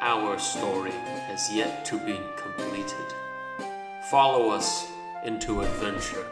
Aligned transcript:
our 0.00 0.38
story 0.38 0.90
has 0.90 1.52
yet 1.52 1.84
to 1.86 1.98
be 1.98 2.20
completed. 2.36 3.14
Follow 4.10 4.50
us 4.50 4.90
into 5.24 5.62
adventure. 5.62 6.26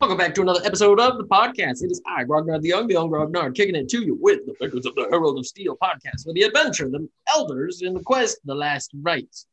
Welcome 0.00 0.16
back 0.16 0.34
to 0.34 0.42
another 0.42 0.60
episode 0.64 0.98
of 0.98 1.18
the 1.18 1.24
podcast. 1.24 1.82
It 1.82 1.90
is 1.90 2.00
I, 2.06 2.24
Grognard 2.24 2.62
the 2.62 2.68
Young, 2.68 2.86
the 2.86 2.94
Young 2.94 3.10
Grognard, 3.10 3.54
kicking 3.54 3.74
it 3.74 3.88
to 3.90 4.02
you 4.02 4.16
with 4.20 4.46
the 4.46 4.54
Beckons 4.58 4.86
of 4.86 4.94
the 4.94 5.06
Herald 5.10 5.38
of 5.38 5.46
Steel 5.46 5.76
podcast 5.80 6.24
for 6.24 6.32
the 6.32 6.42
adventure, 6.42 6.88
the 6.88 7.06
elders 7.28 7.82
in 7.82 7.94
the 7.94 8.00
quest, 8.00 8.38
the 8.44 8.54
last 8.54 8.90
rites. 9.02 9.46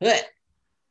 Hey. 0.00 0.20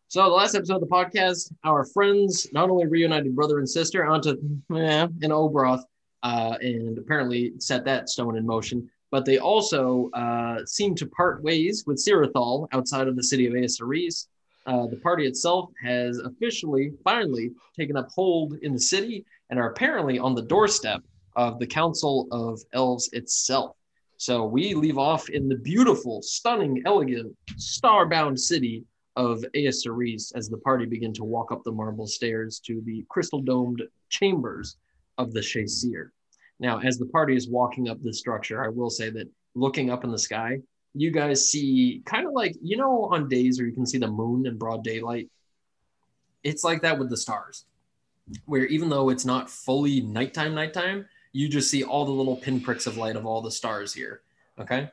So 0.09 0.22
the 0.22 0.30
last 0.30 0.53
episode 0.53 0.75
of 0.75 0.81
the 0.81 0.88
podcast, 0.88 1.52
our 1.63 1.85
friends 1.85 2.47
not 2.53 2.69
only 2.69 2.85
reunited 2.85 3.35
brother 3.35 3.57
and 3.57 3.67
sister 3.67 4.05
onto 4.05 4.38
yeah, 4.69 5.05
an 5.05 5.31
Obroth, 5.31 5.83
uh, 6.23 6.57
and 6.61 6.97
apparently 6.97 7.53
set 7.59 7.85
that 7.85 8.09
stone 8.09 8.38
in 8.38 8.45
motion, 8.45 8.89
but 9.11 9.25
they 9.25 9.38
also 9.38 10.09
uh, 10.13 10.66
seemed 10.66 10.97
to 10.97 11.05
part 11.05 11.43
ways 11.43 11.83
with 11.85 12.03
Sirathal 12.03 12.67
outside 12.71 13.07
of 13.07 13.16
the 13.16 13.23
city 13.23 13.45
of 13.45 13.53
Aesaris. 13.53 14.27
Uh, 14.66 14.88
the 14.88 14.95
party 14.95 15.27
itself 15.27 15.69
has 15.83 16.19
officially, 16.19 16.94
finally, 17.03 17.51
taken 17.77 17.97
up 17.97 18.07
hold 18.09 18.53
in 18.61 18.71
the 18.71 18.79
city 18.79 19.25
and 19.49 19.59
are 19.59 19.69
apparently 19.71 20.17
on 20.17 20.33
the 20.33 20.41
doorstep 20.41 21.01
of 21.35 21.59
the 21.59 21.67
Council 21.67 22.27
of 22.31 22.61
Elves 22.71 23.09
itself. 23.11 23.75
So 24.16 24.45
we 24.45 24.73
leave 24.73 24.97
off 24.97 25.29
in 25.29 25.49
the 25.49 25.57
beautiful, 25.57 26.21
stunning, 26.21 26.81
elegant, 26.85 27.35
star-bound 27.57 28.39
city 28.39 28.85
of 29.17 29.44
Aesaris 29.53 30.31
as 30.33 30.47
the 30.47 30.59
party 30.59 30.85
begin 30.85 31.11
to 31.16 31.25
walk 31.25 31.51
up 31.51 31.63
the 31.66 31.71
marble 31.73 32.07
stairs 32.07 32.61
to 32.67 32.81
the 32.85 33.05
crystal-domed 33.09 33.83
chambers 34.07 34.77
of 35.17 35.33
the 35.33 35.41
Shae-Cyr. 35.41 36.12
Now, 36.59 36.80
as 36.80 36.98
the 36.98 37.08
party 37.08 37.36
is 37.36 37.50
walking 37.50 37.90
up 37.90 38.02
this 38.02 38.20
structure, 38.20 38.64
I 38.64 38.70
will 38.70 38.90
say 38.90 39.09
that 39.09 39.30
looking 39.56 39.90
up 39.90 40.04
in 40.04 40.12
the 40.12 40.20
sky, 40.20 40.59
you 40.94 41.12
guys 41.12 41.50
see 41.50 42.02
kind 42.06 42.28
of 42.28 42.34
like 42.34 42.56
you 42.62 42.78
know 42.78 43.06
on 43.06 43.28
days 43.28 43.58
where 43.58 43.68
you 43.68 43.73
can 43.73 43.86
see 43.86 43.98
the 43.98 44.08
moon 44.08 44.46
in 44.46 44.58
broad 44.58 44.84
daylight? 44.84 45.30
It's 46.44 46.63
like 46.63 46.81
that 46.81 47.00
with 47.00 47.09
the 47.09 47.18
stars 47.18 47.66
where 48.46 48.66
even 48.66 48.90
though 48.90 49.09
it's 49.09 49.25
not 49.25 49.50
fully 49.50 50.02
nighttime 50.02 50.56
nighttime 50.56 51.06
you 51.31 51.50
just 51.50 51.69
see 51.69 51.84
all 51.84 52.06
the 52.06 52.12
little 52.12 52.36
pinpricks 52.36 52.88
of 52.88 52.97
light 52.97 53.16
of 53.16 53.25
all 53.25 53.42
the 53.42 53.52
stars 53.52 53.94
here 53.94 54.22
okay 54.59 54.90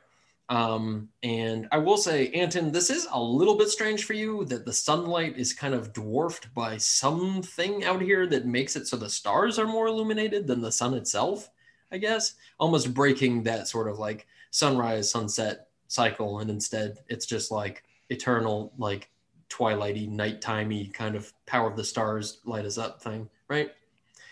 um, 0.51 1.07
and 1.23 1.67
i 1.71 1.77
will 1.77 1.97
say 1.97 2.27
anton 2.31 2.71
this 2.71 2.89
is 2.89 3.07
a 3.13 3.19
little 3.19 3.57
bit 3.57 3.69
strange 3.69 4.03
for 4.03 4.13
you 4.13 4.43
that 4.45 4.65
the 4.65 4.73
sunlight 4.73 5.35
is 5.37 5.53
kind 5.53 5.73
of 5.73 5.93
dwarfed 5.93 6.53
by 6.53 6.77
something 6.77 7.83
out 7.85 8.01
here 8.01 8.27
that 8.27 8.45
makes 8.45 8.75
it 8.75 8.85
so 8.85 8.97
the 8.97 9.09
stars 9.09 9.57
are 9.57 9.65
more 9.65 9.87
illuminated 9.87 10.45
than 10.45 10.61
the 10.61 10.71
sun 10.71 10.93
itself 10.93 11.49
i 11.91 11.97
guess. 11.97 12.35
Almost 12.59 12.93
breaking 12.93 13.43
that 13.43 13.67
sort 13.67 13.89
of 13.89 13.97
like 13.97 14.27
sunrise 14.51 15.09
sunset 15.09 15.67
cycle 15.87 16.39
and 16.39 16.49
instead 16.49 16.99
it's 17.07 17.25
just 17.25 17.51
like 17.51 17.83
eternal 18.09 18.73
like 18.77 19.09
twilighty 19.49 20.09
nighttimey 20.09 20.93
kind 20.93 21.15
of 21.15 21.33
power 21.45 21.69
of 21.69 21.75
the 21.75 21.83
stars 21.83 22.39
light 22.45 22.65
us 22.65 22.77
up 22.77 23.01
thing 23.01 23.29
right 23.49 23.71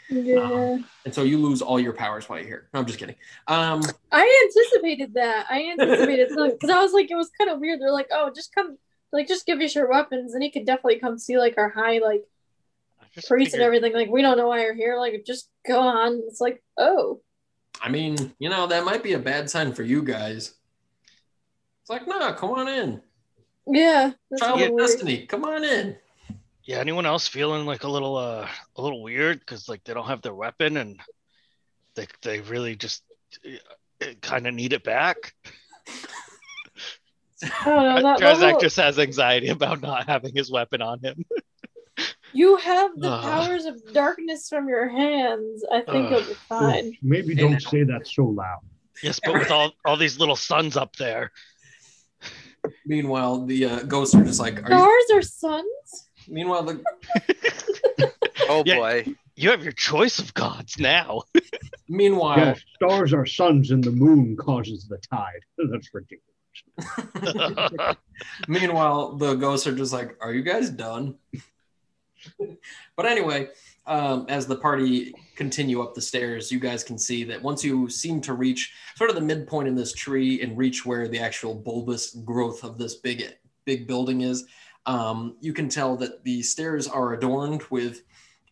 Yeah. 0.09 0.39
Um, 0.39 0.85
and 1.05 1.13
so 1.13 1.23
you 1.23 1.37
lose 1.37 1.61
all 1.61 1.79
your 1.79 1.93
powers 1.93 2.27
while 2.27 2.39
you're 2.39 2.47
here 2.47 2.69
no 2.73 2.79
i'm 2.79 2.85
just 2.87 2.97
kidding 2.97 3.15
um 3.47 3.81
I 4.11 4.47
anticipated 4.47 5.13
that. 5.13 5.45
I 5.49 5.69
anticipated 5.69 6.29
because 6.35 6.69
I 6.69 6.81
was 6.81 6.93
like, 6.93 7.11
it 7.11 7.15
was 7.15 7.29
kind 7.37 7.49
of 7.51 7.59
weird. 7.59 7.79
They're 7.79 7.91
like, 7.91 8.07
oh, 8.11 8.31
just 8.35 8.53
come, 8.55 8.77
like, 9.13 9.27
just 9.27 9.45
give 9.45 9.59
us 9.59 9.75
your 9.75 9.87
weapons, 9.87 10.33
and 10.33 10.41
he 10.41 10.49
could 10.49 10.65
definitely 10.65 10.99
come 10.99 11.19
see 11.19 11.37
like 11.37 11.57
our 11.57 11.69
high 11.69 11.99
like 11.99 12.23
I 12.99 13.05
just 13.13 13.27
priests 13.27 13.53
and 13.53 13.61
everything. 13.61 13.93
Like, 13.93 14.09
we 14.09 14.23
don't 14.23 14.37
know 14.37 14.47
why 14.47 14.63
you're 14.63 14.73
here. 14.73 14.97
Like, 14.97 15.23
just 15.25 15.49
go 15.67 15.79
on. 15.79 16.23
It's 16.27 16.41
like, 16.41 16.63
oh, 16.77 17.21
i 17.81 17.89
mean 17.89 18.33
you 18.39 18.49
know 18.49 18.67
that 18.67 18.85
might 18.85 19.03
be 19.03 19.13
a 19.13 19.19
bad 19.19 19.49
sign 19.49 19.73
for 19.73 19.83
you 19.83 20.01
guys 20.03 20.55
it's 21.81 21.89
like 21.89 22.07
no 22.07 22.33
come 22.33 22.51
on 22.51 22.67
in 22.67 23.01
yeah, 23.71 24.11
that's 24.31 24.41
child 24.41 24.61
of 24.61 24.77
destiny 24.77 25.25
come 25.25 25.45
on 25.45 25.63
in 25.63 25.95
Yeah, 26.69 26.77
anyone 26.77 27.07
else 27.07 27.27
feeling 27.27 27.65
like 27.65 27.83
a 27.83 27.87
little 27.87 28.15
uh 28.15 28.47
a 28.75 28.81
little 28.83 29.01
weird 29.01 29.39
because 29.39 29.67
like 29.67 29.83
they 29.85 29.95
don't 29.95 30.05
have 30.05 30.21
their 30.21 30.35
weapon 30.35 30.77
and 30.77 30.99
they 31.95 32.05
they 32.21 32.41
really 32.41 32.75
just 32.75 33.01
kind 34.21 34.45
of 34.45 34.53
need 34.53 34.73
it 34.73 34.83
back. 34.83 35.33
I 37.43 37.65
don't 37.65 38.03
know 38.03 38.19
that 38.19 38.39
level. 38.39 38.59
just 38.59 38.77
has 38.77 38.99
anxiety 38.99 39.47
about 39.47 39.81
not 39.81 40.07
having 40.07 40.35
his 40.35 40.51
weapon 40.51 40.83
on 40.83 40.99
him. 40.99 41.25
You 42.31 42.57
have 42.57 42.91
the 42.95 43.09
Ugh. 43.09 43.23
powers 43.23 43.65
of 43.65 43.81
darkness 43.91 44.47
from 44.49 44.69
your 44.69 44.87
hands. 44.87 45.65
I 45.71 45.81
think 45.81 46.05
Ugh. 46.05 46.11
you'll 46.11 46.21
be 46.21 46.33
fine. 46.47 46.95
Maybe 47.01 47.33
don't 47.33 47.59
say 47.59 47.83
that 47.83 48.05
so 48.05 48.25
loud. 48.25 48.59
yes, 49.01 49.19
but 49.25 49.33
with 49.33 49.49
all 49.49 49.71
all 49.83 49.97
these 49.97 50.19
little 50.19 50.35
suns 50.35 50.77
up 50.77 50.95
there, 50.97 51.31
meanwhile 52.85 53.43
the 53.43 53.65
uh, 53.65 53.79
ghosts 53.79 54.13
are 54.13 54.23
just 54.23 54.39
like 54.39 54.63
are 54.63 54.71
you 54.71 54.77
Stars 54.77 55.09
are 55.11 55.21
suns. 55.23 56.08
Meanwhile 56.29 56.63
the 56.63 56.83
Oh 58.49 58.63
Yeah. 58.65 58.75
boy. 58.75 59.05
you 59.35 59.49
have 59.51 59.63
your 59.63 59.73
choice 59.73 60.19
of 60.19 60.33
gods 60.33 60.77
now. 60.79 61.23
meanwhile 61.89 62.37
Yes, 62.37 62.61
stars 62.75 63.13
are 63.13 63.25
suns 63.25 63.71
and 63.71 63.83
the 63.83 63.91
moon 63.91 64.35
causes 64.37 64.87
the 64.87 64.97
tide. 65.11 65.41
That's 65.71 65.89
ridiculous. 65.93 66.25
Meanwhile, 68.47 69.15
the 69.17 69.35
ghosts 69.35 69.65
are 69.67 69.75
just 69.75 69.93
like, 69.93 70.17
"Are 70.21 70.33
you 70.33 70.43
guys 70.43 70.69
done?" 70.69 71.15
but 72.97 73.05
anyway, 73.05 73.47
um, 73.85 74.25
as 74.27 74.45
the 74.45 74.57
party 74.57 75.13
continue 75.35 75.81
up 75.81 75.93
the 75.95 76.01
stairs, 76.01 76.51
you 76.51 76.59
guys 76.59 76.83
can 76.83 76.97
see 76.97 77.23
that 77.23 77.41
once 77.41 77.63
you 77.63 77.89
seem 77.89 78.19
to 78.21 78.33
reach 78.33 78.73
sort 78.97 79.09
of 79.09 79.15
the 79.15 79.21
midpoint 79.21 79.67
in 79.69 79.75
this 79.75 79.93
tree 79.93 80.41
and 80.41 80.57
reach 80.57 80.85
where 80.85 81.07
the 81.07 81.19
actual 81.19 81.55
bulbous 81.55 82.13
growth 82.25 82.63
of 82.63 82.77
this 82.77 82.95
big 82.95 83.23
big 83.65 83.87
building 83.87 84.21
is, 84.21 84.45
um, 84.89 85.35
you 85.39 85.53
can 85.53 85.69
tell 85.69 85.95
that 85.97 86.23
the 86.23 86.41
stairs 86.41 86.87
are 86.87 87.13
adorned 87.13 87.61
with 87.69 88.01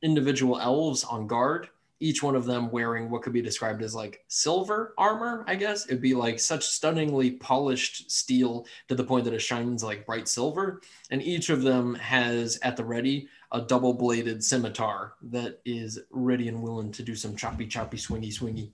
individual 0.04 0.60
elves 0.60 1.04
on 1.04 1.26
guard. 1.26 1.68
Each 2.00 2.22
one 2.22 2.36
of 2.36 2.46
them 2.46 2.70
wearing 2.70 3.10
what 3.10 3.24
could 3.24 3.34
be 3.34 3.42
described 3.42 3.82
as 3.82 3.96
like 3.96 4.24
silver 4.28 4.94
armor, 5.00 5.44
I 5.48 5.56
guess. 5.56 5.88
It'd 5.88 6.00
be 6.00 6.14
like 6.14 6.40
such 6.40 6.64
stunningly 6.64 7.32
polished 7.32 8.12
steel 8.12 8.68
to 8.88 8.94
the 8.94 9.04
point 9.04 9.26
that 9.26 9.34
it 9.34 9.40
shines 9.40 9.84
like 9.84 10.06
bright 10.06 10.28
silver. 10.28 10.82
And 11.10 11.24
each 11.24 11.50
of 11.50 11.64
them 11.64 11.96
has 11.96 12.60
at 12.62 12.78
the 12.78 12.86
ready 12.86 13.30
a 13.52 13.62
double 13.62 13.96
bladed 13.96 14.44
scimitar 14.44 15.14
that 15.24 15.60
is 15.66 15.98
ready 16.12 16.50
and 16.50 16.62
willing 16.62 16.92
to 16.92 17.02
do 17.02 17.16
some 17.16 17.36
choppy, 17.36 17.66
choppy, 17.66 17.98
swingy, 17.98 18.32
swingy. 18.32 18.74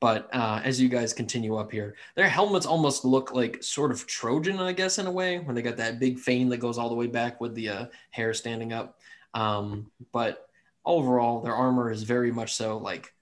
But 0.00 0.32
uh, 0.32 0.60
as 0.64 0.80
you 0.80 0.88
guys 0.88 1.12
continue 1.12 1.56
up 1.56 1.72
here, 1.72 1.96
their 2.14 2.28
helmets 2.28 2.66
almost 2.66 3.04
look 3.04 3.32
like 3.32 3.62
sort 3.62 3.90
of 3.90 4.06
Trojan, 4.06 4.60
I 4.60 4.72
guess, 4.72 4.98
in 4.98 5.06
a 5.06 5.10
way, 5.10 5.38
when 5.40 5.56
they 5.56 5.62
got 5.62 5.76
that 5.78 5.98
big 5.98 6.18
fane 6.18 6.48
that 6.50 6.58
goes 6.58 6.78
all 6.78 6.88
the 6.88 6.94
way 6.94 7.08
back 7.08 7.40
with 7.40 7.54
the 7.54 7.68
uh, 7.68 7.86
hair 8.10 8.32
standing 8.32 8.72
up. 8.72 8.98
Um, 9.34 9.90
but 10.12 10.48
overall, 10.84 11.40
their 11.40 11.54
armor 11.54 11.90
is 11.90 12.04
very 12.04 12.30
much 12.30 12.54
so 12.54 12.78
like 12.78 13.12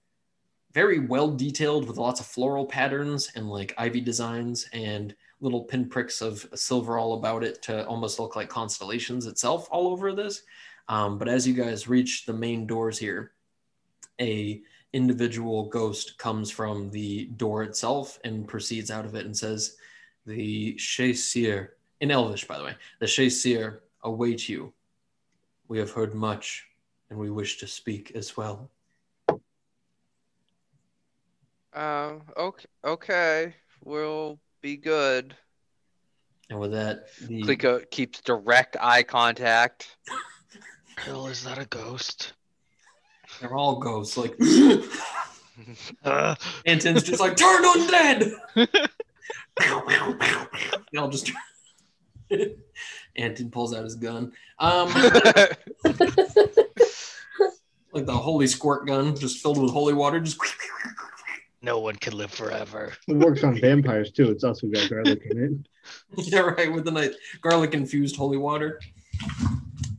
very 0.73 0.99
well 0.99 1.31
detailed 1.31 1.87
with 1.87 1.97
lots 1.97 2.19
of 2.19 2.27
floral 2.27 2.65
patterns 2.65 3.31
and 3.35 3.49
like 3.49 3.73
ivy 3.77 3.99
designs 3.99 4.69
and 4.73 5.15
little 5.39 5.63
pinpricks 5.63 6.21
of 6.21 6.47
silver 6.53 6.97
all 6.97 7.13
about 7.13 7.43
it 7.43 7.61
to 7.63 7.85
almost 7.87 8.19
look 8.19 8.35
like 8.35 8.49
constellations 8.49 9.25
itself 9.25 9.67
all 9.71 9.87
over 9.87 10.13
this. 10.13 10.43
Um, 10.87 11.17
but 11.17 11.27
as 11.27 11.47
you 11.47 11.53
guys 11.53 11.87
reach 11.87 12.25
the 12.25 12.33
main 12.33 12.65
doors 12.65 12.97
here, 12.97 13.31
a 14.21 14.61
individual 14.97 15.65
ghost 15.69 16.17
comes 16.17 16.49
from 16.49 16.89
the 16.89 17.25
door 17.37 17.61
itself 17.61 18.19
and 18.23 18.47
proceeds 18.47 18.89
out 18.89 19.05
of 19.05 19.13
it 19.13 19.25
and 19.25 19.37
says, 19.37 19.77
The 20.25 20.73
Shae-Cyr, 20.73 21.75
in 22.01 22.09
Elvish, 22.09 22.47
by 22.47 22.57
the 22.57 22.63
way, 22.65 22.75
the 22.99 23.05
Shae-Cyr 23.05 23.83
await 24.03 24.49
you. 24.49 24.73
We 25.67 25.77
have 25.77 25.91
heard 25.91 26.15
much, 26.15 26.65
and 27.09 27.19
we 27.19 27.29
wish 27.29 27.59
to 27.59 27.67
speak 27.67 28.11
as 28.15 28.35
well. 28.35 28.71
Um. 31.73 32.23
Okay. 32.35 32.65
Okay. 32.83 33.55
We'll 33.83 34.39
be 34.61 34.77
good. 34.77 35.35
And 36.49 36.59
with 36.59 36.71
that, 36.71 37.09
the 37.21 37.43
Klika 37.43 37.89
keeps 37.91 38.21
direct 38.21 38.77
eye 38.79 39.03
contact. 39.03 39.97
Hell, 40.97 41.27
is 41.27 41.43
that 41.43 41.59
a 41.59 41.65
ghost? 41.65 42.33
They're 43.39 43.53
all 43.55 43.79
ghosts. 43.79 44.17
Like, 44.17 44.35
Uh, 46.03 46.35
Anton's 46.65 47.03
just 47.03 47.19
like, 47.19 47.35
Turn 47.35 47.63
undead! 47.63 48.31
they 50.91 50.97
all 50.97 51.09
just. 51.09 51.31
Anton 53.15 53.49
pulls 53.49 53.73
out 53.73 53.83
his 53.83 53.95
gun. 53.95 54.31
Um, 54.59 54.89
like 57.93 58.05
the 58.05 58.13
holy 58.13 58.47
squirt 58.47 58.85
gun, 58.85 59.15
just 59.15 59.41
filled 59.41 59.61
with 59.61 59.71
holy 59.71 59.93
water. 59.93 60.19
Just 60.19 60.37
no 61.61 61.79
one 61.79 61.95
can 61.95 62.15
live 62.15 62.31
forever. 62.31 62.93
It 63.07 63.17
works 63.17 63.43
on 63.43 63.59
vampires 63.59 64.11
too. 64.11 64.29
It's 64.29 64.43
also 64.43 64.67
got 64.67 64.89
garlic 64.89 65.21
in 65.29 65.43
it. 65.43 65.51
yeah, 66.27 66.39
right. 66.39 66.71
With 66.71 66.85
the 66.85 66.91
nice 66.91 67.15
garlic 67.41 67.73
infused 67.73 68.15
holy 68.15 68.37
water. 68.37 68.79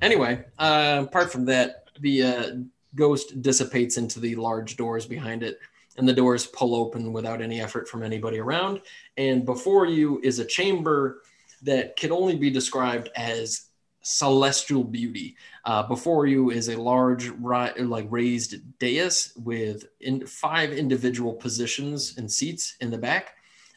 Anyway, 0.00 0.44
uh, 0.58 1.04
apart 1.08 1.32
from 1.32 1.44
that, 1.46 1.84
the 2.00 2.22
uh, 2.22 2.50
ghost 2.94 3.42
dissipates 3.42 3.96
into 3.96 4.20
the 4.20 4.36
large 4.36 4.76
doors 4.76 5.06
behind 5.06 5.42
it, 5.42 5.58
and 5.96 6.08
the 6.08 6.12
doors 6.12 6.46
pull 6.46 6.74
open 6.74 7.12
without 7.12 7.42
any 7.42 7.60
effort 7.60 7.88
from 7.88 8.02
anybody 8.02 8.38
around. 8.38 8.80
And 9.16 9.44
before 9.44 9.86
you 9.86 10.20
is 10.22 10.38
a 10.38 10.44
chamber 10.44 11.22
that 11.62 11.96
can 11.96 12.12
only 12.12 12.36
be 12.36 12.50
described 12.50 13.10
as 13.16 13.68
celestial 14.02 14.84
beauty. 14.84 15.36
Uh, 15.64 15.82
before 15.82 16.26
you 16.26 16.50
is 16.50 16.68
a 16.68 16.80
large, 16.80 17.28
ri- 17.28 17.74
like 17.78 18.06
raised 18.10 18.78
dais 18.78 19.32
with 19.36 19.86
in 20.00 20.26
five 20.26 20.72
individual 20.72 21.34
positions 21.34 22.16
and 22.16 22.30
seats 22.30 22.76
in 22.80 22.90
the 22.90 22.98
back. 22.98 23.34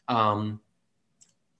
Um, 0.07 0.61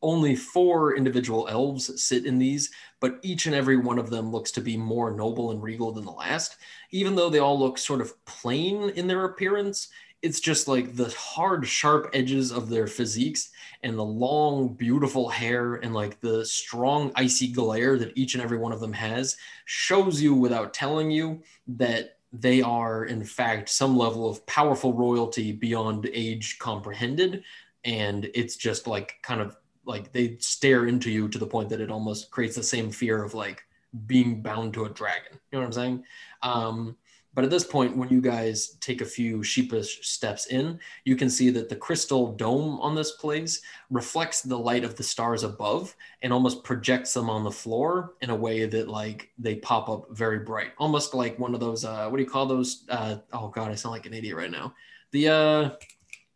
only 0.02 0.36
four 0.36 0.96
individual 0.96 1.48
elves 1.48 2.02
sit 2.02 2.26
in 2.26 2.40
these, 2.40 2.72
but 3.00 3.20
each 3.22 3.46
and 3.46 3.56
every 3.56 3.78
one 3.78 4.00
of 4.00 4.10
them 4.10 4.32
looks 4.32 4.52
to 4.52 4.62
be 4.62 4.78
more 4.78 5.12
noble 5.12 5.52
and 5.52 5.62
regal 5.62 5.92
than 5.92 6.06
the 6.06 6.12
last. 6.12 6.58
Even 6.92 7.16
though 7.16 7.30
they 7.30 7.40
all 7.40 7.60
look 7.60 7.78
sort 7.78 8.02
of 8.02 8.24
plain 8.26 8.90
in 8.92 9.08
their 9.08 9.26
appearance, 9.26 9.90
it's 10.22 10.40
just 10.40 10.68
like 10.68 10.96
the 10.96 11.10
hard, 11.18 11.68
sharp 11.68 12.10
edges 12.14 12.52
of 12.52 12.70
their 12.70 12.88
physiques 12.88 13.50
and 13.84 13.98
the 13.98 14.04
long, 14.04 14.74
beautiful 14.74 15.30
hair 15.30 15.76
and 15.76 15.94
like 15.94 16.20
the 16.22 16.46
strong, 16.46 17.12
icy 17.16 17.52
glare 17.52 17.98
that 17.98 18.16
each 18.16 18.36
and 18.36 18.44
every 18.44 18.58
one 18.58 18.72
of 18.72 18.80
them 18.80 18.94
has 18.94 19.36
shows 19.66 20.22
you 20.22 20.36
without 20.36 20.74
telling 20.74 21.10
you 21.10 21.42
that 21.68 22.18
they 22.34 22.62
are, 22.62 23.06
in 23.06 23.24
fact, 23.24 23.70
some 23.70 23.98
level 23.98 24.30
of 24.30 24.46
powerful 24.46 24.94
royalty 24.94 25.52
beyond 25.52 26.10
age 26.14 26.60
comprehended. 26.60 27.44
And 27.84 28.30
it's 28.36 28.56
just 28.56 28.86
like 28.86 29.16
kind 29.24 29.42
of 29.42 29.58
like 29.86 30.12
they 30.12 30.38
stare 30.40 30.88
into 30.88 31.10
you 31.10 31.28
to 31.30 31.38
the 31.38 31.48
point 31.48 31.70
that 31.70 31.82
it 31.82 31.92
almost 31.92 32.32
creates 32.32 32.56
the 32.56 32.64
same 32.64 32.92
fear 32.92 33.24
of 33.24 33.34
like 33.34 33.64
being 34.06 34.42
bound 34.42 34.74
to 34.74 34.86
a 34.86 34.90
dragon. 34.90 35.34
You 35.34 35.40
know 35.54 35.60
what 35.60 35.66
I'm 35.66 35.74
saying? 35.74 36.04
Um, 36.44 36.98
but 37.34 37.46
at 37.46 37.50
this 37.50 37.64
point, 37.64 37.96
when 37.96 38.10
you 38.10 38.20
guys 38.20 38.76
take 38.82 39.00
a 39.00 39.06
few 39.06 39.42
sheepish 39.42 40.06
steps 40.06 40.48
in, 40.48 40.80
you 41.06 41.16
can 41.16 41.30
see 41.30 41.50
that 41.52 41.70
the 41.70 41.76
crystal 41.78 42.34
dome 42.34 42.80
on 42.82 42.94
this 42.94 43.12
place 43.12 43.62
reflects 43.90 44.42
the 44.42 44.58
light 44.58 44.84
of 44.84 44.98
the 44.98 45.04
stars 45.04 45.44
above 45.44 45.96
and 46.22 46.34
almost 46.34 46.66
projects 46.66 47.14
them 47.14 47.30
on 47.30 47.46
the 47.46 47.52
floor 47.52 48.16
in 48.22 48.32
a 48.32 48.36
way 48.36 48.66
that 48.66 48.90
like 48.90 49.30
they 49.38 49.56
pop 49.56 49.88
up 49.88 50.08
very 50.12 50.40
bright, 50.40 50.72
almost 50.78 51.14
like 51.14 51.40
one 51.40 51.54
of 51.54 51.62
those. 51.62 51.86
Uh, 51.86 52.10
what 52.10 52.18
do 52.18 52.24
you 52.24 52.30
call 52.30 52.46
those? 52.46 52.84
Uh, 52.90 53.18
oh 53.32 53.48
God, 53.48 53.72
I 53.72 53.76
sound 53.76 53.94
like 53.94 54.06
an 54.06 54.14
idiot 54.14 54.36
right 54.36 54.52
now. 54.52 54.74
The 55.12 55.30
uh, 55.30 55.70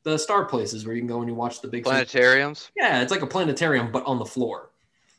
the 0.06 0.18
star 0.18 0.46
places 0.46 0.86
where 0.86 0.96
you 0.96 1.02
can 1.02 1.07
go 1.07 1.19
and 1.19 1.28
you 1.28 1.36
watch 1.36 1.62
the 1.62 1.68
big 1.68 1.84
Planetariums. 1.84 2.69
yeah, 2.78 3.02
it's 3.02 3.12
like 3.12 3.24
a 3.24 3.28
planetarium, 3.28 3.92
but 3.92 4.06
on 4.06 4.19
the 4.19 4.25
floor. 4.25 4.69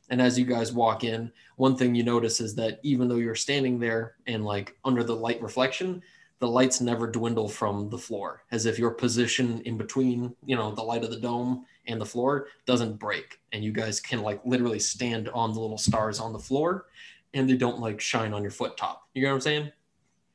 And 0.09 0.23
as 0.23 0.38
you 0.38 0.44
guys 0.44 0.73
walk 0.73 1.03
in, 1.03 1.33
one 1.56 1.77
thing 1.77 1.94
you 1.97 2.05
notice 2.05 2.41
is 2.41 2.55
that 2.55 2.79
even 2.85 3.09
though 3.09 3.17
you're 3.17 3.35
standing 3.35 3.81
there 3.81 4.15
and 4.29 4.44
like 4.44 4.77
under 4.85 5.03
the 5.03 5.15
light 5.15 5.43
reflection, 5.43 6.03
the 6.38 6.47
lights 6.47 6.81
never 6.81 7.09
dwindle 7.09 7.49
from 7.49 7.91
the 7.91 7.99
floor, 7.99 8.44
as 8.53 8.65
if 8.65 8.79
your 8.79 8.93
position 8.93 9.61
in 9.62 9.77
between, 9.77 10.37
you 10.44 10.55
know, 10.55 10.71
the 10.73 10.83
light 10.83 11.03
of 11.03 11.11
the 11.11 11.19
dome 11.19 11.67
and 11.88 12.00
the 12.00 12.06
floor 12.06 12.47
doesn't 12.65 13.00
break. 13.00 13.41
And 13.53 13.65
you 13.65 13.73
guys 13.73 13.99
can 13.99 14.23
like 14.23 14.41
literally 14.44 14.79
stand 14.79 15.29
on 15.31 15.53
the 15.53 15.61
little 15.61 15.79
stars 15.79 16.21
on 16.21 16.33
the 16.33 16.38
floor 16.38 16.87
and 17.35 17.50
they 17.50 17.56
don't 17.56 17.81
like 17.81 18.00
shine 18.00 18.33
on 18.33 18.43
your 18.43 18.53
foot 18.53 18.77
top. 18.77 19.09
You 19.15 19.23
know 19.23 19.31
what 19.31 19.35
I'm 19.35 19.41
saying? 19.41 19.73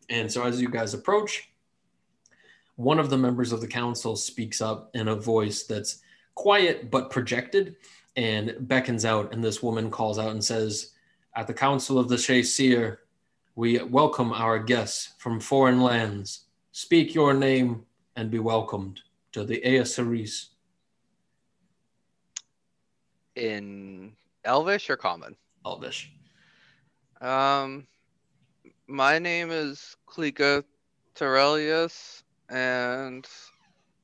And 0.09 0.29
so 0.29 0.43
as 0.43 0.59
you 0.59 0.67
guys 0.67 0.93
approach, 0.93 1.50
one 2.75 2.99
of 2.99 3.09
the 3.09 3.17
members 3.17 3.51
of 3.51 3.61
the 3.61 3.67
council 3.67 4.15
speaks 4.15 4.61
up 4.61 4.89
in 4.93 5.07
a 5.07 5.15
voice 5.15 5.63
that's 5.63 6.01
quiet 6.35 6.89
but 6.89 7.09
projected 7.09 7.75
and 8.15 8.55
beckons 8.61 9.05
out 9.05 9.33
and 9.33 9.43
this 9.43 9.61
woman 9.61 9.89
calls 9.89 10.17
out 10.17 10.31
and 10.31 10.43
says 10.43 10.93
at 11.35 11.47
the 11.47 11.53
council 11.53 11.97
of 11.97 12.09
the 12.09 12.15
Shae-Cyr, 12.15 12.99
we 13.55 13.81
welcome 13.83 14.33
our 14.33 14.59
guests 14.59 15.13
from 15.17 15.39
foreign 15.39 15.81
lands 15.81 16.45
speak 16.71 17.13
your 17.13 17.33
name 17.33 17.85
and 18.15 18.31
be 18.31 18.39
welcomed 18.39 18.99
to 19.31 19.43
the 19.43 19.61
Aesaris. 19.61 20.47
In 23.35 24.13
Elvish 24.43 24.89
or 24.89 24.97
Common? 24.97 25.35
Elvish. 25.65 26.11
Um, 27.21 27.87
my 28.87 29.19
name 29.19 29.51
is 29.51 29.95
Klika 30.07 30.63
Terelius, 31.15 32.20
and 32.51 33.27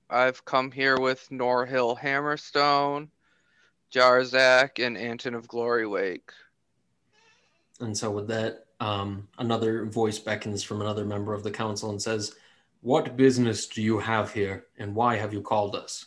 I've 0.09 0.43
come 0.45 0.71
here 0.71 0.99
with 0.99 1.27
Norhill 1.29 1.99
Hammerstone, 1.99 3.09
Jarzak, 3.93 4.85
and 4.85 4.97
Anton 4.97 5.33
of 5.33 5.47
Glory 5.47 5.85
Wake. 5.85 6.31
And 7.81 7.95
so 7.95 8.09
with 8.09 8.27
that, 8.29 8.67
um, 8.79 9.27
another 9.37 9.85
voice 9.85 10.17
beckons 10.17 10.63
from 10.63 10.81
another 10.81 11.05
member 11.05 11.33
of 11.33 11.43
the 11.43 11.51
council 11.51 11.89
and 11.89 12.01
says, 12.01 12.35
What 12.81 13.17
business 13.17 13.67
do 13.67 13.81
you 13.81 13.99
have 13.99 14.31
here 14.31 14.65
and 14.77 14.95
why 14.95 15.17
have 15.17 15.33
you 15.33 15.41
called 15.41 15.75
us? 15.75 16.05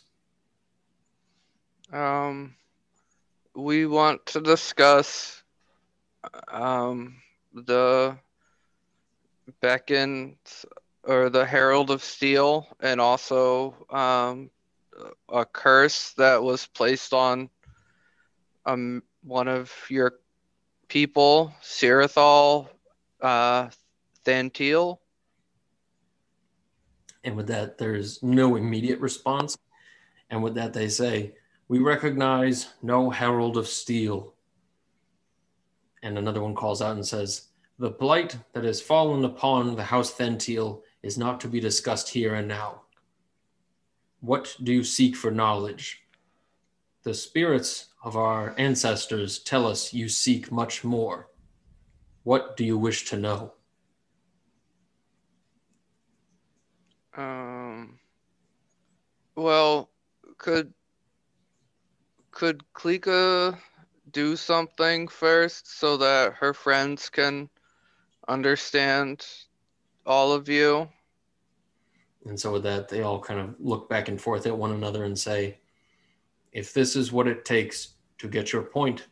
Um, 1.93 2.55
we 3.55 3.85
want 3.85 4.25
to 4.27 4.41
discuss 4.41 5.43
um, 6.47 7.17
the 7.53 8.17
beckon 9.59 10.37
or 11.03 11.29
the 11.29 11.45
Herald 11.45 11.89
of 11.89 12.03
Steel, 12.03 12.67
and 12.79 13.01
also 13.01 13.75
um, 13.89 14.49
a 15.29 15.45
curse 15.45 16.13
that 16.13 16.41
was 16.41 16.67
placed 16.67 17.13
on 17.13 17.49
um, 18.65 19.03
one 19.23 19.47
of 19.47 19.71
your 19.89 20.13
people, 20.87 21.53
Sirathal 21.61 22.67
uh, 23.21 23.69
Thantil. 24.25 24.99
And 27.23 27.35
with 27.35 27.47
that, 27.47 27.77
there's 27.77 28.21
no 28.23 28.55
immediate 28.55 28.99
response. 28.99 29.57
And 30.29 30.41
with 30.41 30.55
that, 30.55 30.73
they 30.73 30.89
say, 30.89 31.33
We 31.67 31.79
recognize 31.79 32.73
no 32.81 33.09
Herald 33.09 33.57
of 33.57 33.67
Steel. 33.67 34.33
And 36.03 36.17
another 36.17 36.41
one 36.41 36.55
calls 36.55 36.81
out 36.81 36.95
and 36.95 37.05
says, 37.05 37.49
The 37.77 37.91
blight 37.91 38.37
that 38.53 38.63
has 38.63 38.81
fallen 38.81 39.23
upon 39.23 39.75
the 39.75 39.83
House 39.83 40.13
Thantile 40.13 40.81
is 41.03 41.17
not 41.17 41.39
to 41.41 41.47
be 41.47 41.59
discussed 41.59 42.09
here 42.09 42.35
and 42.35 42.47
now. 42.47 42.81
What 44.19 44.55
do 44.61 44.71
you 44.71 44.83
seek 44.83 45.15
for 45.15 45.31
knowledge? 45.31 46.03
The 47.03 47.13
spirits 47.13 47.87
of 48.03 48.15
our 48.15 48.53
ancestors 48.57 49.39
tell 49.39 49.65
us 49.65 49.93
you 49.93 50.09
seek 50.09 50.51
much 50.51 50.83
more. 50.83 51.29
What 52.23 52.55
do 52.55 52.63
you 52.63 52.77
wish 52.77 53.09
to 53.09 53.17
know? 53.17 53.53
Um. 57.17 57.99
Well, 59.35 59.89
could 60.37 60.73
could 62.31 62.63
Klika 62.73 63.57
do 64.11 64.35
something 64.35 65.07
first 65.07 65.79
so 65.79 65.97
that 65.97 66.33
her 66.33 66.53
friends 66.53 67.09
can 67.09 67.49
understand 68.27 69.25
all 70.05 70.31
of 70.31 70.49
you? 70.49 70.89
And 72.25 72.39
so 72.39 72.53
with 72.53 72.63
that, 72.63 72.89
they 72.89 73.01
all 73.01 73.19
kind 73.19 73.39
of 73.39 73.55
look 73.59 73.89
back 73.89 74.07
and 74.07 74.21
forth 74.21 74.45
at 74.45 74.57
one 74.57 74.71
another 74.71 75.05
and 75.05 75.17
say, 75.17 75.57
if 76.51 76.73
this 76.73 76.95
is 76.95 77.11
what 77.11 77.27
it 77.27 77.45
takes 77.45 77.95
to 78.19 78.27
get 78.27 78.53
your 78.53 78.61
point, 78.61 79.07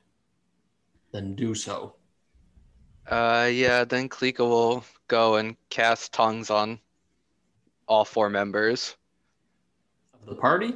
then 1.12 1.36
do 1.36 1.55
so. 1.55 1.96
Uh, 3.08 3.50
yeah. 3.51 3.84
Then 3.84 4.10
Klika 4.10 4.39
will 4.39 4.84
go 5.08 5.38
and 5.38 5.55
cast 5.69 6.13
tongues 6.13 6.50
on 6.50 6.79
all 7.88 8.05
four 8.05 8.29
members. 8.29 8.96
Of 10.22 10.27
the 10.27 10.36
party? 10.36 10.75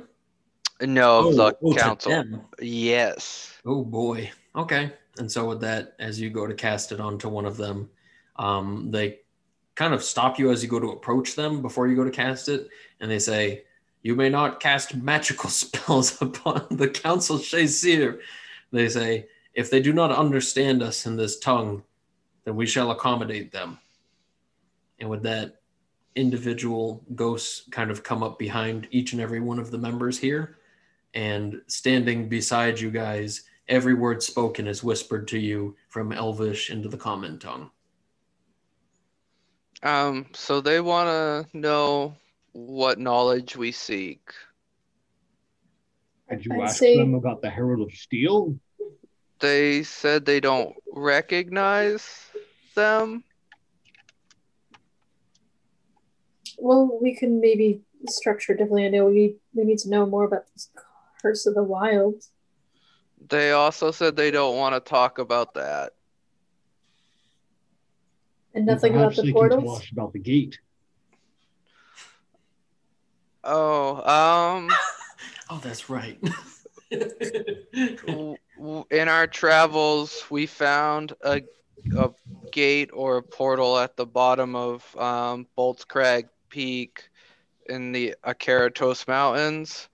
No, 0.81 1.29
of 1.29 1.35
the 1.35 1.57
oh, 1.61 1.73
council. 1.75 2.49
Yes. 2.59 3.53
Oh 3.65 3.83
boy. 3.83 4.31
Okay. 4.55 4.91
And 5.19 5.31
so 5.31 5.47
with 5.47 5.61
that, 5.61 5.93
as 5.99 6.19
you 6.19 6.31
go 6.31 6.47
to 6.47 6.55
cast 6.55 6.91
it 6.91 6.99
onto 6.99 7.29
one 7.29 7.45
of 7.45 7.57
them, 7.57 7.89
um, 8.37 8.89
they 8.89 9.19
kind 9.75 9.93
of 9.93 10.03
stop 10.03 10.37
you 10.37 10.51
as 10.51 10.61
you 10.63 10.69
go 10.69 10.79
to 10.79 10.91
approach 10.91 11.35
them 11.35 11.61
before 11.61 11.87
you 11.87 11.95
go 11.95 12.03
to 12.03 12.11
cast 12.11 12.49
it, 12.49 12.69
and 12.99 13.09
they 13.09 13.19
say, 13.19 13.63
"You 14.01 14.15
may 14.15 14.29
not 14.29 14.59
cast 14.59 14.95
magical 14.95 15.49
spells 15.61 16.21
upon 16.21 16.67
the 16.71 16.89
council 16.89 17.37
Shae-Cyr." 17.37 18.19
They 18.71 18.89
say, 18.89 19.27
"If 19.53 19.69
they 19.69 19.81
do 19.81 19.93
not 19.93 20.11
understand 20.11 20.83
us 20.83 21.05
in 21.05 21.15
this 21.15 21.39
tongue, 21.39 21.83
then 22.45 22.55
we 22.55 22.65
shall 22.65 22.91
accommodate 22.91 23.51
them." 23.51 23.79
And 24.99 25.09
with 25.09 25.23
that, 25.23 25.61
individual 26.15 27.03
ghosts 27.15 27.67
kind 27.71 27.89
of 27.89 28.03
come 28.03 28.23
up 28.23 28.37
behind 28.37 28.87
each 28.91 29.13
and 29.13 29.21
every 29.21 29.39
one 29.39 29.59
of 29.59 29.71
the 29.71 29.77
members 29.77 30.19
here, 30.19 30.57
and 31.13 31.61
standing 31.67 32.29
beside 32.29 32.79
you 32.79 32.91
guys, 32.91 33.43
every 33.67 33.93
word 33.93 34.21
spoken 34.21 34.67
is 34.67 34.83
whispered 34.83 35.27
to 35.29 35.39
you 35.39 35.75
from 35.89 36.11
Elvish 36.11 36.69
into 36.69 36.89
the 36.89 36.97
common 36.97 37.39
tongue. 37.39 37.71
Um, 39.83 40.27
so 40.33 40.61
they 40.61 40.79
want 40.79 41.09
to 41.51 41.57
know 41.57 42.15
what 42.53 42.99
knowledge 42.99 43.57
we 43.57 43.71
seek. 43.73 44.31
Had 46.29 46.45
you 46.45 46.53
I'd 46.53 46.61
asked 46.61 46.77
say- 46.79 46.97
them 46.97 47.13
about 47.13 47.41
the 47.41 47.49
Herald 47.49 47.81
of 47.81 47.93
Steel? 47.93 48.57
They 49.39 49.83
said 49.83 50.25
they 50.25 50.39
don't 50.39 50.73
recognize 50.93 52.27
them. 52.75 53.25
Well, 56.57 56.97
we 57.01 57.13
can 57.13 57.41
maybe 57.41 57.81
structure 58.07 58.53
differently. 58.53 58.85
I 58.85 58.89
know 58.89 59.07
we 59.07 59.35
we 59.53 59.65
need 59.65 59.79
to 59.79 59.89
know 59.89 60.05
more 60.05 60.23
about 60.23 60.45
this 60.53 60.69
curse 61.21 61.45
of 61.45 61.55
the 61.55 61.63
wild. 61.63 62.23
They 63.29 63.51
also 63.51 63.91
said 63.91 64.15
they 64.15 64.31
don't 64.31 64.55
want 64.55 64.75
to 64.75 64.79
talk 64.89 65.19
about 65.19 65.55
that. 65.55 65.91
And 68.53 68.65
nothing 68.65 68.95
about 68.95 69.15
the 69.15 69.23
they 69.23 69.31
can 69.31 69.49
tell 69.49 69.49
portals. 69.49 69.79
us 69.81 69.91
about 69.91 70.13
the 70.13 70.19
gate. 70.19 70.59
Oh, 73.43 73.95
um, 74.07 74.69
Oh, 75.49 75.59
that's 75.61 75.89
right. 75.89 76.17
w- 78.07 78.37
w- 78.57 78.85
in 78.89 79.07
our 79.09 79.27
travels, 79.27 80.23
we 80.29 80.45
found 80.45 81.13
a, 81.23 81.41
a 81.97 82.11
gate 82.51 82.89
or 82.93 83.17
a 83.17 83.23
portal 83.23 83.77
at 83.77 83.97
the 83.97 84.05
bottom 84.05 84.55
of 84.55 84.95
um, 84.97 85.47
Bolts 85.55 85.83
Crag 85.83 86.27
Peak 86.49 87.09
in 87.67 87.91
the 87.91 88.15
Akaratos 88.25 89.07
Mountains, 89.07 89.89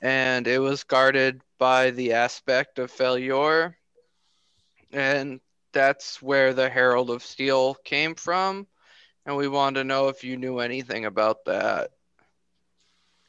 and 0.00 0.46
it 0.46 0.58
was 0.58 0.84
guarded 0.84 1.42
by 1.58 1.90
the 1.90 2.12
aspect 2.12 2.78
of 2.78 2.90
Felure, 2.90 3.76
and 4.92 5.40
that's 5.72 6.22
where 6.22 6.52
the 6.54 6.68
Herald 6.68 7.10
of 7.10 7.22
Steel 7.22 7.74
came 7.74 8.14
from, 8.14 8.66
and 9.24 9.36
we 9.36 9.48
wanted 9.48 9.80
to 9.80 9.84
know 9.84 10.08
if 10.08 10.24
you 10.24 10.36
knew 10.36 10.58
anything 10.58 11.04
about 11.04 11.44
that. 11.46 11.90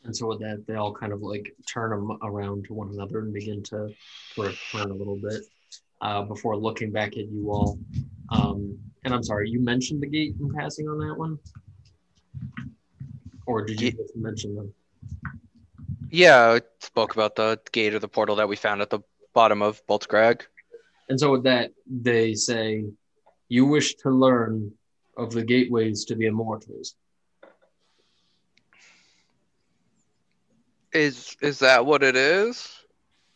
and 0.03 0.15
so 0.15 0.27
with 0.27 0.39
that, 0.39 0.65
they 0.67 0.75
all 0.75 0.93
kind 0.93 1.11
of 1.11 1.21
like 1.21 1.53
turn 1.67 1.89
them 1.89 2.17
around 2.23 2.65
to 2.65 2.73
one 2.73 2.89
another 2.93 3.19
and 3.19 3.33
begin 3.33 3.61
to 3.63 3.93
sort 4.33 4.47
of 4.47 4.57
turn 4.71 4.89
a 4.91 4.93
little 4.93 5.17
bit 5.17 5.41
uh, 6.01 6.23
before 6.23 6.55
looking 6.55 6.91
back 6.91 7.17
at 7.17 7.27
you 7.29 7.51
all. 7.51 7.77
Um, 8.29 8.77
and 9.03 9.13
I'm 9.13 9.23
sorry, 9.23 9.49
you 9.49 9.59
mentioned 9.59 10.01
the 10.01 10.07
gate 10.07 10.35
in 10.39 10.53
passing 10.53 10.87
on 10.87 10.99
that 10.99 11.15
one, 11.17 11.37
or 13.45 13.65
did 13.65 13.81
you 13.81 13.87
Ye- 13.87 13.97
just 13.97 14.15
mention 14.15 14.55
them? 14.55 14.73
Yeah, 16.09 16.57
I 16.57 16.61
spoke 16.79 17.13
about 17.13 17.35
the 17.35 17.59
gate 17.71 17.93
or 17.93 17.99
the 17.99 18.07
portal 18.07 18.37
that 18.37 18.47
we 18.47 18.55
found 18.55 18.81
at 18.81 18.89
the 18.89 18.99
bottom 19.33 19.61
of 19.61 19.85
Bolts 19.87 20.05
Crag. 20.05 20.45
And 21.09 21.19
so 21.19 21.31
with 21.31 21.43
that, 21.43 21.71
they 21.85 22.33
say, 22.33 22.85
"You 23.49 23.65
wish 23.65 23.95
to 23.95 24.09
learn 24.09 24.73
of 25.15 25.31
the 25.31 25.43
gateways 25.43 26.05
to 26.05 26.15
the 26.15 26.25
immortals." 26.25 26.95
Is 30.93 31.35
is 31.41 31.59
that 31.59 31.85
what 31.85 32.03
it 32.03 32.15
is? 32.15 32.77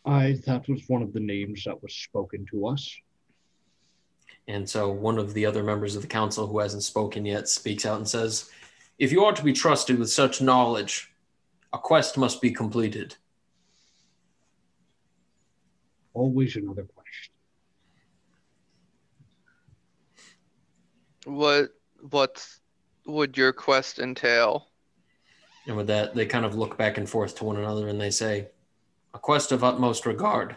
I 0.04 0.40
that 0.46 0.68
was 0.68 0.88
one 0.88 1.02
of 1.02 1.12
the 1.12 1.20
names 1.20 1.64
that 1.64 1.82
was 1.82 1.94
spoken 1.94 2.46
to 2.50 2.66
us. 2.66 2.94
And 4.48 4.68
so 4.68 4.90
one 4.90 5.18
of 5.18 5.34
the 5.34 5.46
other 5.46 5.62
members 5.62 5.94
of 5.94 6.02
the 6.02 6.08
council 6.08 6.46
who 6.46 6.58
hasn't 6.58 6.82
spoken 6.82 7.24
yet 7.24 7.48
speaks 7.48 7.86
out 7.86 7.98
and 7.98 8.08
says, 8.08 8.50
If 8.98 9.12
you 9.12 9.24
are 9.24 9.32
to 9.32 9.44
be 9.44 9.52
trusted 9.52 9.98
with 9.98 10.10
such 10.10 10.40
knowledge, 10.40 11.12
a 11.72 11.78
quest 11.78 12.18
must 12.18 12.42
be 12.42 12.50
completed. 12.50 13.16
Always 16.12 16.56
another 16.56 16.84
question. 16.84 17.31
What 21.24 21.70
what 22.10 22.46
would 23.06 23.36
your 23.36 23.52
quest 23.52 23.98
entail? 23.98 24.68
And 25.66 25.76
with 25.76 25.86
that, 25.86 26.14
they 26.14 26.26
kind 26.26 26.44
of 26.44 26.54
look 26.56 26.76
back 26.76 26.98
and 26.98 27.08
forth 27.08 27.36
to 27.36 27.44
one 27.44 27.56
another 27.56 27.88
and 27.88 28.00
they 28.00 28.10
say, 28.10 28.48
A 29.14 29.18
quest 29.18 29.52
of 29.52 29.62
utmost 29.62 30.06
regard, 30.06 30.56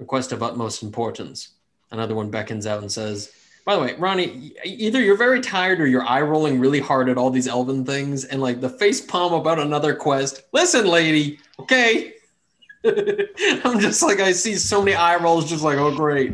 a 0.00 0.04
quest 0.04 0.32
of 0.32 0.42
utmost 0.42 0.82
importance. 0.82 1.50
Another 1.90 2.14
one 2.14 2.30
beckons 2.30 2.66
out 2.66 2.80
and 2.80 2.90
says, 2.90 3.32
By 3.64 3.76
the 3.76 3.82
way, 3.82 3.94
Ronnie, 3.96 4.54
either 4.64 5.00
you're 5.00 5.16
very 5.16 5.40
tired 5.40 5.80
or 5.80 5.86
you're 5.86 6.04
eye 6.04 6.22
rolling 6.22 6.58
really 6.58 6.80
hard 6.80 7.08
at 7.08 7.18
all 7.18 7.30
these 7.30 7.46
elven 7.46 7.84
things 7.84 8.24
and 8.24 8.40
like 8.40 8.60
the 8.60 8.68
face 8.68 9.00
palm 9.00 9.32
about 9.32 9.60
another 9.60 9.94
quest. 9.94 10.42
Listen, 10.52 10.86
lady, 10.86 11.38
okay? 11.60 12.14
I'm 12.84 13.78
just 13.78 14.02
like, 14.02 14.18
I 14.18 14.32
see 14.32 14.56
so 14.56 14.82
many 14.82 14.96
eye 14.96 15.16
rolls, 15.16 15.48
just 15.48 15.62
like, 15.62 15.78
oh, 15.78 15.94
great. 15.94 16.32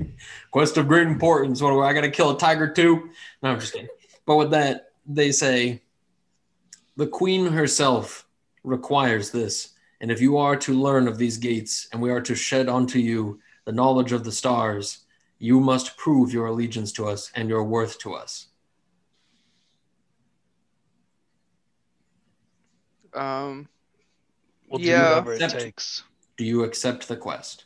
Quest 0.51 0.77
of 0.77 0.89
great 0.89 1.07
importance. 1.07 1.61
What 1.61 1.71
do 1.71 1.83
I 1.83 1.93
got 1.93 2.01
to 2.03 2.11
kill 2.11 2.31
a 2.31 2.39
tiger 2.39 2.69
too? 2.73 3.11
No, 3.43 3.51
I'm 3.51 3.61
just 3.61 3.73
kidding. 3.73 3.89
But 4.27 4.37
with 4.37 4.51
that, 4.51 4.93
they 5.07 5.31
say, 5.33 5.83
the 6.97 7.07
queen 7.07 7.47
herself 7.47 8.27
requires 8.65 9.31
this. 9.31 9.71
And 10.01 10.11
if 10.11 10.21
you 10.21 10.37
are 10.39 10.57
to 10.57 10.75
learn 10.75 11.09
of 11.09 11.19
these 11.19 11.37
gates 11.39 11.89
and 11.93 12.01
we 12.01 12.11
are 12.11 12.21
to 12.21 12.35
shed 12.35 12.69
onto 12.69 12.99
you 12.99 13.41
the 13.65 13.73
knowledge 13.73 14.13
of 14.13 14.25
the 14.25 14.33
stars, 14.33 15.05
you 15.39 15.61
must 15.61 15.97
prove 15.97 16.33
your 16.33 16.47
allegiance 16.47 16.93
to 16.93 17.07
us 17.07 17.31
and 17.35 17.49
your 17.49 17.65
worth 17.65 17.99
to 18.01 18.15
us. 18.15 18.47
Um, 23.15 23.69
We'll 24.71 24.83
Yeah. 24.83 24.99
do 24.99 25.09
whatever 25.09 25.33
it 25.33 25.43
Except- 25.43 25.63
takes. 25.63 26.03
Do 26.37 26.45
you 26.45 26.63
accept 26.63 27.09
the 27.09 27.17
quest? 27.17 27.65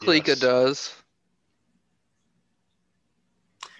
Klika 0.00 0.28
Yes. 0.28 0.40
does. 0.40 0.94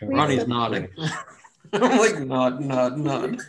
Ronnie's 0.03 0.47
nodding. 0.47 0.89
I'm 1.73 1.99
like, 1.99 2.19
nod, 2.19 2.61
nod, 2.61 2.99
nod. 2.99 3.41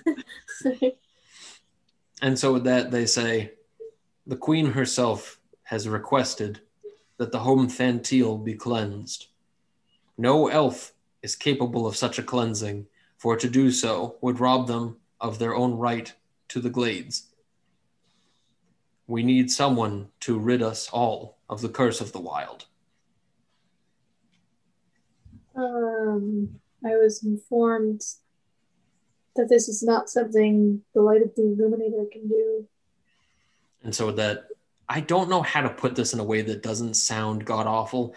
And 2.21 2.37
so 2.39 2.53
with 2.53 2.63
that, 2.63 2.91
they 2.91 3.05
say, 3.05 3.51
the 4.25 4.35
queen 4.35 4.71
herself 4.71 5.39
has 5.63 5.87
requested 5.87 6.61
that 7.17 7.31
the 7.31 7.39
home 7.39 7.67
Thantile 7.67 8.43
be 8.43 8.53
cleansed. 8.53 9.27
No 10.17 10.47
elf 10.47 10.93
is 11.21 11.35
capable 11.35 11.85
of 11.85 11.95
such 11.95 12.17
a 12.17 12.23
cleansing, 12.23 12.87
for 13.17 13.35
to 13.35 13.49
do 13.49 13.71
so 13.71 14.17
would 14.21 14.39
rob 14.39 14.67
them 14.67 14.97
of 15.19 15.39
their 15.39 15.55
own 15.55 15.73
right 15.73 16.13
to 16.49 16.59
the 16.59 16.69
glades. 16.69 17.27
We 19.05 19.23
need 19.23 19.51
someone 19.51 20.09
to 20.21 20.37
rid 20.37 20.61
us 20.61 20.89
all 20.89 21.36
of 21.49 21.61
the 21.61 21.69
curse 21.69 22.01
of 22.01 22.11
the 22.11 22.19
wild. 22.19 22.65
um, 25.57 26.49
I 26.85 26.95
was 26.95 27.23
informed 27.23 28.01
that 29.35 29.49
this 29.49 29.67
is 29.67 29.83
not 29.83 30.09
something 30.09 30.81
the 30.93 31.01
light 31.01 31.21
of 31.21 31.35
the 31.35 31.43
illuminator 31.43 32.05
can 32.11 32.27
do. 32.27 32.67
And 33.83 33.93
so 33.93 34.11
that 34.11 34.47
I 34.87 35.01
don't 35.01 35.29
know 35.29 35.41
how 35.41 35.61
to 35.61 35.69
put 35.69 35.95
this 35.95 36.13
in 36.13 36.19
a 36.19 36.23
way 36.23 36.41
that 36.43 36.63
doesn't 36.63 36.93
sound 36.95 37.45
god 37.45 37.67
awful. 37.67 38.15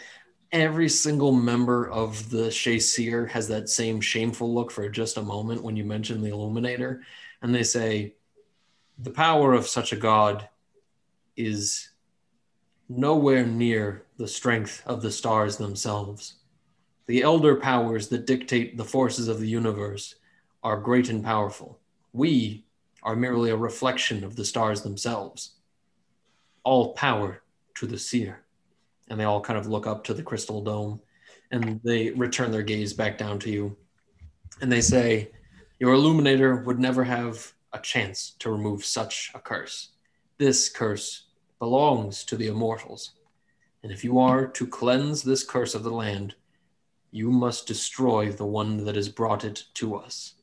Every 0.52 0.88
single 0.88 1.32
member 1.32 1.88
of 1.90 2.30
the 2.30 2.48
Shae-Cyr 2.48 3.26
has 3.26 3.48
that 3.48 3.68
same 3.68 4.00
shameful 4.00 4.52
look 4.52 4.70
for 4.70 4.88
just 4.88 5.16
a 5.16 5.22
moment 5.22 5.62
when 5.62 5.76
you 5.76 5.84
mention 5.84 6.22
the 6.22 6.30
Illuminator. 6.30 7.02
And 7.42 7.54
they 7.54 7.62
say, 7.62 8.14
the 8.98 9.10
power 9.10 9.52
of 9.52 9.66
such 9.66 9.92
a 9.92 9.96
god 9.96 10.48
is 11.36 11.89
nowhere 12.90 13.46
near 13.46 14.04
the 14.16 14.26
strength 14.26 14.82
of 14.84 15.00
the 15.00 15.12
stars 15.12 15.56
themselves. 15.56 16.34
The 17.06 17.22
elder 17.22 17.54
powers 17.54 18.08
that 18.08 18.26
dictate 18.26 18.76
the 18.76 18.84
forces 18.84 19.28
of 19.28 19.38
the 19.38 19.48
universe 19.48 20.16
are 20.64 20.76
great 20.76 21.08
and 21.08 21.24
powerful. 21.24 21.78
We 22.12 22.64
are 23.04 23.14
merely 23.14 23.50
a 23.50 23.56
reflection 23.56 24.24
of 24.24 24.34
the 24.34 24.44
stars 24.44 24.82
themselves. 24.82 25.52
All 26.64 26.92
power 26.94 27.42
to 27.76 27.86
the 27.86 27.98
seer. 27.98 28.42
And 29.08 29.18
they 29.18 29.24
all 29.24 29.40
kind 29.40 29.58
of 29.58 29.68
look 29.68 29.86
up 29.86 30.02
to 30.04 30.14
the 30.14 30.22
crystal 30.22 30.60
dome 30.60 31.00
and 31.52 31.80
they 31.84 32.10
return 32.10 32.50
their 32.50 32.62
gaze 32.62 32.92
back 32.92 33.16
down 33.16 33.38
to 33.40 33.50
you. 33.50 33.76
And 34.60 34.70
they 34.70 34.80
say, 34.80 35.30
Your 35.78 35.94
illuminator 35.94 36.56
would 36.56 36.80
never 36.80 37.04
have 37.04 37.52
a 37.72 37.78
chance 37.78 38.34
to 38.40 38.50
remove 38.50 38.84
such 38.84 39.30
a 39.32 39.38
curse. 39.38 39.90
This 40.38 40.68
curse 40.68 41.29
belongs 41.60 42.24
to 42.24 42.36
the 42.36 42.48
immortals. 42.48 43.12
And 43.84 43.92
if 43.92 44.02
you 44.02 44.18
are 44.18 44.48
to 44.48 44.66
cleanse 44.66 45.22
this 45.22 45.44
curse 45.44 45.76
of 45.76 45.84
the 45.84 45.92
land, 45.92 46.34
you 47.12 47.30
must 47.30 47.68
destroy 47.68 48.32
the 48.32 48.46
one 48.46 48.84
that 48.84 48.96
has 48.96 49.08
brought 49.08 49.44
it 49.44 49.64
to 49.74 49.94
us. 49.94 50.34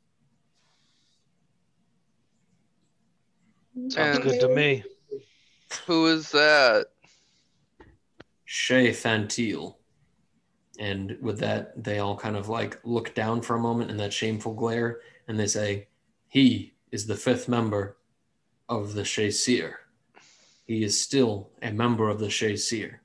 Sounds 3.90 4.18
And- 4.18 4.24
good 4.24 4.40
to 4.40 4.56
me. 4.56 4.84
Who 5.86 6.08
is 6.08 6.32
that? 6.32 6.88
Shae-Thantile. 8.48 9.76
And 10.80 11.18
with 11.22 11.40
that, 11.40 11.84
they 11.84 12.00
all 12.00 12.16
kind 12.16 12.36
of 12.38 12.50
like 12.50 12.80
look 12.84 13.14
down 13.14 13.42
for 13.42 13.56
a 13.56 13.60
moment 13.60 13.92
in 13.92 13.98
that 13.98 14.14
shameful 14.14 14.54
glare 14.54 15.02
and 15.28 15.38
they 15.38 15.48
say, 15.48 15.88
He 16.28 16.76
is 16.92 17.08
the 17.08 17.16
fifth 17.16 17.48
member 17.48 17.98
of 18.70 18.94
the 18.94 19.02
Shae-Cyr. 19.02 19.80
He 20.68 20.84
is 20.84 21.02
still 21.02 21.50
a 21.62 21.72
member 21.72 22.10
of 22.10 22.20
the 22.20 22.28
Shae-Cyr. 22.28 23.02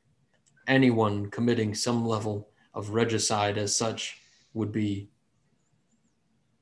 Anyone 0.67 1.31
committing 1.31 1.75
some 1.75 2.05
level 2.05 2.51
of 2.75 2.91
regicide 2.91 3.57
as 3.57 3.75
such 3.75 4.19
would 4.55 4.73
be 4.73 5.09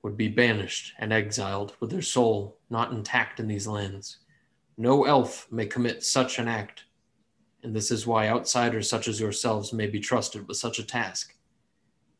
would 0.03 0.17
be 0.17 0.29
banished 0.29 0.95
and 0.99 1.13
exiled 1.13 1.77
with 1.79 1.91
their 1.91 2.01
soul 2.01 2.59
not 2.71 2.93
intact 2.93 3.39
in 3.39 3.47
these 3.47 3.67
lands. 3.67 4.19
No 4.79 5.05
elf 5.05 5.47
may 5.51 5.67
commit 5.67 6.03
such 6.03 6.39
an 6.39 6.49
act 6.49 6.85
and 7.63 7.75
this 7.75 7.91
is 7.91 8.07
why 8.07 8.29
outsiders 8.29 8.89
such 8.89 9.09
as 9.09 9.21
yourselves 9.21 9.73
may 9.73 9.87
be 9.87 10.01
trusted 10.01 10.47
with 10.49 10.57
such 10.57 10.79
a 10.79 10.87
task. 10.87 11.35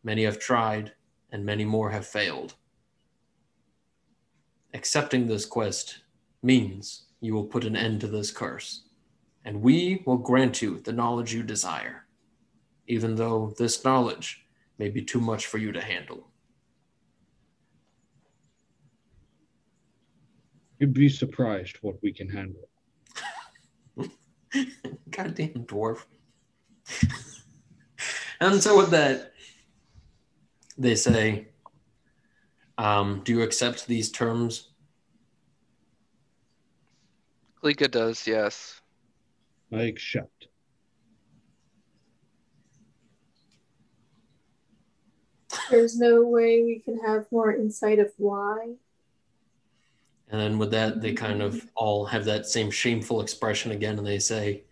Many 0.03 0.25
have 0.25 0.39
tried, 0.39 0.93
and 1.33 1.45
many 1.45 1.65
more 1.65 1.91
have 1.91 2.07
failed. 2.07 2.55
Accepting 4.75 5.27
this 5.27 5.47
quest 5.47 6.01
means 6.43 7.07
you 7.21 7.35
will 7.35 7.45
put 7.45 7.65
an 7.65 7.77
end 7.77 8.01
to 8.01 8.07
this 8.07 8.31
curse, 8.31 8.85
and 9.45 9.61
we 9.63 10.03
will 10.07 10.17
grant 10.17 10.63
you 10.63 10.81
the 10.81 10.93
knowledge 10.93 11.35
you 11.35 11.43
desire, 11.43 12.07
even 12.87 13.15
though 13.15 13.55
this 13.59 13.85
knowledge 13.85 14.47
may 14.79 14.89
be 14.89 15.03
too 15.03 15.21
much 15.21 15.47
for 15.47 15.59
you 15.59 15.73
to 15.73 15.81
handle. 15.81 16.27
You'd 20.79 20.95
be 20.95 21.11
surprised 21.11 21.77
what 21.83 21.97
we 22.03 22.11
can 22.11 22.31
handle. 22.31 22.67
Goddamn 25.11 25.67
dwarf. 25.67 26.05
and 28.41 28.63
so 28.63 28.79
with 28.79 28.91
that, 28.91 29.35
they 30.79 30.95
say, 30.95 31.49
um, 32.79 33.21
"Do 33.25 33.33
you 33.33 33.43
accept 33.43 33.87
these 33.87 34.11
terms?" 34.11 34.70
Klika 37.63 37.91
does, 37.91 38.27
yes. 38.27 38.81
I 39.73 39.83
accept. 39.83 40.49
There's 45.71 45.99
no 45.99 46.25
way 46.25 46.63
we 46.63 46.81
can 46.85 46.99
have 47.01 47.27
more 47.31 47.55
insight 47.55 47.99
of 47.99 48.13
why. 48.17 48.75
And 50.31 50.41
then 50.41 50.59
with 50.59 50.71
that, 50.71 51.01
they 51.01 51.13
kind 51.13 51.43
of 51.43 51.69
all 51.75 52.07
have 52.07 52.25
that 52.25 52.47
same 52.47 52.71
shameful 52.71 53.21
expression 53.21 53.73
again, 53.73 53.99
and 53.99 54.07
they 54.07 54.19
say, 54.19 54.65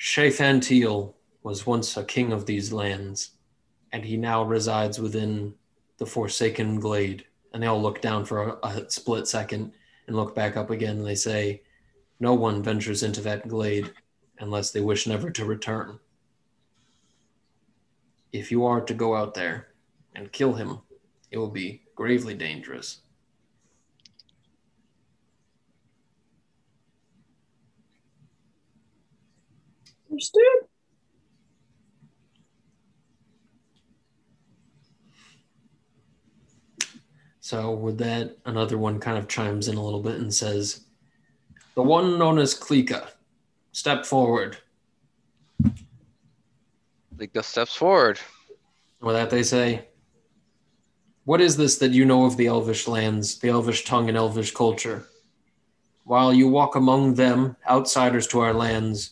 Shae-Thantile 0.00 1.14
was 1.42 1.66
once 1.66 1.96
a 1.96 2.04
king 2.04 2.32
of 2.32 2.46
these 2.46 2.72
lands, 2.72 3.32
and 3.92 4.04
he 4.04 4.16
now 4.16 4.42
resides 4.44 4.98
within 4.98 5.54
the 5.98 6.06
Forsaken 6.06 6.80
Glade. 6.80 7.24
And 7.52 7.62
they 7.62 7.66
all 7.66 7.80
look 7.80 8.00
down 8.00 8.24
for 8.24 8.58
a, 8.62 8.66
a 8.66 8.90
split 8.90 9.26
second 9.26 9.72
and 10.06 10.16
look 10.16 10.34
back 10.34 10.56
up 10.56 10.70
again, 10.70 10.98
and 10.98 11.06
they 11.06 11.14
say, 11.14 11.62
No 12.20 12.34
one 12.34 12.62
ventures 12.62 13.02
into 13.02 13.20
that 13.22 13.48
glade 13.48 13.92
unless 14.38 14.70
they 14.70 14.80
wish 14.80 15.06
never 15.06 15.30
to 15.30 15.44
return. 15.44 15.98
If 18.32 18.50
you 18.50 18.64
are 18.64 18.80
to 18.82 18.94
go 18.94 19.14
out 19.16 19.34
there 19.34 19.68
and 20.14 20.32
kill 20.32 20.54
him, 20.54 20.80
it 21.30 21.38
will 21.38 21.50
be 21.50 21.82
gravely 21.94 22.34
dangerous. 22.34 23.00
Understood? 30.10 30.65
So 37.46 37.70
with 37.70 37.98
that, 37.98 38.38
another 38.44 38.76
one 38.76 38.98
kind 38.98 39.16
of 39.16 39.28
chimes 39.28 39.68
in 39.68 39.76
a 39.76 39.84
little 39.84 40.02
bit 40.02 40.16
and 40.16 40.34
says, 40.34 40.80
"The 41.76 41.82
one 41.82 42.18
known 42.18 42.40
as 42.40 42.58
Klika, 42.58 43.10
step 43.70 44.04
forward." 44.04 44.58
Klika 47.16 47.44
steps 47.44 47.76
forward. 47.76 48.18
With 49.00 49.14
that, 49.14 49.30
they 49.30 49.44
say, 49.44 49.86
"What 51.24 51.40
is 51.40 51.56
this 51.56 51.78
that 51.78 51.92
you 51.92 52.04
know 52.04 52.24
of 52.24 52.36
the 52.36 52.48
Elvish 52.48 52.88
lands, 52.88 53.38
the 53.38 53.50
Elvish 53.50 53.84
tongue, 53.84 54.08
and 54.08 54.18
Elvish 54.18 54.52
culture? 54.52 55.06
While 56.02 56.32
you 56.34 56.48
walk 56.48 56.74
among 56.74 57.14
them, 57.14 57.54
outsiders 57.70 58.26
to 58.28 58.40
our 58.40 58.54
lands, 58.54 59.10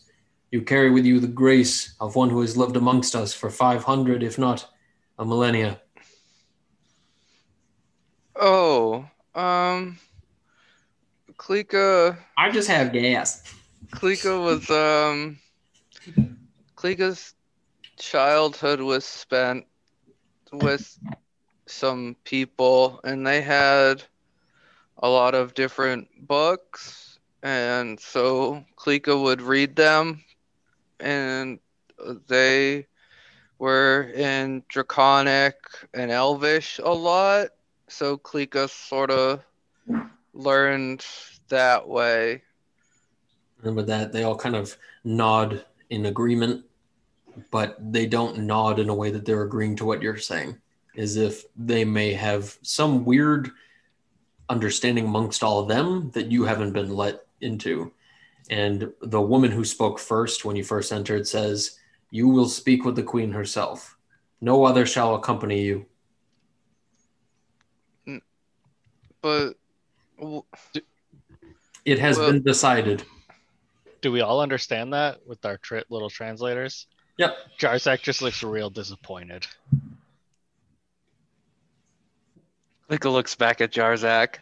you 0.51 0.61
carry 0.63 0.91
with 0.91 1.05
you 1.05 1.21
the 1.21 1.29
grace 1.29 1.95
of 2.01 2.17
one 2.17 2.31
who 2.31 2.41
has 2.41 2.57
lived 2.57 2.77
amongst 2.77 3.15
us 3.15 3.33
for 3.33 3.49
five 3.49 3.85
hundred, 3.85 4.25
if 4.25 4.39
not 4.41 4.69
a 5.21 5.25
millennia." 5.25 5.81
Oh, 8.37 9.09
um, 9.35 9.99
Klika, 11.37 12.17
I 12.37 12.51
just 12.51 12.69
have 12.69 12.93
gas. 12.93 13.55
Klika 13.93 14.43
was, 14.43 14.69
um, 14.71 15.39
Klika's 16.77 17.35
childhood 17.97 18.81
was 18.81 19.05
spent 19.05 19.67
with 20.53 20.99
some 21.67 22.17
people, 22.25 23.01
and 23.05 23.27
they 23.27 23.41
had 23.41 24.03
a 24.99 25.09
lot 25.09 25.35
of 25.35 25.55
different 25.55 26.09
books, 26.27 27.19
and 27.43 27.99
so 28.01 28.65
Klika 28.77 29.21
would 29.21 29.41
read 29.41 29.77
them, 29.77 30.23
and 31.01 31.59
they 32.29 32.87
were 33.59 34.11
in 34.15 34.63
Draconic 34.69 35.57
and 35.93 36.11
Elvish 36.11 36.79
a 36.83 36.93
lot 36.93 37.49
so 37.95 38.19
Klika 38.19 38.69
sort 38.69 39.11
of 39.11 39.45
learned 40.33 41.05
that 41.49 41.87
way. 41.89 42.43
And 43.63 43.77
with 43.77 43.87
that, 43.87 44.13
they 44.13 44.25
all 44.25 44.37
kind 44.37 44.57
of 44.57 44.77
nod 45.05 45.65
in 45.91 46.07
agreement, 46.07 46.65
but 47.51 47.77
they 47.81 48.07
don't 48.07 48.41
nod 48.41 48.79
in 48.79 48.89
a 48.89 48.95
way 48.95 49.11
that 49.11 49.25
they're 49.25 49.43
agreeing 49.43 49.77
to 49.77 49.85
what 49.85 50.03
you're 50.03 50.19
saying, 50.19 50.59
as 50.97 51.17
if 51.17 51.45
they 51.57 51.85
may 51.85 52.13
have 52.13 52.59
some 52.63 53.05
weird 53.05 53.51
understanding 54.49 55.07
amongst 55.07 55.43
all 55.43 55.61
of 55.61 55.69
them 55.69 56.11
that 56.15 56.31
you 56.33 56.45
haven't 56.45 56.73
been 56.73 56.95
let 56.95 57.27
into. 57.41 57.93
And 58.51 58.93
the 59.01 59.23
woman 59.23 59.53
who 59.53 59.65
spoke 59.65 59.99
first 59.99 60.45
when 60.45 60.57
you 60.57 60.65
first 60.65 60.93
entered 60.93 61.27
says, 61.27 61.79
You 62.11 62.29
will 62.29 62.49
speak 62.49 62.85
with 62.85 62.97
the 62.97 63.03
queen 63.03 63.33
herself. 63.33 63.97
No 64.41 64.65
other 64.65 64.85
shall 64.85 65.15
accompany 65.15 65.63
you. 65.63 65.87
But 69.25 69.55
It 71.87 71.99
has 71.99 72.19
Well- 72.19 72.31
been 72.33 72.43
decided. 72.43 73.05
Do 74.03 74.13
we 74.13 74.21
all 74.21 74.41
understand 74.43 74.93
that 74.93 75.27
with 75.27 75.43
our 75.47 75.57
tri- 75.57 75.85
little 75.89 76.11
translators? 76.11 76.87
Yep. 77.17 77.35
Jarzak 77.59 78.03
just 78.03 78.21
looks 78.21 78.43
real 78.43 78.69
disappointed. 78.69 79.47
Klika 82.91 83.11
looks 83.11 83.35
back 83.35 83.63
at 83.63 83.73
Jarzak 83.73 84.37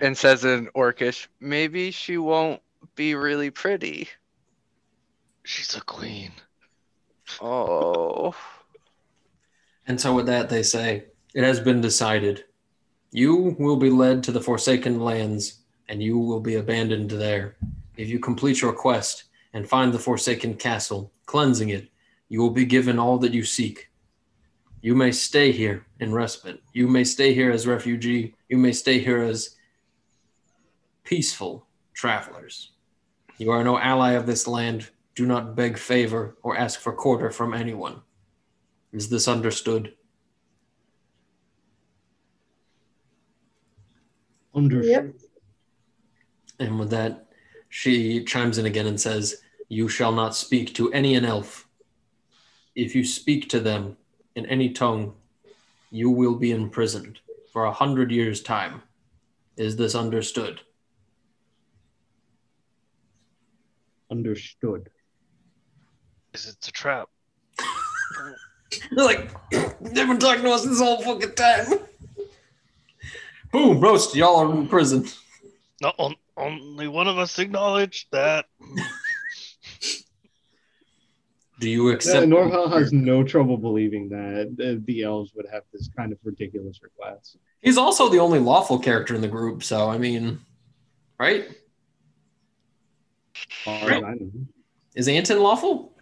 and 0.00 0.16
says 0.16 0.46
in 0.46 0.68
Orcish, 0.68 1.26
maybe 1.40 1.90
she 1.90 2.16
won't 2.16 2.62
be 2.94 3.14
really 3.14 3.50
pretty. 3.50 4.08
She's 5.44 5.76
a 5.76 5.82
queen. 5.82 6.32
Oh. 7.42 8.34
And 9.86 10.00
so, 10.00 10.14
with 10.14 10.26
that, 10.26 10.48
they 10.48 10.62
say, 10.62 11.04
It 11.34 11.44
has 11.44 11.60
been 11.60 11.82
decided. 11.82 12.44
You 13.14 13.54
will 13.60 13.76
be 13.76 13.90
led 13.90 14.24
to 14.24 14.32
the 14.32 14.40
Forsaken 14.40 14.98
Lands, 14.98 15.60
and 15.88 16.02
you 16.02 16.18
will 16.18 16.40
be 16.40 16.56
abandoned 16.56 17.12
there. 17.12 17.54
If 17.96 18.08
you 18.08 18.18
complete 18.18 18.60
your 18.60 18.72
quest 18.72 19.22
and 19.52 19.68
find 19.68 19.94
the 19.94 20.00
Forsaken 20.00 20.54
Castle, 20.54 21.12
cleansing 21.24 21.68
it, 21.68 21.86
you 22.28 22.40
will 22.40 22.50
be 22.50 22.64
given 22.64 22.98
all 22.98 23.18
that 23.18 23.32
you 23.32 23.44
seek. 23.44 23.88
You 24.80 24.96
may 24.96 25.12
stay 25.12 25.52
here 25.52 25.86
in 26.00 26.12
respite. 26.12 26.60
You 26.72 26.88
may 26.88 27.04
stay 27.04 27.32
here 27.32 27.52
as 27.52 27.68
refugee. 27.68 28.34
You 28.48 28.58
may 28.58 28.72
stay 28.72 28.98
here 28.98 29.22
as 29.22 29.54
peaceful 31.04 31.68
travelers. 31.92 32.72
You 33.38 33.52
are 33.52 33.62
no 33.62 33.78
ally 33.78 34.14
of 34.14 34.26
this 34.26 34.48
land. 34.48 34.90
Do 35.14 35.24
not 35.24 35.54
beg 35.54 35.78
favor 35.78 36.36
or 36.42 36.56
ask 36.56 36.80
for 36.80 36.92
quarter 36.92 37.30
from 37.30 37.54
anyone. 37.54 38.00
Is 38.92 39.08
this 39.08 39.28
understood? 39.28 39.94
Understood. 44.54 45.14
And 46.58 46.78
with 46.78 46.90
that, 46.90 47.26
she 47.68 48.24
chimes 48.24 48.58
in 48.58 48.66
again 48.66 48.86
and 48.86 49.00
says, 49.00 49.42
You 49.68 49.88
shall 49.88 50.12
not 50.12 50.36
speak 50.36 50.74
to 50.74 50.92
any 50.92 51.14
an 51.16 51.24
elf. 51.24 51.68
If 52.74 52.94
you 52.94 53.04
speak 53.04 53.48
to 53.50 53.60
them 53.60 53.96
in 54.36 54.46
any 54.46 54.70
tongue, 54.70 55.14
you 55.90 56.10
will 56.10 56.36
be 56.36 56.52
imprisoned 56.52 57.20
for 57.52 57.64
a 57.64 57.72
hundred 57.72 58.10
years' 58.10 58.42
time. 58.42 58.82
Is 59.56 59.76
this 59.76 59.94
understood? 59.94 60.60
Understood. 64.10 64.90
Is 66.32 66.48
it 66.48 66.68
a 66.68 66.72
trap? 66.72 67.08
They're 68.90 69.04
like, 69.04 69.30
they've 69.50 70.06
been 70.06 70.18
talking 70.18 70.42
to 70.42 70.50
us 70.50 70.64
this 70.64 70.80
whole 70.80 71.00
fucking 71.00 71.34
time. 71.34 71.66
Boom, 73.54 73.78
roast, 73.78 74.16
y'all 74.16 74.40
are 74.40 74.52
in 74.52 74.66
prison. 74.66 75.06
No, 75.80 75.92
on, 75.96 76.16
only 76.36 76.88
one 76.88 77.06
of 77.06 77.18
us 77.18 77.38
acknowledged 77.38 78.08
that. 78.10 78.46
Do 81.60 81.70
you 81.70 81.88
Yeah, 81.88 81.94
accept? 81.94 82.26
Norval 82.26 82.68
has 82.68 82.92
no 82.92 83.22
trouble 83.22 83.56
believing 83.56 84.08
that 84.08 84.82
the 84.84 85.02
elves 85.04 85.30
would 85.36 85.46
have 85.52 85.62
this 85.72 85.88
kind 85.96 86.10
of 86.10 86.18
ridiculous 86.24 86.82
request. 86.82 87.36
He's 87.62 87.78
also 87.78 88.08
the 88.08 88.18
only 88.18 88.40
lawful 88.40 88.76
character 88.76 89.14
in 89.14 89.20
the 89.20 89.28
group, 89.28 89.62
so 89.62 89.88
I 89.88 89.98
mean, 89.98 90.40
right? 91.20 91.46
As 93.36 93.44
far 93.64 93.88
as 93.88 94.02
I. 94.02 94.14
Is 94.96 95.06
Anton 95.06 95.38
lawful? 95.38 95.92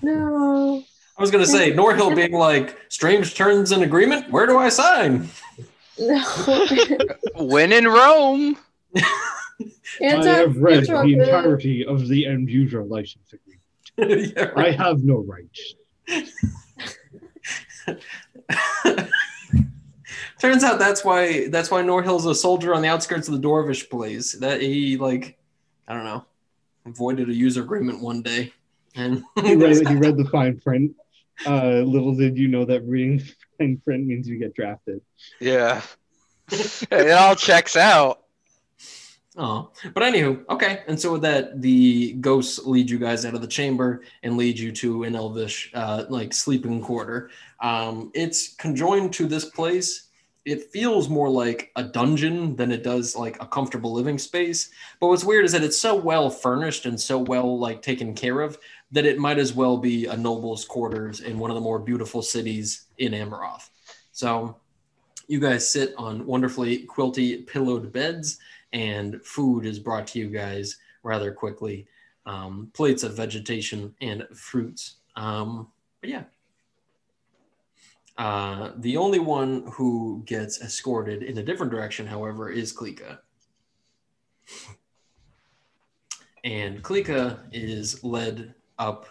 No. 0.00 0.82
I 1.18 1.20
was 1.20 1.30
gonna 1.30 1.44
say 1.44 1.70
Norhill 1.70 2.16
being 2.16 2.32
like 2.32 2.78
strange 2.88 3.34
terms 3.34 3.72
and 3.72 3.82
agreement. 3.82 4.30
Where 4.30 4.46
do 4.46 4.56
I 4.56 4.70
sign? 4.70 5.28
No. 6.00 6.66
When 7.36 7.72
in 7.72 7.86
Rome. 7.86 8.56
I 8.96 9.04
have 10.00 10.56
read 10.56 10.88
Anti- 10.90 11.02
the 11.14 11.20
entirety 11.20 11.84
of 11.84 12.08
the 12.08 12.26
end 12.26 12.48
user 12.48 12.82
license 12.82 13.32
agreement. 13.32 13.60
Yeah, 14.36 14.44
right. 14.44 14.68
I 14.80 14.82
have 14.82 15.04
no 15.04 15.18
rights. 15.18 15.74
Turns 20.38 20.64
out 20.64 20.78
that's 20.78 21.04
why 21.04 21.48
that's 21.48 21.70
why 21.70 21.82
Norhill's 21.82 22.24
a 22.24 22.34
soldier 22.34 22.74
on 22.74 22.80
the 22.80 22.88
outskirts 22.88 23.28
of 23.28 23.34
the 23.34 23.46
Dwarvish 23.46 23.90
place. 23.90 24.32
That 24.32 24.62
he 24.62 24.96
like, 24.96 25.38
I 25.86 25.92
don't 25.92 26.04
know, 26.04 26.24
avoided 26.86 27.28
a 27.28 27.34
user 27.34 27.62
agreement 27.62 28.00
one 28.00 28.22
day, 28.22 28.54
and 28.94 29.22
He 29.42 29.54
read, 29.54 29.86
he 29.86 29.94
read 29.96 30.16
the 30.16 30.24
fine 30.32 30.58
print. 30.58 30.92
Uh, 31.46 31.80
little 31.80 32.14
did 32.14 32.36
you 32.36 32.48
know 32.48 32.64
that 32.64 32.82
reading 32.82 33.22
fine 33.58 33.80
print 33.84 34.06
means 34.06 34.28
you 34.28 34.38
get 34.38 34.54
drafted. 34.54 35.00
Yeah. 35.40 35.82
it 36.50 37.10
all 37.12 37.36
checks 37.36 37.76
out. 37.76 38.22
Oh, 39.36 39.70
but 39.94 40.02
anywho, 40.02 40.44
okay. 40.50 40.82
And 40.88 41.00
so 41.00 41.12
with 41.12 41.22
that, 41.22 41.62
the 41.62 42.12
ghosts 42.14 42.66
lead 42.66 42.90
you 42.90 42.98
guys 42.98 43.24
out 43.24 43.34
of 43.34 43.40
the 43.40 43.46
chamber 43.46 44.02
and 44.22 44.36
lead 44.36 44.58
you 44.58 44.72
to 44.72 45.04
an 45.04 45.14
elvish, 45.14 45.70
uh, 45.72 46.04
like 46.08 46.34
sleeping 46.34 46.82
quarter. 46.82 47.30
Um, 47.60 48.10
it's 48.12 48.54
conjoined 48.56 49.12
to 49.14 49.26
this 49.26 49.44
place. 49.44 50.08
It 50.44 50.70
feels 50.72 51.08
more 51.08 51.30
like 51.30 51.70
a 51.76 51.84
dungeon 51.84 52.56
than 52.56 52.72
it 52.72 52.82
does 52.82 53.14
like 53.14 53.40
a 53.40 53.46
comfortable 53.46 53.92
living 53.92 54.18
space. 54.18 54.70
But 54.98 55.08
what's 55.08 55.24
weird 55.24 55.44
is 55.44 55.52
that 55.52 55.62
it's 55.62 55.78
so 55.78 55.94
well 55.94 56.28
furnished 56.28 56.86
and 56.86 57.00
so 57.00 57.18
well 57.18 57.58
like 57.58 57.82
taken 57.82 58.14
care 58.14 58.40
of 58.40 58.58
that 58.92 59.06
it 59.06 59.18
might 59.18 59.38
as 59.38 59.54
well 59.54 59.76
be 59.76 60.06
a 60.06 60.16
noble's 60.16 60.64
quarters 60.64 61.20
in 61.20 61.38
one 61.38 61.50
of 61.50 61.54
the 61.54 61.60
more 61.60 61.78
beautiful 61.78 62.22
cities 62.22 62.86
in 62.98 63.12
Amaroth. 63.12 63.70
So 64.12 64.56
you 65.28 65.38
guys 65.38 65.68
sit 65.68 65.94
on 65.96 66.26
wonderfully 66.26 66.86
quilty 66.86 67.46
pillowed 67.46 67.92
beds 67.92 68.38
and 68.72 69.24
food 69.24 69.64
is 69.64 69.78
brought 69.78 70.06
to 70.08 70.18
you 70.18 70.28
guys 70.28 70.78
rather 71.02 71.32
quickly. 71.32 71.86
Um, 72.26 72.70
plates 72.74 73.02
of 73.02 73.16
vegetation 73.16 73.94
and 74.00 74.26
fruits. 74.34 74.96
Um, 75.16 75.68
but 76.00 76.10
yeah. 76.10 76.24
Uh, 78.18 78.72
the 78.76 78.96
only 78.96 79.18
one 79.18 79.64
who 79.72 80.22
gets 80.26 80.60
escorted 80.60 81.22
in 81.22 81.38
a 81.38 81.42
different 81.42 81.72
direction, 81.72 82.06
however, 82.06 82.50
is 82.50 82.76
Klika. 82.76 83.18
And 86.44 86.82
Klika 86.82 87.38
is 87.52 88.02
led 88.04 88.54
up, 88.80 89.06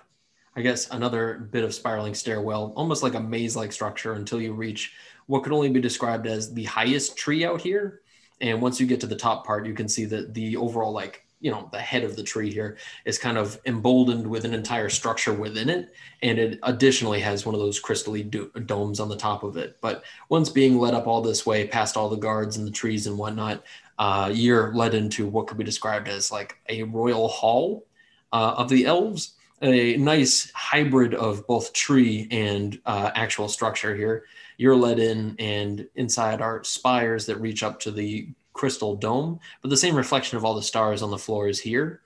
I 0.55 0.61
guess, 0.61 0.89
another 0.89 1.47
bit 1.51 1.63
of 1.63 1.73
spiraling 1.73 2.13
stairwell, 2.13 2.73
almost 2.75 3.03
like 3.03 3.13
a 3.13 3.19
maze 3.19 3.55
like 3.55 3.71
structure 3.71 4.13
until 4.13 4.41
you 4.41 4.51
reach 4.51 4.93
what 5.27 5.43
could 5.43 5.53
only 5.53 5.69
be 5.69 5.79
described 5.79 6.27
as 6.27 6.53
the 6.53 6.65
highest 6.65 7.15
tree 7.15 7.45
out 7.45 7.61
here. 7.61 8.01
And 8.41 8.61
once 8.61 8.79
you 8.79 8.87
get 8.87 8.99
to 9.01 9.07
the 9.07 9.15
top 9.15 9.45
part, 9.45 9.67
you 9.67 9.73
can 9.73 9.87
see 9.87 10.05
that 10.05 10.33
the 10.33 10.57
overall, 10.57 10.91
like, 10.91 11.23
you 11.39 11.51
know, 11.51 11.69
the 11.71 11.79
head 11.79 12.03
of 12.03 12.15
the 12.15 12.23
tree 12.23 12.51
here 12.51 12.77
is 13.05 13.19
kind 13.19 13.37
of 13.37 13.59
emboldened 13.65 14.25
with 14.25 14.43
an 14.43 14.53
entire 14.53 14.89
structure 14.89 15.33
within 15.33 15.69
it. 15.69 15.93
And 16.21 16.39
it 16.39 16.59
additionally 16.63 17.19
has 17.21 17.45
one 17.45 17.55
of 17.55 17.61
those 17.61 17.81
crystally 17.81 18.29
do- 18.29 18.51
domes 18.65 18.99
on 18.99 19.07
the 19.07 19.15
top 19.15 19.43
of 19.43 19.55
it. 19.55 19.77
But 19.81 20.03
once 20.29 20.49
being 20.49 20.79
led 20.79 20.95
up 20.95 21.07
all 21.07 21.21
this 21.21 21.45
way, 21.45 21.67
past 21.67 21.95
all 21.95 22.09
the 22.09 22.17
guards 22.17 22.57
and 22.57 22.65
the 22.65 22.71
trees 22.71 23.07
and 23.07 23.17
whatnot, 23.17 23.63
uh, 23.99 24.31
you're 24.33 24.73
led 24.73 24.95
into 24.95 25.27
what 25.27 25.47
could 25.47 25.57
be 25.57 25.63
described 25.63 26.07
as 26.07 26.31
like 26.31 26.57
a 26.67 26.83
royal 26.83 27.27
hall 27.27 27.85
uh, 28.33 28.55
of 28.57 28.69
the 28.69 28.85
elves. 28.85 29.35
A 29.61 29.97
nice 29.97 30.51
hybrid 30.51 31.13
of 31.13 31.45
both 31.45 31.73
tree 31.73 32.27
and 32.31 32.79
uh, 32.85 33.11
actual 33.13 33.49
structure 33.49 33.95
here. 33.95 34.23
You're 34.57 34.75
led 34.75 34.99
in 34.99 35.35
and 35.37 35.87
inside 35.95 36.41
are 36.41 36.63
spires 36.63 37.25
that 37.25 37.41
reach 37.41 37.63
up 37.63 37.79
to 37.81 37.91
the 37.91 38.29
crystal 38.53 38.95
dome 38.95 39.39
but 39.61 39.69
the 39.69 39.77
same 39.77 39.95
reflection 39.95 40.37
of 40.37 40.43
all 40.43 40.53
the 40.53 40.61
stars 40.61 41.01
on 41.01 41.11
the 41.11 41.17
floor 41.17 41.47
is 41.47 41.59
here. 41.59 42.01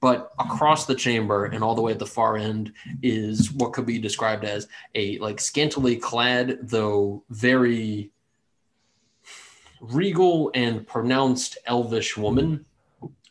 But 0.00 0.32
across 0.38 0.84
the 0.86 0.94
chamber 0.94 1.46
and 1.46 1.64
all 1.64 1.74
the 1.74 1.80
way 1.82 1.92
at 1.92 1.98
the 1.98 2.06
far 2.06 2.36
end 2.36 2.72
is 3.02 3.52
what 3.52 3.72
could 3.72 3.86
be 3.86 3.98
described 3.98 4.44
as 4.44 4.68
a 4.94 5.18
like 5.18 5.40
scantily 5.40 5.96
clad 5.96 6.58
though 6.62 7.22
very 7.30 8.10
regal 9.80 10.50
and 10.54 10.86
pronounced 10.86 11.58
elvish 11.66 12.16
woman 12.16 12.64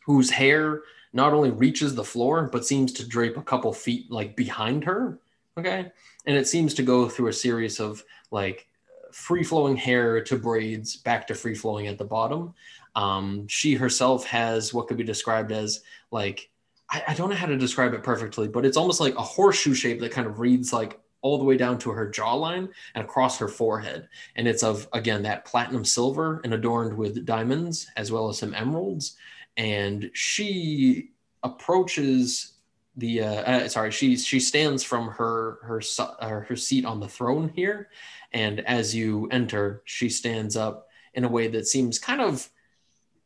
whose 0.04 0.30
hair 0.30 0.82
not 1.14 1.32
only 1.32 1.50
reaches 1.50 1.94
the 1.94 2.04
floor 2.04 2.48
but 2.52 2.66
seems 2.66 2.92
to 2.92 3.06
drape 3.06 3.36
a 3.36 3.42
couple 3.42 3.72
feet 3.72 4.10
like 4.10 4.36
behind 4.36 4.84
her 4.84 5.18
okay 5.56 5.90
and 6.26 6.36
it 6.36 6.46
seems 6.46 6.74
to 6.74 6.82
go 6.82 7.08
through 7.08 7.28
a 7.28 7.32
series 7.32 7.80
of 7.80 8.04
like 8.30 8.66
free 9.14 9.44
flowing 9.44 9.76
hair 9.76 10.20
to 10.20 10.36
braids 10.36 10.96
back 10.96 11.24
to 11.24 11.34
free 11.34 11.54
flowing 11.54 11.86
at 11.86 11.98
the 11.98 12.04
bottom. 12.04 12.52
Um, 12.96 13.46
she 13.46 13.74
herself 13.74 14.26
has 14.26 14.74
what 14.74 14.88
could 14.88 14.96
be 14.96 15.04
described 15.04 15.52
as 15.52 15.82
like, 16.10 16.50
I, 16.90 17.04
I 17.08 17.14
don't 17.14 17.30
know 17.30 17.36
how 17.36 17.46
to 17.46 17.56
describe 17.56 17.94
it 17.94 18.02
perfectly, 18.02 18.48
but 18.48 18.66
it's 18.66 18.76
almost 18.76 19.00
like 19.00 19.14
a 19.14 19.22
horseshoe 19.22 19.72
shape 19.72 20.00
that 20.00 20.10
kind 20.10 20.26
of 20.26 20.40
reads 20.40 20.72
like 20.72 20.98
all 21.22 21.38
the 21.38 21.44
way 21.44 21.56
down 21.56 21.78
to 21.78 21.90
her 21.90 22.10
jawline 22.10 22.68
and 22.96 23.04
across 23.04 23.38
her 23.38 23.46
forehead. 23.46 24.08
And 24.34 24.48
it's 24.48 24.64
of, 24.64 24.88
again, 24.92 25.22
that 25.22 25.44
platinum 25.44 25.84
silver 25.84 26.40
and 26.42 26.52
adorned 26.52 26.96
with 26.98 27.24
diamonds 27.24 27.86
as 27.96 28.10
well 28.10 28.28
as 28.28 28.38
some 28.38 28.52
emeralds. 28.52 29.16
And 29.56 30.10
she 30.14 31.10
approaches 31.42 32.54
the 32.96 33.22
uh, 33.22 33.42
uh, 33.42 33.68
sorry 33.68 33.90
she 33.90 34.16
she 34.16 34.38
stands 34.38 34.84
from 34.84 35.08
her 35.08 35.58
her 35.62 35.82
uh, 35.98 36.40
her 36.40 36.56
seat 36.56 36.84
on 36.84 37.00
the 37.00 37.08
throne 37.08 37.50
here. 37.54 37.90
And 38.32 38.60
as 38.60 38.94
you 38.94 39.28
enter 39.30 39.82
she 39.84 40.08
stands 40.08 40.56
up 40.56 40.88
in 41.14 41.24
a 41.24 41.28
way 41.28 41.48
that 41.48 41.66
seems 41.66 41.98
kind 41.98 42.20
of 42.20 42.48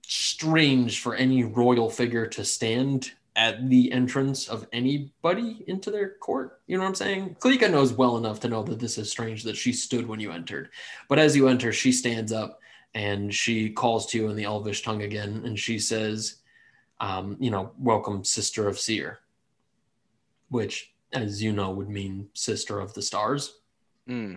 strange 0.03 1.01
for 1.01 1.15
any 1.15 1.45
royal 1.45 1.91
figure 1.91 2.27
to 2.27 2.45
stand 2.45 3.13
at 3.37 3.69
the 3.69 3.93
entrance 3.93 4.49
of 4.49 4.67
anybody 4.73 5.63
into 5.69 5.91
their 5.91 6.15
court. 6.15 6.61
You 6.67 6.77
know 6.77 6.83
what 6.83 6.89
i'm 6.89 6.95
saying? 6.95 7.37
Klika 7.39 7.71
knows 7.71 7.93
well 7.93 8.17
enough 8.17 8.41
to 8.41 8.49
know 8.49 8.63
that 8.65 8.81
this 8.81 8.99
is 8.99 9.11
strange 9.11 9.45
that 9.45 9.57
she 9.57 9.73
stood 9.73 10.09
when 10.09 10.19
you 10.19 10.33
entered. 10.33 10.71
But 11.09 11.19
as 11.19 11.37
you 11.37 11.49
enter 11.49 11.73
she 11.73 11.93
stands 11.93 12.33
up 12.33 12.61
and 12.99 13.35
she 13.35 13.71
calls 13.71 14.07
to 14.07 14.19
you 14.19 14.29
in 14.29 14.37
the 14.37 14.45
elvish 14.45 14.83
tongue 14.83 15.03
again 15.03 15.43
and 15.45 15.59
she 15.59 15.79
says 15.79 16.37
um, 17.01 17.37
you 17.39 17.51
know 17.51 17.71
welcome 17.79 18.25
sister 18.25 18.69
of 18.69 18.79
seer 18.79 19.21
which, 20.49 20.93
as 21.13 21.43
you 21.43 21.53
know, 21.53 21.71
would 21.71 21.89
mean 21.89 22.29
sister 22.35 22.81
of 22.81 22.95
the 22.95 23.03
stars. 23.03 23.55
Hmm. 24.07 24.35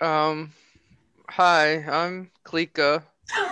Um, 0.00 0.52
hi, 1.28 1.84
I'm 1.84 2.30
Klika. 2.44 3.02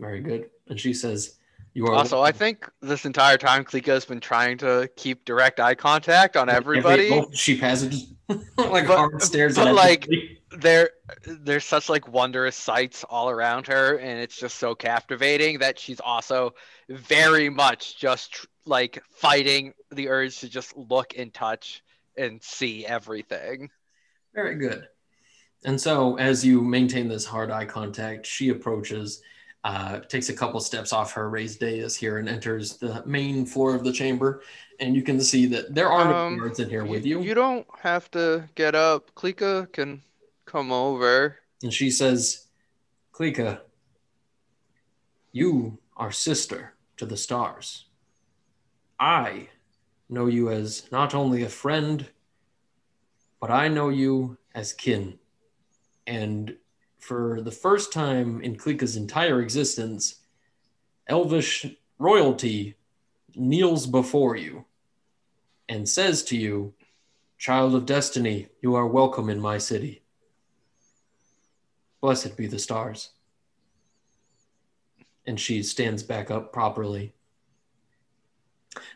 Very 0.00 0.20
good. 0.20 0.50
And 0.68 0.78
she 0.80 0.94
says, 0.94 1.36
"You 1.74 1.86
are 1.86 1.94
Also, 1.94 2.20
I 2.20 2.32
think 2.32 2.70
this 2.80 3.04
entire 3.04 3.36
time 3.36 3.64
Klika 3.64 3.88
has 3.88 4.04
been 4.04 4.20
trying 4.20 4.58
to 4.58 4.88
keep 4.96 5.24
direct 5.24 5.60
eye 5.60 5.74
contact 5.74 6.36
on 6.36 6.48
everybody. 6.48 7.12
Every, 7.12 7.34
she 7.34 7.58
passes 7.58 8.12
like 8.28 8.86
But- 8.86 8.96
hard 8.96 9.22
stares 9.22 9.56
but, 9.56 9.68
at 9.68 9.74
like. 9.74 10.08
There 10.52 10.90
there's 11.24 11.64
such 11.64 11.88
like 11.88 12.08
wondrous 12.08 12.56
sights 12.56 13.04
all 13.04 13.30
around 13.30 13.66
her 13.68 13.96
and 13.98 14.20
it's 14.20 14.36
just 14.36 14.58
so 14.58 14.74
captivating 14.74 15.58
that 15.60 15.78
she's 15.78 16.00
also 16.00 16.52
very 16.88 17.48
much 17.48 17.96
just 17.98 18.32
tr- 18.32 18.46
like 18.66 19.02
fighting 19.10 19.72
the 19.92 20.08
urge 20.08 20.38
to 20.38 20.48
just 20.48 20.76
look 20.76 21.14
and 21.16 21.32
touch 21.32 21.82
and 22.16 22.42
see 22.42 22.84
everything 22.86 23.70
Very 24.34 24.56
good. 24.56 24.88
And 25.64 25.80
so, 25.80 26.16
as 26.16 26.44
you 26.44 26.62
maintain 26.62 27.08
this 27.08 27.24
hard 27.26 27.50
eye 27.50 27.66
contact, 27.66 28.26
she 28.26 28.48
approaches, 28.48 29.22
uh, 29.64 30.00
takes 30.00 30.28
a 30.30 30.34
couple 30.34 30.60
steps 30.60 30.92
off 30.92 31.12
her 31.12 31.28
raised 31.28 31.60
dais 31.60 31.96
here, 31.96 32.18
and 32.18 32.28
enters 32.28 32.78
the 32.78 33.02
main 33.06 33.44
floor 33.46 33.74
of 33.74 33.84
the 33.84 33.92
chamber. 33.92 34.42
And 34.78 34.96
you 34.96 35.02
can 35.02 35.20
see 35.20 35.46
that 35.46 35.74
there 35.74 35.90
are 35.90 36.04
no 36.06 36.14
Um, 36.14 36.38
guards 36.38 36.60
in 36.60 36.70
here 36.70 36.84
with 36.86 37.04
you. 37.04 37.20
You 37.20 37.34
don't 37.34 37.66
have 37.82 38.10
to 38.12 38.48
get 38.54 38.74
up. 38.74 39.14
Klika 39.14 39.70
can 39.72 40.02
come 40.50 40.72
over. 40.72 41.36
And 41.62 41.72
she 41.72 41.90
says, 41.90 42.46
Klika, 43.12 43.60
you 45.32 45.78
are 45.96 46.10
sister 46.10 46.74
to 46.96 47.06
the 47.06 47.16
stars. 47.16 47.86
I 48.98 49.48
know 50.08 50.26
you 50.26 50.50
as 50.50 50.90
not 50.90 51.14
only 51.14 51.42
a 51.44 51.48
friend, 51.48 52.06
but 53.40 53.50
I 53.50 53.68
know 53.68 53.90
you 53.90 54.38
as 54.54 54.72
kin. 54.72 55.18
And 56.06 56.56
for 56.98 57.40
the 57.40 57.52
first 57.52 57.92
time 57.92 58.42
in 58.42 58.56
Klika's 58.56 58.96
entire 58.96 59.40
existence, 59.40 60.16
Elvish 61.06 61.66
royalty 61.98 62.74
kneels 63.36 63.86
before 63.86 64.34
you 64.34 64.64
and 65.68 65.88
says 65.88 66.24
to 66.24 66.36
you, 66.36 66.74
Child 67.38 67.74
of 67.74 67.86
destiny, 67.86 68.48
you 68.60 68.74
are 68.74 68.86
welcome 68.86 69.30
in 69.30 69.40
my 69.40 69.56
city. 69.56 70.02
Blessed 72.00 72.36
be 72.36 72.46
the 72.46 72.58
stars. 72.58 73.10
And 75.26 75.38
she 75.38 75.62
stands 75.62 76.02
back 76.02 76.30
up 76.30 76.52
properly. 76.52 77.12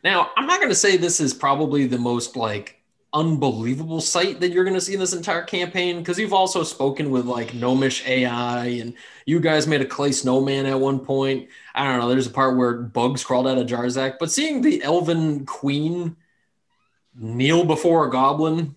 Now, 0.03 0.31
I'm 0.37 0.47
not 0.47 0.59
going 0.59 0.71
to 0.71 0.75
say 0.75 0.97
this 0.97 1.21
is 1.21 1.35
probably 1.35 1.87
the 1.87 1.99
most 1.99 2.37
like 2.37 2.81
unbelievable 3.13 4.01
sight 4.01 4.41
that 4.41 4.51
you're 4.51 4.65
going 4.65 4.75
to 4.75 4.81
see 4.81 4.95
in 4.95 5.01
this 5.01 5.15
entire 5.15 5.43
campaign 5.43 5.99
because 5.99 6.19
you've 6.19 6.33
also 6.33 6.65
spoken 6.65 7.11
with 7.11 7.27
like 7.27 7.55
gnomish 7.55 8.05
AI 8.07 8.67
and 8.67 8.95
you 9.25 9.39
guys 9.39 9.69
made 9.69 9.81
a 9.81 9.87
clay 9.87 10.11
snowman 10.11 10.67
at 10.67 10.79
one 10.79 10.99
point. 10.99 11.49
I 11.75 11.85
don't 11.85 12.01
know. 12.01 12.09
There's 12.09 12.27
a 12.27 12.31
part 12.31 12.57
where 12.57 12.75
bugs 12.75 13.23
crawled 13.23 13.47
out 13.47 13.59
of 13.59 13.69
Jarzak, 13.69 14.17
but 14.19 14.33
seeing 14.33 14.63
the 14.63 14.83
elven 14.83 15.47
queen 15.47 16.17
kneel 17.15 17.65
before 17.65 18.07
a 18.07 18.11
goblin 18.11 18.75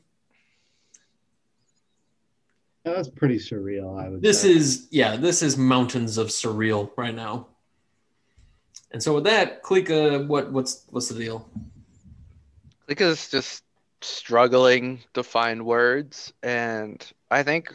That's 2.96 3.10
pretty 3.10 3.38
surreal, 3.38 4.00
I 4.00 4.10
would 4.10 4.22
this 4.22 4.42
say. 4.42 4.52
is 4.52 4.88
yeah 4.92 5.16
this 5.16 5.42
is 5.42 5.58
mountains 5.58 6.18
of 6.18 6.28
surreal 6.28 6.92
right 6.98 7.16
now 7.16 7.48
and 8.92 9.02
so 9.02 9.16
with 9.16 9.26
that 9.26 9.64
klika 9.64 10.26
what 10.28 10.52
what's 10.52 10.86
what's 10.90 11.10
the 11.10 11.18
deal 11.18 11.50
Klika's 12.88 13.30
just 13.30 13.64
struggling 14.02 15.00
to 15.14 15.24
find 15.24 15.66
words, 15.66 16.32
and 16.42 17.06
I 17.30 17.44
think 17.44 17.74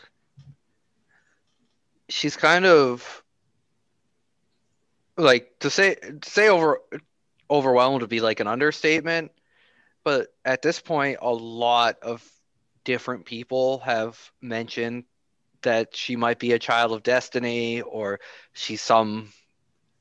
she's 2.08 2.36
kind 2.36 2.64
of 2.64 3.22
like 5.16 5.58
to 5.60 5.68
say 5.70 5.96
to 5.96 6.30
say 6.30 6.48
over 6.48 6.80
overwhelmed 7.50 8.00
would 8.00 8.10
be 8.10 8.20
like 8.20 8.40
an 8.40 8.46
understatement, 8.46 9.32
but 10.04 10.32
at 10.44 10.62
this 10.62 10.80
point, 10.80 11.18
a 11.20 11.32
lot 11.32 11.98
of 12.02 12.26
different 12.84 13.24
people 13.24 13.78
have 13.80 14.18
mentioned 14.40 15.04
that 15.62 15.94
she 15.94 16.16
might 16.16 16.38
be 16.38 16.52
a 16.52 16.58
child 16.58 16.92
of 16.92 17.02
destiny 17.02 17.82
or 17.82 18.20
she's 18.52 18.82
some 18.82 19.32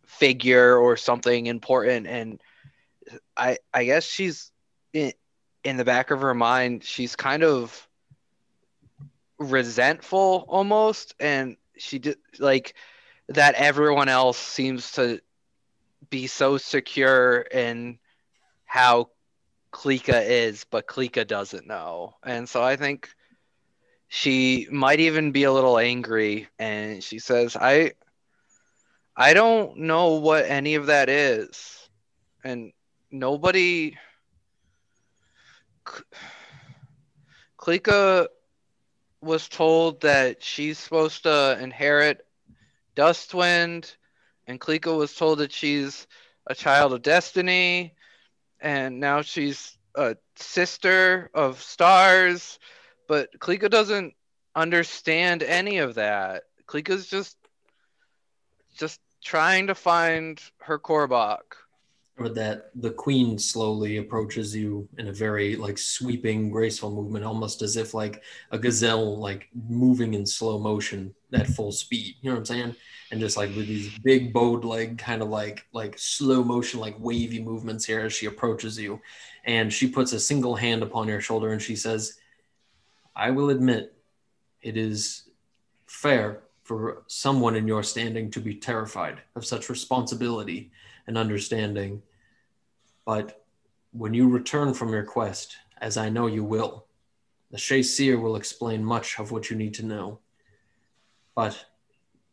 figure 0.06 0.76
or 0.76 0.98
something 0.98 1.46
important. 1.46 2.08
And 2.08 2.41
I 3.38 3.58
I 3.74 3.86
guess 3.86 4.06
she's 4.06 4.52
in 4.94 5.13
in 5.63 5.78
the 5.78 5.86
back 5.86 6.12
of 6.12 6.22
her 6.22 6.34
mind 6.34 6.84
she's 6.84 7.15
kind 7.15 7.44
of 7.44 7.88
resentful 9.38 10.46
almost. 10.48 11.15
And 11.20 11.58
she 11.78 12.00
did 12.00 12.17
like 12.39 12.76
that 13.30 13.56
everyone 13.56 14.10
else 14.10 14.38
seems 14.38 14.94
to 14.94 15.22
be 16.10 16.28
so 16.28 16.58
secure 16.58 17.39
in 17.39 18.00
how 18.65 19.10
Klika 19.71 20.23
is 20.25 20.65
but 20.69 20.88
Klika 20.88 21.25
doesn't 21.25 21.67
know. 21.67 22.15
And 22.23 22.47
so 22.47 22.62
I 22.62 22.75
think 22.75 23.10
she 24.07 24.67
might 24.71 24.99
even 24.99 25.31
be 25.31 25.43
a 25.43 25.51
little 25.51 25.77
angry 25.77 26.47
and 26.60 27.03
she 27.03 27.19
says 27.19 27.55
I 27.55 27.93
I 29.15 29.34
don't 29.34 29.77
know 29.77 30.15
what 30.15 30.45
any 30.45 30.75
of 30.75 30.88
that 30.88 31.10
is. 31.10 31.89
And 32.43 32.73
nobody 33.12 33.97
Klika 37.57 38.27
was 39.21 39.47
told 39.47 40.01
that 40.01 40.43
she's 40.43 40.79
supposed 40.79 41.23
to 41.23 41.57
inherit 41.62 42.25
Dustwind, 42.95 43.95
and 44.47 44.60
Klika 44.60 44.95
was 44.95 45.15
told 45.15 45.39
that 45.39 45.53
she's 45.53 46.07
a 46.47 46.55
child 46.55 46.91
of 46.93 47.03
destiny, 47.03 47.93
and 48.62 49.00
now 49.00 49.21
she's 49.21 49.78
a 49.95 50.15
sister 50.36 51.30
of 51.34 51.62
stars. 51.62 52.60
But 53.08 53.38
Klika 53.39 53.69
doesn't 53.69 54.13
understand 54.56 55.43
any 55.43 55.80
of 55.80 55.95
that. 55.95 56.43
Klika's 56.67 57.08
just 57.08 57.38
just 58.78 59.00
trying 59.24 59.67
to 59.67 59.76
find 59.76 60.41
her 60.62 60.80
Korbach. 60.80 61.58
That 62.29 62.71
the 62.75 62.91
queen 62.91 63.38
slowly 63.38 63.97
approaches 63.97 64.55
you 64.55 64.88
in 64.97 65.07
a 65.07 65.13
very 65.13 65.55
like 65.55 65.77
sweeping 65.77 66.49
graceful 66.49 66.91
movement 66.91 67.25
almost 67.25 67.62
as 67.62 67.77
if 67.77 67.93
like 67.93 68.23
a 68.51 68.57
gazelle 68.57 69.17
like 69.17 69.47
moving 69.69 70.13
in 70.13 70.25
slow 70.25 70.57
motion 70.60 71.13
at 71.34 71.47
full 71.47 71.71
speed 71.71 72.15
you 72.21 72.29
know 72.29 72.36
what 72.36 72.39
i'm 72.39 72.45
saying 72.45 72.75
and 73.12 73.19
just 73.19 73.38
like 73.38 73.53
with 73.55 73.67
these 73.67 73.89
big 73.99 74.34
bowed 74.34 74.63
leg 74.63 74.97
kind 74.97 75.21
of 75.21 75.29
like 75.29 75.65
like 75.73 75.97
slow 75.97 76.43
motion 76.43 76.79
like 76.79 76.95
wavy 76.99 77.41
movements 77.41 77.86
here 77.86 78.01
as 78.01 78.13
she 78.13 78.25
approaches 78.25 78.77
you 78.77 78.99
and 79.45 79.71
she 79.71 79.88
puts 79.88 80.13
a 80.13 80.19
single 80.19 80.55
hand 80.55 80.84
upon 80.84 81.07
your 81.07 81.21
shoulder 81.21 81.51
and 81.51 81.62
she 81.62 81.75
says 81.75 82.17
i 83.15 83.29
will 83.29 83.49
admit 83.49 83.93
it 84.62 84.77
is 84.77 85.29
fair 85.88 86.43
for 86.63 87.03
someone 87.07 87.55
in 87.55 87.67
your 87.67 87.84
standing 87.84 88.31
to 88.31 88.39
be 88.39 88.55
terrified 88.55 89.19
of 89.36 89.45
such 89.45 89.69
responsibility 89.69 90.71
and 91.07 91.17
understanding. 91.17 92.01
But 93.12 93.43
when 93.91 94.13
you 94.13 94.30
return 94.30 94.74
from 94.74 94.93
your 94.93 95.04
quest, 95.04 95.58
as 95.82 95.97
I 95.97 96.08
know 96.08 96.28
you 96.28 96.45
will, 96.45 96.86
the 97.50 97.58
Shae-Cyr 97.58 98.17
will 98.17 98.38
explain 98.38 98.86
much 98.86 99.19
of 99.19 99.34
what 99.34 99.50
you 99.50 99.58
need 99.58 99.74
to 99.74 99.86
know. 99.86 100.19
But 101.36 101.65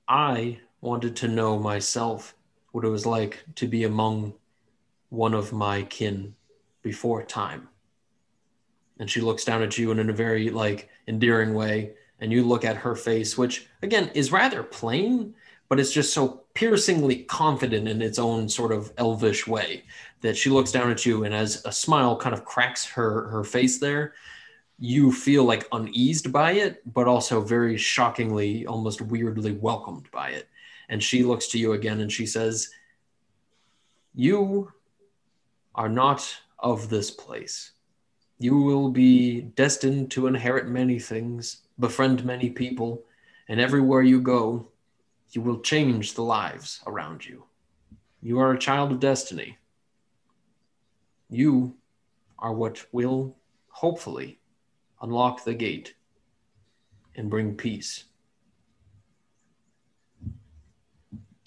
I 0.06 0.60
wanted 0.80 1.16
to 1.16 1.26
know 1.26 1.58
myself 1.58 2.36
what 2.70 2.84
it 2.84 2.90
was 2.90 3.06
like 3.06 3.44
to 3.56 3.66
be 3.66 3.82
among 3.82 4.34
one 5.08 5.34
of 5.34 5.52
my 5.52 5.82
kin 5.82 6.36
before 6.82 7.24
time. 7.24 7.70
And 9.00 9.10
she 9.10 9.20
looks 9.20 9.44
down 9.44 9.62
at 9.62 9.78
you 9.78 9.90
and 9.90 9.98
in 9.98 10.10
a 10.10 10.12
very 10.12 10.48
like 10.48 10.90
endearing 11.08 11.54
way, 11.54 11.94
and 12.20 12.32
you 12.32 12.44
look 12.44 12.64
at 12.64 12.76
her 12.76 12.94
face, 12.94 13.36
which 13.36 13.66
again 13.82 14.12
is 14.14 14.30
rather 14.30 14.62
plain, 14.62 15.34
but 15.68 15.80
it's 15.80 15.92
just 15.92 16.14
so 16.14 16.44
piercingly 16.58 17.22
confident 17.28 17.86
in 17.86 18.02
its 18.02 18.18
own 18.18 18.48
sort 18.48 18.72
of 18.72 18.92
elvish 18.98 19.46
way 19.46 19.84
that 20.22 20.36
she 20.36 20.50
looks 20.50 20.72
down 20.72 20.90
at 20.90 21.06
you 21.06 21.22
and 21.22 21.32
as 21.32 21.64
a 21.66 21.70
smile 21.70 22.16
kind 22.16 22.34
of 22.34 22.44
cracks 22.44 22.84
her 22.84 23.28
her 23.28 23.44
face 23.44 23.78
there 23.78 24.12
you 24.76 25.12
feel 25.12 25.44
like 25.44 25.68
uneased 25.70 26.32
by 26.32 26.50
it 26.50 26.82
but 26.92 27.06
also 27.06 27.40
very 27.40 27.76
shockingly 27.76 28.66
almost 28.66 29.00
weirdly 29.00 29.52
welcomed 29.52 30.10
by 30.10 30.30
it. 30.30 30.48
And 30.88 31.00
she 31.00 31.22
looks 31.22 31.46
to 31.48 31.58
you 31.60 31.74
again 31.74 32.00
and 32.00 32.10
she 32.10 32.26
says 32.26 32.70
you 34.16 34.72
are 35.76 35.88
not 35.88 36.28
of 36.58 36.88
this 36.88 37.08
place. 37.08 37.70
You 38.40 38.56
will 38.56 38.90
be 38.90 39.42
destined 39.42 40.10
to 40.12 40.26
inherit 40.26 40.66
many 40.66 40.98
things 40.98 41.62
befriend 41.78 42.24
many 42.24 42.50
people 42.50 43.04
and 43.48 43.60
everywhere 43.60 44.02
you 44.02 44.20
go 44.20 44.66
you 45.30 45.40
will 45.42 45.60
change 45.60 46.14
the 46.14 46.22
lives 46.22 46.80
around 46.86 47.24
you. 47.26 47.44
You 48.22 48.38
are 48.40 48.52
a 48.52 48.58
child 48.58 48.92
of 48.92 49.00
destiny. 49.00 49.58
You 51.30 51.76
are 52.38 52.52
what 52.54 52.84
will, 52.92 53.36
hopefully, 53.68 54.38
unlock 55.02 55.44
the 55.44 55.54
gate 55.54 55.94
and 57.14 57.28
bring 57.28 57.54
peace. 57.56 58.04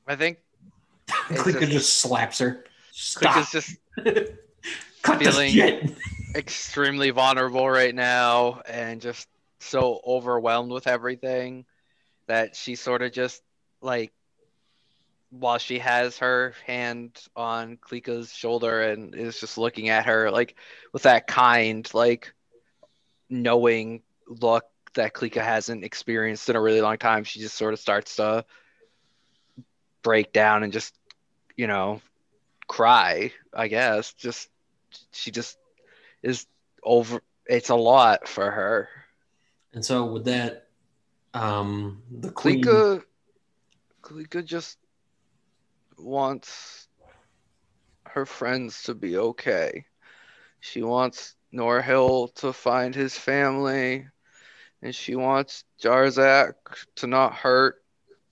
I 0.08 0.16
think 0.16 0.40
Klika 1.08 1.60
just- 1.62 1.72
just, 1.72 1.94
slaps 2.00 2.40
her. 2.40 2.66
Stop. 2.92 3.36
Klika's 3.36 3.52
just 3.52 3.78
feeling- 5.20 5.52
shit. 5.52 5.96
extremely 6.36 7.10
vulnerable 7.10 7.70
right 7.70 7.96
now 7.96 8.62
and 8.68 9.02
just 9.02 9.28
so 9.60 10.02
overwhelmed 10.06 10.72
with 10.72 10.88
everything 10.88 11.66
that 12.28 12.56
she 12.56 12.76
sort 12.76 13.02
of 13.02 13.12
just 13.12 13.42
like 13.82 14.12
while 15.30 15.58
she 15.58 15.80
has 15.80 16.18
her 16.18 16.54
hand 16.66 17.18
on 17.36 17.78
Klika's 17.78 18.34
shoulder 18.34 18.82
and 18.82 19.16
is 19.16 19.40
just 19.40 19.58
looking 19.58 19.90
at 19.90 20.06
her 20.06 20.30
like 20.30 20.56
with 20.92 21.04
that 21.04 21.26
kind 21.26 21.90
like 21.94 22.34
knowing 23.30 24.02
look 24.28 24.66
that 24.94 25.14
Klika 25.14 25.42
hasn't 25.42 25.84
experienced 25.84 26.50
in 26.50 26.56
a 26.56 26.62
really 26.62 26.82
long 26.82 26.98
time. 26.98 27.24
She 27.24 27.40
just 27.40 27.56
sort 27.56 27.74
of 27.74 27.80
starts 27.80 28.18
to 28.18 28.46
break 30.04 30.34
down 30.34 30.64
and 30.64 30.74
just, 30.74 30.94
you 31.56 31.68
know, 31.68 32.02
cry, 32.68 33.32
I 33.54 33.68
guess. 33.68 34.14
Just 34.14 34.50
she 35.12 35.32
just 35.32 35.58
is 36.22 36.46
over 36.84 37.22
it's 37.46 37.70
a 37.70 37.76
lot 37.76 38.28
for 38.28 38.52
her. 38.52 38.90
And 39.74 39.84
so 39.84 40.06
with 40.06 40.26
that, 40.26 40.68
um, 41.34 42.02
the 42.12 42.32
queen. 42.32 42.64
Klika 42.64 43.04
Klika 44.12 44.44
just 44.44 44.78
wants 45.98 46.90
her 48.06 48.26
friends 48.26 48.84
to 48.84 48.94
be 48.94 49.18
okay. 49.18 49.86
She 50.60 50.84
wants 50.84 51.36
Norhill 51.54 52.34
to 52.36 52.52
find 52.52 52.94
his 52.94 53.18
family, 53.18 54.08
and 54.82 54.94
she 54.94 55.16
wants 55.16 55.64
Jarzak 55.82 56.56
to 56.96 57.08
not 57.08 57.34
hurt 57.34 57.82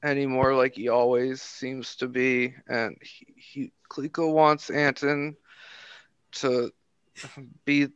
anymore 0.03 0.53
like 0.53 0.75
he 0.75 0.89
always 0.89 1.41
seems 1.41 1.95
to 1.97 2.09
be. 2.09 2.55
And 2.67 2.97
he, 3.01 3.33
he 3.37 3.71
wants 4.17 4.69
Anton 4.69 5.37
to 6.33 6.71
be 7.63 7.87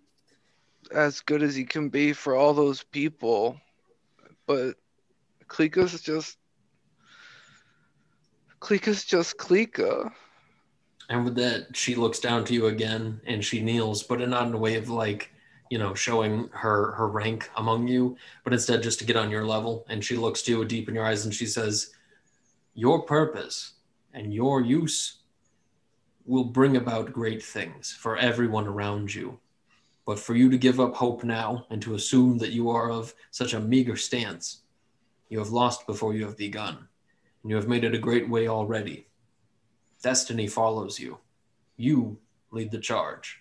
as 0.90 1.20
good 1.20 1.44
as 1.44 1.54
he 1.54 1.66
can 1.66 1.90
be 1.90 2.14
for 2.14 2.34
all 2.34 2.54
those 2.54 2.82
people. 2.82 3.60
But 4.46 4.76
Klika's 5.48 6.02
just 6.02 6.38
Klika's 8.64 9.04
just 9.04 9.38
Klika. 9.38 10.10
And 11.10 11.26
with 11.26 11.36
that, 11.36 11.76
she 11.76 11.96
looks 11.96 12.20
down 12.20 12.46
to 12.46 12.54
you 12.54 12.68
again 12.68 13.20
and 13.26 13.44
she 13.44 13.62
kneels, 13.62 14.04
but 14.04 14.20
not 14.20 14.48
in 14.48 14.54
a 14.54 14.58
way 14.58 14.76
of 14.76 14.90
like, 14.90 15.32
you 15.70 15.78
know, 15.78 15.94
showing 15.94 16.48
her 16.54 16.94
her 16.94 17.10
rank 17.10 17.50
among 17.58 17.90
you, 17.90 18.16
but 18.46 18.54
instead 18.54 18.82
just 18.82 19.00
to 19.00 19.06
get 19.06 19.18
on 19.18 19.30
your 19.30 19.46
level. 19.46 19.86
And 19.90 20.04
she 20.04 20.16
looks 20.16 20.42
to 20.44 20.52
you 20.52 20.66
deep 20.66 20.88
in 20.88 20.96
your 20.96 21.06
eyes 21.06 21.26
and 21.26 21.34
she 21.34 21.46
says, 21.46 21.92
Your 22.74 23.02
purpose 23.02 23.74
and 24.14 24.34
your 24.34 24.62
use 24.62 25.18
will 26.26 26.46
bring 26.46 26.78
about 26.78 27.12
great 27.12 27.44
things 27.44 27.92
for 27.92 28.16
everyone 28.16 28.66
around 28.66 29.14
you. 29.14 29.40
But 30.06 30.20
for 30.20 30.36
you 30.36 30.50
to 30.50 30.58
give 30.58 30.80
up 30.80 30.96
hope 30.96 31.26
now 31.26 31.66
and 31.70 31.82
to 31.82 31.96
assume 31.96 32.38
that 32.38 32.52
you 32.52 32.70
are 32.70 32.90
of 32.90 33.14
such 33.32 33.54
a 33.54 33.60
meager 33.60 33.98
stance, 33.98 34.62
you 35.28 35.40
have 35.40 35.50
lost 35.50 35.86
before 35.86 36.14
you 36.14 36.26
have 36.26 36.38
begun, 36.38 36.88
and 37.44 37.50
you 37.50 37.56
have 37.56 37.68
made 37.68 37.84
it 37.84 37.94
a 37.94 38.00
great 38.00 38.30
way 38.30 38.48
already. 38.48 39.08
Destiny 40.02 40.48
follows 40.48 41.00
you. 41.00 41.20
You 41.78 42.18
lead 42.52 42.72
the 42.72 42.80
charge. 42.80 43.40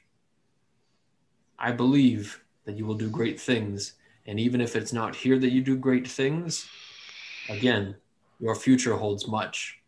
I 1.59 1.73
believe 1.73 2.43
that 2.65 2.77
you 2.77 2.85
will 2.87 2.95
do 2.95 3.09
great 3.09 3.41
things, 3.41 3.95
and 4.27 4.39
even 4.39 4.61
if 4.61 4.77
it's 4.77 4.93
not 4.93 5.15
here 5.15 5.39
that 5.39 5.53
you 5.53 5.63
do 5.63 5.77
great 5.77 6.07
things, 6.07 6.69
again, 7.49 7.97
your 8.41 8.55
future 8.55 8.97
holds 8.97 9.29
much. 9.29 9.79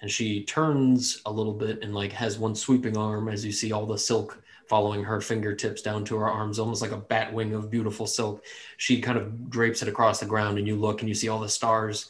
And 0.00 0.10
she 0.10 0.44
turns 0.44 1.20
a 1.26 1.32
little 1.32 1.52
bit 1.52 1.82
and 1.82 1.94
like 1.94 2.12
has 2.12 2.38
one 2.38 2.54
sweeping 2.54 2.96
arm 2.96 3.28
as 3.28 3.44
you 3.44 3.50
see 3.50 3.72
all 3.72 3.86
the 3.86 3.98
silk 3.98 4.40
following 4.68 5.02
her 5.02 5.20
fingertips 5.20 5.82
down 5.82 6.04
to 6.04 6.16
her 6.16 6.28
arms, 6.28 6.58
almost 6.58 6.82
like 6.82 6.92
a 6.92 6.96
bat 6.96 7.32
wing 7.32 7.54
of 7.54 7.70
beautiful 7.70 8.06
silk. 8.06 8.44
She 8.76 9.00
kind 9.00 9.18
of 9.18 9.50
drapes 9.50 9.82
it 9.82 9.88
across 9.88 10.20
the 10.20 10.26
ground, 10.26 10.58
and 10.58 10.66
you 10.66 10.76
look 10.76 11.00
and 11.00 11.08
you 11.08 11.14
see 11.14 11.28
all 11.28 11.40
the 11.40 11.48
stars. 11.48 12.08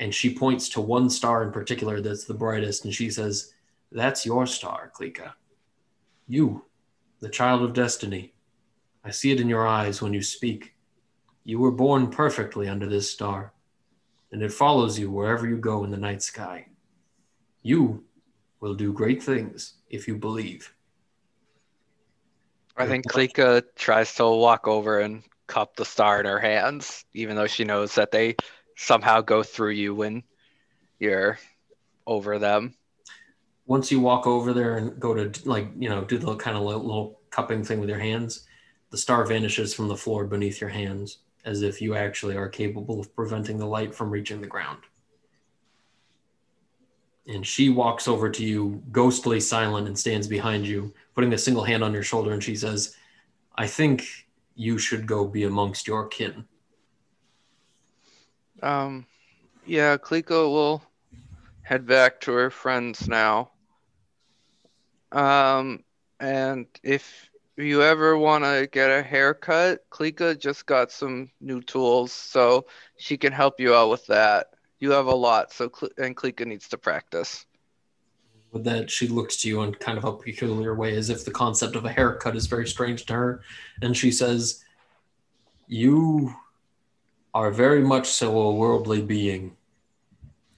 And 0.00 0.14
she 0.14 0.34
points 0.34 0.70
to 0.70 0.80
one 0.80 1.10
star 1.10 1.44
in 1.44 1.52
particular 1.52 2.00
that's 2.00 2.24
the 2.24 2.34
brightest, 2.34 2.84
and 2.86 2.92
she 2.92 3.10
says, 3.10 3.52
That's 3.92 4.24
your 4.24 4.46
star, 4.46 4.90
Klika. 4.98 5.34
You, 6.26 6.64
the 7.20 7.28
child 7.28 7.62
of 7.62 7.74
destiny. 7.74 8.32
I 9.04 9.10
see 9.10 9.30
it 9.30 9.40
in 9.40 9.48
your 9.48 9.66
eyes 9.66 10.00
when 10.00 10.14
you 10.14 10.22
speak. 10.22 10.74
You 11.44 11.58
were 11.58 11.70
born 11.70 12.08
perfectly 12.08 12.66
under 12.66 12.86
this 12.86 13.10
star, 13.10 13.52
and 14.32 14.42
it 14.42 14.52
follows 14.52 14.98
you 14.98 15.10
wherever 15.10 15.46
you 15.46 15.58
go 15.58 15.84
in 15.84 15.90
the 15.90 15.96
night 15.98 16.22
sky. 16.22 16.66
You 17.62 18.02
will 18.60 18.74
do 18.74 18.94
great 18.94 19.22
things 19.22 19.74
if 19.90 20.08
you 20.08 20.16
believe. 20.16 20.74
I 22.74 22.86
think 22.86 23.06
Klika 23.06 23.64
tries 23.76 24.14
to 24.14 24.26
walk 24.26 24.66
over 24.66 25.00
and 25.00 25.22
cup 25.46 25.76
the 25.76 25.84
star 25.84 26.20
in 26.20 26.26
her 26.26 26.38
hands, 26.38 27.04
even 27.12 27.36
though 27.36 27.46
she 27.46 27.64
knows 27.64 27.96
that 27.96 28.12
they 28.12 28.36
somehow 28.80 29.20
go 29.20 29.42
through 29.42 29.72
you 29.72 29.94
when 29.94 30.22
you're 30.98 31.38
over 32.06 32.38
them. 32.38 32.74
Once 33.66 33.92
you 33.92 34.00
walk 34.00 34.26
over 34.26 34.52
there 34.52 34.78
and 34.78 34.98
go 34.98 35.14
to 35.14 35.48
like 35.48 35.68
you 35.78 35.88
know 35.88 36.02
do 36.04 36.18
the 36.18 36.34
kind 36.36 36.56
of 36.56 36.62
little, 36.62 37.20
cupping 37.30 37.62
thing 37.62 37.78
with 37.78 37.88
your 37.88 37.98
hands, 37.98 38.46
the 38.90 38.96
star 38.96 39.24
vanishes 39.24 39.72
from 39.72 39.86
the 39.86 39.96
floor 39.96 40.24
beneath 40.26 40.60
your 40.60 40.70
hands, 40.70 41.18
as 41.44 41.62
if 41.62 41.80
you 41.80 41.94
actually 41.94 42.36
are 42.36 42.48
capable 42.48 42.98
of 42.98 43.14
preventing 43.14 43.58
the 43.58 43.66
light 43.66 43.94
from 43.94 44.10
reaching 44.10 44.40
the 44.40 44.46
ground. 44.46 44.80
And 47.28 47.46
she 47.46 47.68
walks 47.68 48.08
over 48.08 48.28
to 48.30 48.44
you, 48.44 48.82
ghostly 48.90 49.38
silent, 49.38 49.86
and 49.86 49.96
stands 49.96 50.26
behind 50.26 50.66
you, 50.66 50.92
putting 51.14 51.32
a 51.34 51.38
single 51.38 51.62
hand 51.62 51.84
on 51.84 51.92
your 51.92 52.02
shoulder, 52.02 52.32
and 52.32 52.42
she 52.42 52.56
says, 52.56 52.96
I 53.56 53.68
think 53.68 54.26
you 54.56 54.78
should 54.78 55.06
go 55.06 55.28
be 55.28 55.44
amongst 55.44 55.86
your 55.86 56.08
kin. 56.08 56.46
Um, 58.62 59.06
yeah, 59.66 59.96
Klika 59.96 60.30
will 60.30 60.82
head 61.62 61.86
back 61.86 62.20
to 62.22 62.32
her 62.32 62.50
friends 62.50 63.08
now. 63.08 63.50
Um, 65.12 65.84
and 66.18 66.66
if 66.82 67.30
you 67.56 67.82
ever 67.82 68.16
want 68.16 68.44
to 68.44 68.68
get 68.70 68.90
a 68.90 69.02
haircut, 69.02 69.88
Klika 69.90 70.38
just 70.38 70.66
got 70.66 70.90
some 70.90 71.30
new 71.40 71.60
tools, 71.60 72.12
so 72.12 72.66
she 72.96 73.16
can 73.16 73.32
help 73.32 73.60
you 73.60 73.74
out 73.74 73.90
with 73.90 74.06
that. 74.06 74.48
You 74.78 74.92
have 74.92 75.06
a 75.06 75.14
lot, 75.14 75.52
so 75.52 75.70
and 75.98 76.16
Klika 76.16 76.46
needs 76.46 76.68
to 76.68 76.78
practice. 76.78 77.46
With 78.52 78.64
that, 78.64 78.90
she 78.90 79.06
looks 79.06 79.36
to 79.38 79.48
you 79.48 79.62
in 79.62 79.74
kind 79.74 79.98
of 79.98 80.04
a 80.04 80.12
peculiar 80.12 80.74
way, 80.74 80.96
as 80.96 81.10
if 81.10 81.24
the 81.24 81.30
concept 81.30 81.76
of 81.76 81.84
a 81.84 81.92
haircut 81.92 82.34
is 82.34 82.46
very 82.46 82.66
strange 82.66 83.06
to 83.06 83.12
her. 83.12 83.42
And 83.82 83.96
she 83.96 84.10
says, 84.10 84.64
You 85.68 86.34
are 87.34 87.50
very 87.50 87.82
much 87.82 88.08
so 88.08 88.38
a 88.38 88.54
worldly 88.54 89.02
being, 89.02 89.56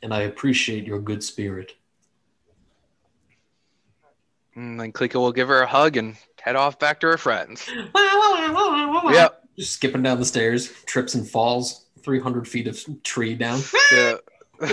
and 0.02 0.12
I 0.12 0.22
appreciate 0.22 0.86
your 0.86 1.00
good 1.00 1.22
spirit. 1.22 1.72
And 4.54 4.78
then 4.78 4.92
Klika 4.92 5.14
will 5.14 5.32
give 5.32 5.48
her 5.48 5.62
a 5.62 5.66
hug 5.66 5.96
and 5.96 6.16
head 6.40 6.56
off 6.56 6.78
back 6.78 7.00
to 7.00 7.06
her 7.08 7.18
friends. 7.18 7.68
Yep. 9.12 9.42
Just 9.58 9.72
skipping 9.72 10.02
down 10.02 10.18
the 10.18 10.24
stairs, 10.24 10.72
trips 10.86 11.14
and 11.14 11.28
falls 11.28 11.86
300 12.02 12.46
feet 12.48 12.66
of 12.66 13.02
tree 13.02 13.34
down. 13.34 13.60
Yeah. 13.92 14.14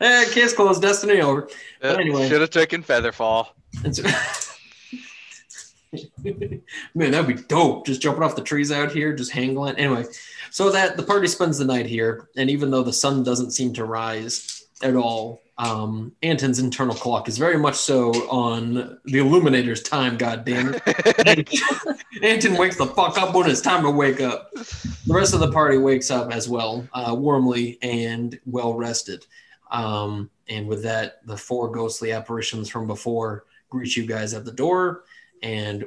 eh, 0.00 0.24
case 0.32 0.54
closed, 0.54 0.82
destiny 0.82 1.20
over. 1.20 1.48
But 1.80 2.00
anyway. 2.00 2.28
Should 2.28 2.40
have 2.40 2.50
taken 2.50 2.82
Featherfall. 2.82 3.48
Man, 6.94 7.10
that'd 7.10 7.26
be 7.26 7.42
dope. 7.42 7.86
Just 7.86 8.00
jumping 8.00 8.22
off 8.22 8.36
the 8.36 8.42
trees 8.42 8.72
out 8.72 8.92
here, 8.92 9.14
just 9.14 9.32
hang 9.32 9.54
gliding. 9.54 9.78
Anyway, 9.78 10.04
so 10.50 10.70
that 10.70 10.96
the 10.96 11.02
party 11.02 11.26
spends 11.26 11.58
the 11.58 11.64
night 11.64 11.86
here, 11.86 12.28
and 12.36 12.50
even 12.50 12.70
though 12.70 12.82
the 12.82 12.92
sun 12.92 13.22
doesn't 13.22 13.52
seem 13.52 13.72
to 13.74 13.84
rise 13.84 14.66
at 14.82 14.96
all, 14.96 15.42
um, 15.56 16.12
Anton's 16.22 16.58
internal 16.58 16.94
clock 16.94 17.28
is 17.28 17.38
very 17.38 17.58
much 17.58 17.76
so 17.76 18.10
on 18.28 18.98
the 19.04 19.18
Illuminator's 19.18 19.82
time. 19.82 20.16
God 20.16 20.44
damn 20.44 20.74
it! 20.74 21.50
Anton 22.22 22.56
wakes 22.56 22.76
the 22.76 22.86
fuck 22.86 23.18
up 23.18 23.34
when 23.34 23.48
it's 23.48 23.60
time 23.60 23.82
to 23.84 23.90
wake 23.90 24.20
up. 24.20 24.52
The 24.52 25.14
rest 25.14 25.34
of 25.34 25.40
the 25.40 25.52
party 25.52 25.78
wakes 25.78 26.10
up 26.10 26.32
as 26.32 26.48
well, 26.48 26.86
uh, 26.92 27.14
warmly 27.16 27.78
and 27.82 28.38
well 28.46 28.74
rested. 28.74 29.26
Um, 29.70 30.30
and 30.48 30.66
with 30.66 30.82
that, 30.82 31.24
the 31.26 31.36
four 31.36 31.70
ghostly 31.70 32.12
apparitions 32.12 32.68
from 32.68 32.86
before 32.86 33.44
greet 33.70 33.96
you 33.96 34.06
guys 34.06 34.34
at 34.34 34.44
the 34.44 34.52
door 34.52 35.04
and 35.44 35.84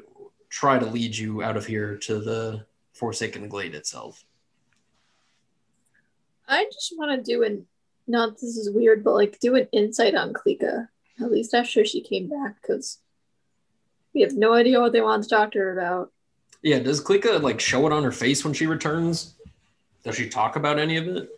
try 0.50 0.80
to 0.80 0.86
lead 0.86 1.18
you 1.18 1.44
out 1.44 1.58
of 1.58 1.66
here 1.66 1.98
to 1.98 2.20
the 2.20 2.66
Forsaken 2.94 3.50
Glade 3.50 3.76
itself. 3.76 4.24
I 6.48 6.66
just 6.72 6.94
want 6.96 7.12
to 7.12 7.32
do 7.32 7.44
an 7.44 7.66
not 8.10 8.36
this 8.36 8.56
is 8.56 8.70
weird, 8.72 9.04
but 9.04 9.16
like 9.16 9.40
do 9.40 9.56
an 9.56 9.68
insight 9.74 10.16
on 10.16 10.32
Klika. 10.32 10.88
At 11.20 11.32
least 11.32 11.54
after 11.54 11.84
she 11.84 12.00
came 12.00 12.30
back, 12.30 12.62
because 12.62 13.00
we 14.14 14.22
have 14.22 14.34
no 14.34 14.54
idea 14.54 14.80
what 14.80 14.94
they 14.94 15.02
want 15.02 15.24
to 15.24 15.30
talk 15.30 15.52
to 15.52 15.60
her 15.60 15.78
about. 15.78 16.12
Yeah, 16.62 16.80
does 16.80 17.04
Klika 17.04 17.42
like 17.42 17.60
show 17.60 17.86
it 17.88 17.92
on 17.94 18.04
her 18.04 18.12
face 18.12 18.46
when 18.46 18.54
she 18.54 18.68
returns? 18.68 19.34
Does 20.04 20.16
she 20.16 20.30
talk 20.30 20.56
about 20.56 20.80
any 20.80 20.96
of 20.98 21.08
it? 21.08 21.30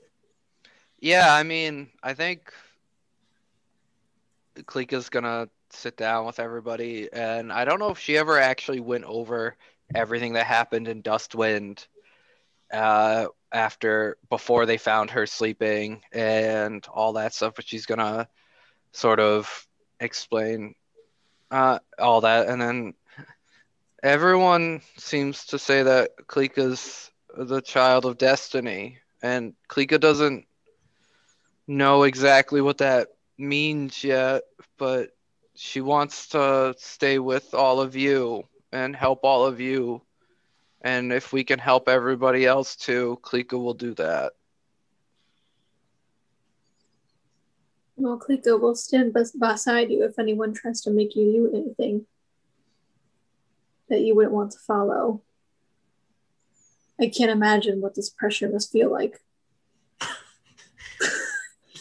Yeah, 1.00 1.34
I 1.34 1.44
mean, 1.44 1.90
I 2.04 2.14
think 2.14 2.54
Klika's 4.58 5.10
gonna 5.10 5.50
sit 5.72 5.98
down 5.98 6.26
with 6.26 6.40
everybody, 6.40 7.10
and 7.12 7.52
I 7.52 7.66
don't 7.66 7.80
know 7.80 7.92
if 7.92 8.00
she 8.00 8.18
ever 8.18 8.40
actually 8.40 8.80
went 8.80 9.06
over 9.06 9.56
everything 9.94 10.34
that 10.34 10.46
happened 10.46 10.88
in 10.88 11.02
Dustwind 11.02 11.88
uh, 12.72 13.28
after 13.52 14.18
before 14.30 14.66
they 14.66 14.78
found 14.78 15.12
her 15.12 15.26
sleeping 15.26 16.02
and 16.12 16.86
all 16.94 17.14
that 17.14 17.34
stuff, 17.34 17.56
but 17.56 17.68
she's 17.68 17.86
gonna 17.86 18.28
sort 18.92 19.20
of 19.20 19.68
explain 20.00 20.76
uh, 21.52 21.80
all 21.98 22.22
that, 22.22 22.48
and 22.48 22.62
then 22.62 22.94
everyone 24.04 24.82
seems 24.98 25.46
to 25.48 25.60
say 25.60 25.84
that 25.84 26.12
Klika's 26.28 27.10
the 27.38 27.62
child 27.62 28.06
of 28.06 28.18
destiny. 28.18 29.00
And 29.22 29.54
Klika 29.68 30.00
doesn't 30.00 30.46
know 31.68 32.04
exactly 32.04 32.62
what 32.62 32.80
that 32.80 33.10
means 33.38 34.04
yet, 34.04 34.44
but 34.78 35.10
she 35.60 35.82
wants 35.82 36.30
to 36.30 36.74
stay 36.78 37.20
with 37.20 37.54
all 37.54 37.82
of 37.82 37.94
you 37.94 38.48
and 38.72 38.96
help 38.96 39.26
all 39.26 39.46
of 39.46 39.60
you. 39.60 40.02
And 40.82 41.12
if 41.12 41.34
we 41.34 41.44
can 41.44 41.60
help 41.60 41.90
everybody 41.90 42.46
else 42.46 42.78
too, 42.78 43.20
Klika 43.24 43.62
will 43.62 43.74
do 43.74 43.94
that. 43.96 44.32
Well, 47.98 48.18
Kliko 48.18 48.58
will 48.58 48.74
stand 48.74 49.14
beside 49.14 49.92
you 49.92 50.06
if 50.06 50.18
anyone 50.18 50.54
tries 50.54 50.80
to 50.84 50.92
make 50.92 51.14
you 51.18 51.34
do 51.34 51.52
anything 51.54 52.06
that 53.90 54.00
you 54.00 54.16
wouldn't 54.16 54.34
want 54.34 54.52
to 54.52 54.60
follow. 54.60 55.22
I 57.02 57.08
can't 57.08 57.32
imagine 57.32 57.82
what 57.82 57.96
this 57.96 58.10
pressure 58.10 58.50
must 58.50 58.72
feel 58.72 58.90
like. 58.90 59.22
A 60.02 60.08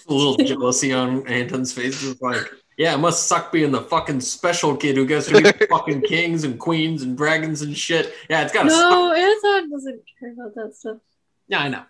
little 0.08 0.36
jealousy 0.36 0.92
on 0.92 1.28
Anton's 1.28 1.72
face. 1.72 2.00
Just 2.00 2.20
like, 2.20 2.50
yeah, 2.78 2.94
it 2.94 2.98
must 2.98 3.26
suck 3.26 3.50
being 3.50 3.72
the 3.72 3.80
fucking 3.80 4.20
special 4.20 4.76
kid 4.76 4.96
who 4.96 5.04
gets 5.04 5.26
to 5.26 5.42
be 5.42 5.66
fucking 5.66 6.02
kings 6.02 6.44
and 6.44 6.58
queens 6.60 7.02
and 7.02 7.16
dragons 7.16 7.60
and 7.62 7.76
shit. 7.76 8.14
Yeah, 8.30 8.44
it's 8.44 8.52
gotta 8.52 8.70
suck. 8.70 8.90
No, 8.90 9.12
Anton 9.12 9.68
doesn't 9.70 10.00
care 10.18 10.32
about 10.32 10.54
that 10.54 10.76
stuff. 10.76 10.98
Yeah, 11.48 11.58
I 11.60 11.68
know. 11.68 11.82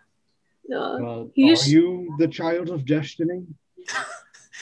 No. 0.67 0.83
Uh, 0.83 0.99
well, 0.99 1.31
You 1.35 1.53
are 1.53 1.57
sh- 1.57 1.67
you 1.69 2.15
the 2.19 2.27
child 2.27 2.71
of 2.71 2.87
destiny? 2.87 3.45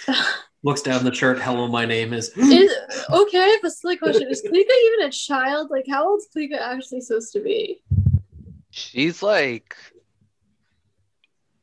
Looks 0.64 0.82
down 0.82 1.04
the 1.04 1.14
shirt. 1.14 1.40
Hello, 1.40 1.68
my 1.68 1.84
name 1.86 2.12
is. 2.12 2.30
Is, 2.36 2.72
okay, 3.08 3.38
I 3.38 3.46
have 3.46 3.64
a 3.64 3.70
silly 3.70 3.96
question. 3.96 4.28
Is 4.28 4.42
Klika 4.42 4.52
even 4.52 5.06
a 5.06 5.10
child? 5.12 5.70
Like, 5.70 5.84
how 5.88 6.08
old's 6.08 6.26
Klika 6.36 6.58
actually 6.60 7.02
supposed 7.02 7.32
to 7.34 7.40
be? 7.40 7.82
She's 8.70 9.22
like 9.22 9.76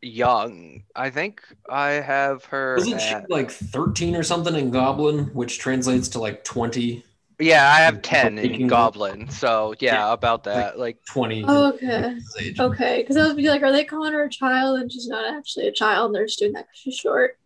young. 0.04 0.84
I 0.96 1.10
think 1.10 1.42
I 1.70 1.92
have 1.92 2.46
her. 2.46 2.76
Wasn't 2.78 3.02
she 3.02 3.08
at- 3.10 3.30
like 3.30 3.52
13 3.52 4.16
or 4.16 4.24
something 4.24 4.56
in 4.56 4.72
Goblin, 4.72 5.26
which 5.34 5.60
translates 5.60 6.08
to 6.10 6.20
like 6.20 6.44
20, 6.44 7.04
Yeah, 7.40 7.72
I 7.74 7.82
have 7.82 8.02
10 8.02 8.38
in 8.38 8.68
Goblin. 8.68 9.30
So, 9.30 9.74
yeah, 9.80 10.14
about 10.14 10.44
that. 10.46 10.78
Like, 10.78 11.04
20 11.06 11.46
Oh, 11.48 11.74
okay. 11.74 12.18
Okay, 12.60 13.02
because 13.02 13.18
I 13.18 13.26
was 13.26 13.34
be 13.34 13.50
like, 13.50 13.64
are 13.64 13.72
they 13.72 13.84
calling 13.86 14.14
her 14.14 14.24
a 14.26 14.30
child 14.30 14.80
and 14.80 14.92
she's 14.92 15.08
not 15.08 15.26
actually 15.34 15.68
a 15.68 15.72
child 15.72 16.08
and 16.08 16.16
they're 16.16 16.26
just 16.26 16.40
doing 16.40 16.54
that 16.54 16.68
because 16.68 16.80
she's 16.80 16.96
short? 16.96 17.38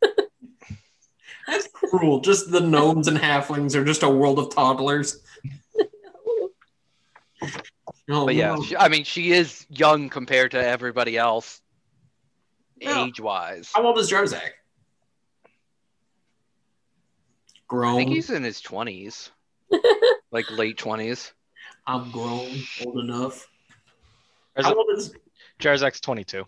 That's 1.46 1.66
cruel. 1.72 2.20
Just 2.20 2.50
the 2.50 2.60
gnomes 2.60 3.08
and 3.08 3.16
halflings 3.18 3.74
are 3.74 3.84
just 3.84 4.02
a 4.02 4.08
world 4.08 4.38
of 4.38 4.54
toddlers. 4.54 5.20
No, 5.74 6.50
Oh, 8.10 8.24
but 8.26 8.34
yeah, 8.34 8.54
no. 8.54 8.62
she, 8.62 8.76
I 8.76 8.88
mean, 8.88 9.04
she 9.04 9.32
is 9.32 9.66
young 9.68 10.08
compared 10.08 10.52
to 10.52 10.66
everybody 10.66 11.16
else, 11.18 11.60
Yeah. 12.80 13.04
age 13.04 13.20
wise. 13.20 13.70
How 13.74 13.84
old 13.86 13.98
is 13.98 14.10
Jarzak? 14.10 14.50
Grown. 17.68 17.94
I 17.94 17.96
think 17.98 18.10
he's 18.10 18.30
in 18.30 18.42
his 18.42 18.62
20s, 18.62 19.30
like 20.32 20.50
late 20.50 20.78
20s. 20.78 21.32
I'm 21.86 22.10
grown, 22.10 22.48
old 22.84 22.98
enough. 22.98 23.46
Jarzak- 24.56 24.64
How 24.64 24.74
old 24.74 24.90
is? 24.96 25.14
Jarzak's 25.60 26.00
22. 26.00 26.44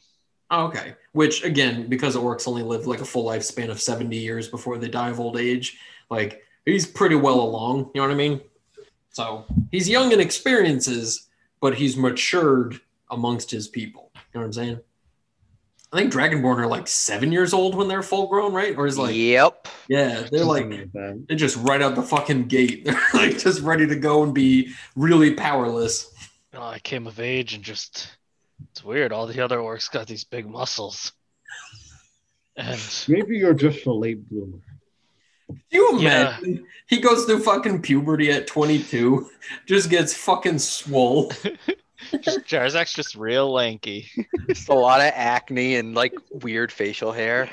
Oh, 0.52 0.64
okay. 0.66 0.94
Which 1.12 1.44
again, 1.44 1.88
because 1.88 2.16
orcs 2.16 2.48
only 2.48 2.62
live 2.62 2.86
like 2.86 3.00
a 3.00 3.04
full 3.04 3.24
lifespan 3.24 3.68
of 3.70 3.80
70 3.80 4.16
years 4.16 4.48
before 4.48 4.78
they 4.78 4.88
die 4.88 5.10
of 5.10 5.20
old 5.20 5.36
age, 5.38 5.78
like 6.10 6.42
he's 6.64 6.86
pretty 6.86 7.14
well 7.16 7.40
along. 7.40 7.90
You 7.94 8.00
know 8.00 8.08
what 8.08 8.14
I 8.14 8.16
mean? 8.16 8.40
So 9.10 9.44
he's 9.70 9.88
young 9.88 10.12
in 10.12 10.20
experiences, 10.20 11.28
but 11.60 11.74
he's 11.74 11.96
matured 11.96 12.80
amongst 13.10 13.50
his 13.50 13.68
people. 13.68 14.10
You 14.14 14.20
know 14.34 14.40
what 14.40 14.46
I'm 14.46 14.52
saying? 14.52 14.80
I 15.92 15.96
think 15.96 16.12
Dragonborn 16.12 16.58
are 16.58 16.68
like 16.68 16.86
seven 16.86 17.32
years 17.32 17.52
old 17.52 17.74
when 17.74 17.88
they're 17.88 18.02
full 18.02 18.28
grown, 18.28 18.52
right? 18.52 18.76
Or 18.76 18.86
is 18.86 18.96
like 18.96 19.14
yep. 19.14 19.66
yeah, 19.88 20.24
they're 20.30 20.44
like 20.44 20.70
they're 20.92 21.36
just 21.36 21.56
right 21.56 21.82
out 21.82 21.96
the 21.96 22.02
fucking 22.02 22.46
gate. 22.46 22.84
They're 22.90 23.00
like 23.12 23.38
just 23.38 23.60
ready 23.62 23.88
to 23.88 23.96
go 23.96 24.22
and 24.22 24.32
be 24.32 24.72
really 24.94 25.34
powerless. 25.34 26.12
Oh, 26.54 26.62
I 26.62 26.78
came 26.78 27.08
of 27.08 27.18
age 27.18 27.54
and 27.54 27.64
just 27.64 28.16
it's 28.70 28.84
weird. 28.84 29.12
All 29.12 29.26
the 29.26 29.42
other 29.42 29.58
orcs 29.58 29.90
got 29.90 30.06
these 30.06 30.24
big 30.24 30.48
muscles. 30.48 31.12
And 32.56 32.80
Maybe 33.08 33.38
you're 33.38 33.54
just 33.54 33.86
a 33.86 33.92
late 33.92 34.28
bloomer. 34.28 34.60
Can 35.52 35.60
you 35.72 35.98
Yeah. 36.00 36.38
imagine? 36.38 36.66
He 36.86 36.98
goes 37.00 37.24
through 37.24 37.40
fucking 37.42 37.82
puberty 37.82 38.30
at 38.32 38.46
22, 38.46 39.30
just 39.66 39.90
gets 39.90 40.12
fucking 40.14 40.58
swole. 40.58 41.30
just, 42.20 42.40
Jarzak's 42.46 42.92
just 42.92 43.14
real 43.14 43.50
lanky. 43.52 44.08
Just 44.48 44.68
a 44.68 44.74
lot 44.74 45.00
of 45.00 45.12
acne 45.14 45.76
and 45.76 45.94
like 45.94 46.12
weird 46.32 46.72
facial 46.72 47.12
hair. 47.12 47.48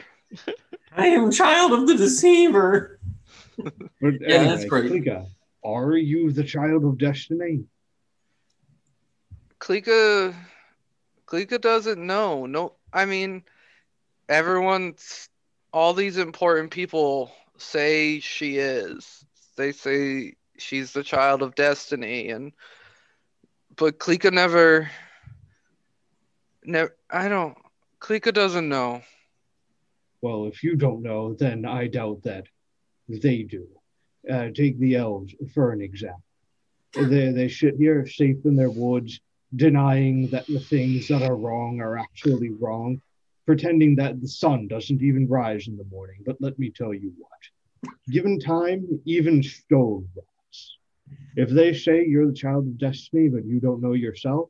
I 0.96 1.08
am 1.08 1.32
child 1.32 1.74
of 1.74 1.88
the 1.88 1.96
deceiver. 1.96 3.00
But 4.02 4.22
Yeah, 4.22 4.36
anyway, 4.38 4.46
that's 4.56 4.66
great. 4.66 4.92
Klika, 4.92 5.28
are 5.64 5.98
you 5.98 6.32
the 6.32 6.44
child 6.44 6.84
of 6.86 6.98
destiny? 7.00 7.64
Klika, 9.60 10.36
Klika 11.26 11.60
doesn't 11.60 12.06
know. 12.06 12.46
No, 12.46 12.74
I 12.94 13.06
mean, 13.06 13.44
everyone's, 14.30 15.30
all 15.74 15.94
these 15.94 16.18
important 16.18 16.72
people 16.72 17.32
say 17.62 18.20
she 18.20 18.58
is. 18.58 19.26
They 19.56 19.72
say 19.72 20.36
she's 20.58 20.92
the 20.94 21.04
child 21.04 21.42
of 21.42 21.56
destiny, 21.56 22.30
and 22.30 22.54
but 23.76 24.00
Klika 24.00 24.32
never, 24.32 24.90
never. 26.64 26.96
I 27.10 27.28
don't. 27.28 27.58
Klika 28.00 28.34
doesn't 28.34 28.70
know. 28.70 29.02
Well, 30.22 30.46
if 30.46 30.64
you 30.64 30.76
don't 30.76 31.04
know, 31.04 31.34
then 31.34 31.66
I 31.66 31.88
doubt 31.88 32.24
that 32.24 32.46
they 33.08 33.44
do. 33.44 33.68
Uh, 34.30 34.50
take 34.54 34.78
the 34.80 34.96
elves 34.96 35.34
for 35.54 35.72
an 35.72 35.82
example. 35.82 36.24
They, 36.94 37.32
they 37.32 37.50
sit 37.50 37.76
here 37.78 38.06
safe 38.08 38.38
in 38.46 38.56
their 38.56 38.70
woods, 38.70 39.20
denying 39.56 40.28
that 40.30 40.48
the 40.48 40.60
things 40.60 41.08
that 41.08 41.22
are 41.22 41.36
wrong 41.36 41.80
are 41.80 41.98
actually 41.98 42.50
wrong, 42.50 43.02
pretending 43.48 43.96
that 43.96 44.22
the 44.22 44.28
sun 44.28 44.68
doesn't 44.68 45.02
even 45.02 45.28
rise 45.28 45.68
in 45.68 45.78
the 45.78 45.84
morning. 45.86 46.22
But 46.24 46.38
let 46.40 46.60
me 46.60 46.70
tell 46.70 46.94
you 46.94 47.12
what 47.18 47.32
given 48.10 48.40
time, 48.40 49.02
even 49.06 49.44
stone 49.44 50.08
rots. 50.16 50.78
If 51.36 51.50
they 51.50 51.74
say 51.74 52.06
you're 52.06 52.28
the 52.28 52.34
child 52.34 52.68
of 52.68 52.78
destiny, 52.78 53.30
but 53.30 53.46
you 53.46 53.60
don't 53.60 53.82
know 53.82 53.94
yourself, 53.94 54.50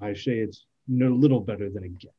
I 0.00 0.14
say 0.14 0.38
it's 0.38 0.64
no 0.86 1.08
little 1.08 1.40
better 1.40 1.70
than 1.70 1.84
a 1.84 1.88
guess. 1.88 2.12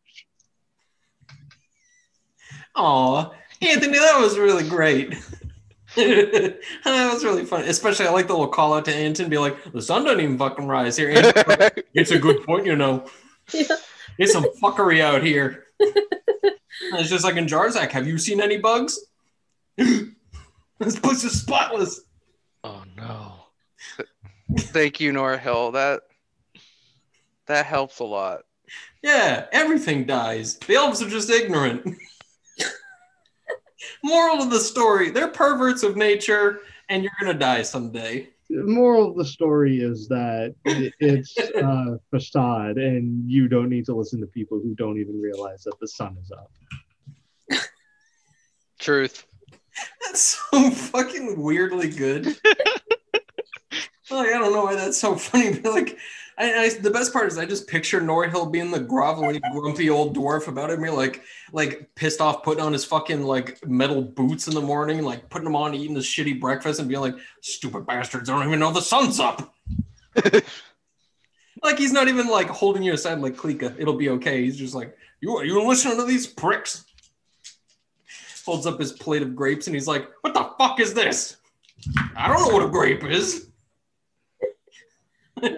Aw, 2.76 3.32
Anthony, 3.62 4.00
that 4.00 4.20
was 4.20 4.38
really 4.38 4.68
great. 4.68 5.12
that 5.96 6.60
was 6.86 7.24
really 7.24 7.46
fun. 7.46 7.64
Especially, 7.64 8.08
I 8.08 8.12
like 8.12 8.28
the 8.28 8.34
little 8.34 8.48
call 8.48 8.74
out 8.74 8.86
to 8.86 8.96
Anton, 8.96 9.30
be 9.30 9.38
like, 9.38 9.56
the 9.72 9.82
sun 9.82 10.04
doesn't 10.04 10.20
even 10.20 10.38
fucking 10.38 10.68
rise 10.68 10.98
here. 10.98 11.10
Anton's 11.10 11.48
like, 11.60 11.86
it's 11.94 12.12
a 12.12 12.20
good 12.20 12.44
point, 12.44 12.66
you 12.66 12.76
know. 12.76 13.06
Yeah. 13.54 13.76
It's 14.18 14.34
some 14.34 14.46
fuckery 14.62 15.02
out 15.02 15.24
here. 15.24 15.66
It's 16.94 17.10
just 17.10 17.24
like 17.24 17.38
in 17.38 17.46
Jarzak, 17.46 17.92
have 17.92 18.08
you 18.08 18.18
seen 18.18 18.42
any 18.42 18.58
bugs? 18.58 19.00
this 19.78 21.00
place 21.00 21.24
is 21.24 21.42
spotless. 21.42 22.02
Oh 22.64 22.84
no. 22.98 23.34
Thank 24.58 25.00
you, 25.00 25.12
Norhill. 25.12 25.74
That 25.74 26.02
that 27.48 27.66
helps 27.66 28.00
a 28.00 28.04
lot. 28.04 28.42
Yeah, 29.04 29.46
everything 29.52 30.06
dies. 30.06 30.58
The 30.58 30.76
elves 30.76 31.02
are 31.02 31.10
just 31.10 31.30
ignorant. 31.30 31.96
Moral 34.04 34.42
of 34.42 34.50
the 34.50 34.60
story 34.60 35.12
they're 35.12 35.28
perverts 35.28 35.84
of 35.84 35.96
nature, 35.96 36.62
and 36.90 37.04
you're 37.04 37.12
going 37.20 37.32
to 37.32 37.40
die 37.40 37.62
someday. 37.62 38.30
The 38.50 38.64
moral 38.64 39.10
of 39.10 39.18
the 39.18 39.26
story 39.26 39.80
is 39.80 40.08
that 40.08 40.54
it's 40.66 41.38
a 41.56 42.00
facade 42.12 42.78
and 42.78 43.30
you 43.30 43.48
don't 43.48 43.70
need 43.70 43.86
to 43.86 43.96
listen 43.96 44.20
to 44.22 44.28
people 44.28 44.60
who 44.60 44.76
don't 44.76 45.00
even 45.00 45.20
realize 45.20 45.64
that 45.64 45.80
the 45.80 45.88
sun 45.88 46.16
is 46.22 46.32
up 46.32 46.52
Truth. 48.80 49.26
That's 50.04 50.38
so 50.52 50.70
fucking 50.70 51.42
weirdly 51.42 51.90
good. 51.90 52.26
like, 54.12 54.30
I 54.30 54.38
don't 54.38 54.54
know 54.54 54.64
why 54.64 54.76
that's 54.76 55.00
so 55.00 55.16
funny, 55.16 55.58
but 55.60 55.74
like, 55.74 55.98
I, 56.38 56.54
I, 56.54 56.70
the 56.70 56.92
best 56.92 57.14
part 57.14 57.28
is 57.28 57.38
I 57.38 57.46
just 57.46 57.68
picture 57.68 58.02
Norhill 58.02 58.52
being 58.52 58.70
the 58.70 58.80
grovelly, 58.80 59.40
grumpy 59.54 59.90
old 59.90 60.16
dwarf 60.16 60.48
about 60.48 60.78
me 60.78 60.90
like, 60.90 61.24
like 61.54 61.90
pissed 61.96 62.20
off, 62.20 62.44
putting 62.44 62.64
on 62.64 62.74
his 62.74 62.84
fucking 62.84 63.24
like 63.24 63.66
metal 63.66 64.02
boots 64.02 64.48
in 64.48 64.54
the 64.54 64.62
morning, 64.62 65.04
like 65.04 65.30
putting 65.30 65.46
them 65.46 65.56
on, 65.56 65.74
eating 65.74 65.96
his 65.96 66.06
shitty 66.06 66.40
breakfast, 66.42 66.80
and 66.80 66.90
being 66.90 67.00
like, 67.00 67.16
"Stupid 67.42 67.86
bastards! 67.86 68.30
I 68.30 68.38
don't 68.38 68.48
even 68.48 68.60
know 68.60 68.74
the 68.74 68.82
sun's 68.82 69.20
up." 69.20 69.56
like 71.64 71.78
he's 71.78 71.94
not 71.94 72.10
even 72.10 72.28
like 72.28 72.50
holding 72.50 72.84
you 72.84 72.94
aside 72.94 73.20
like 73.20 73.38
Klika. 73.38 73.74
It'll 73.80 73.98
be 73.98 74.10
okay. 74.10 74.44
He's 74.44 74.58
just 74.58 74.76
like, 74.76 74.98
"You 75.22 75.42
you 75.44 75.66
listening 75.66 75.98
to 75.98 76.06
these 76.06 76.28
pricks?" 76.28 76.84
Holds 78.46 78.68
up 78.68 78.80
his 78.80 78.92
plate 78.92 79.22
of 79.22 79.36
grapes 79.36 79.68
and 79.68 79.76
he's 79.76 79.88
like, 79.88 80.10
"What 80.22 80.34
the 80.34 80.50
fuck 80.58 80.82
is 80.82 80.94
this? 80.94 81.38
I 82.16 82.28
don't 82.28 82.42
know 82.42 82.54
what 82.54 82.66
a 82.66 82.70
grape 82.70 83.06
is." 83.06 83.48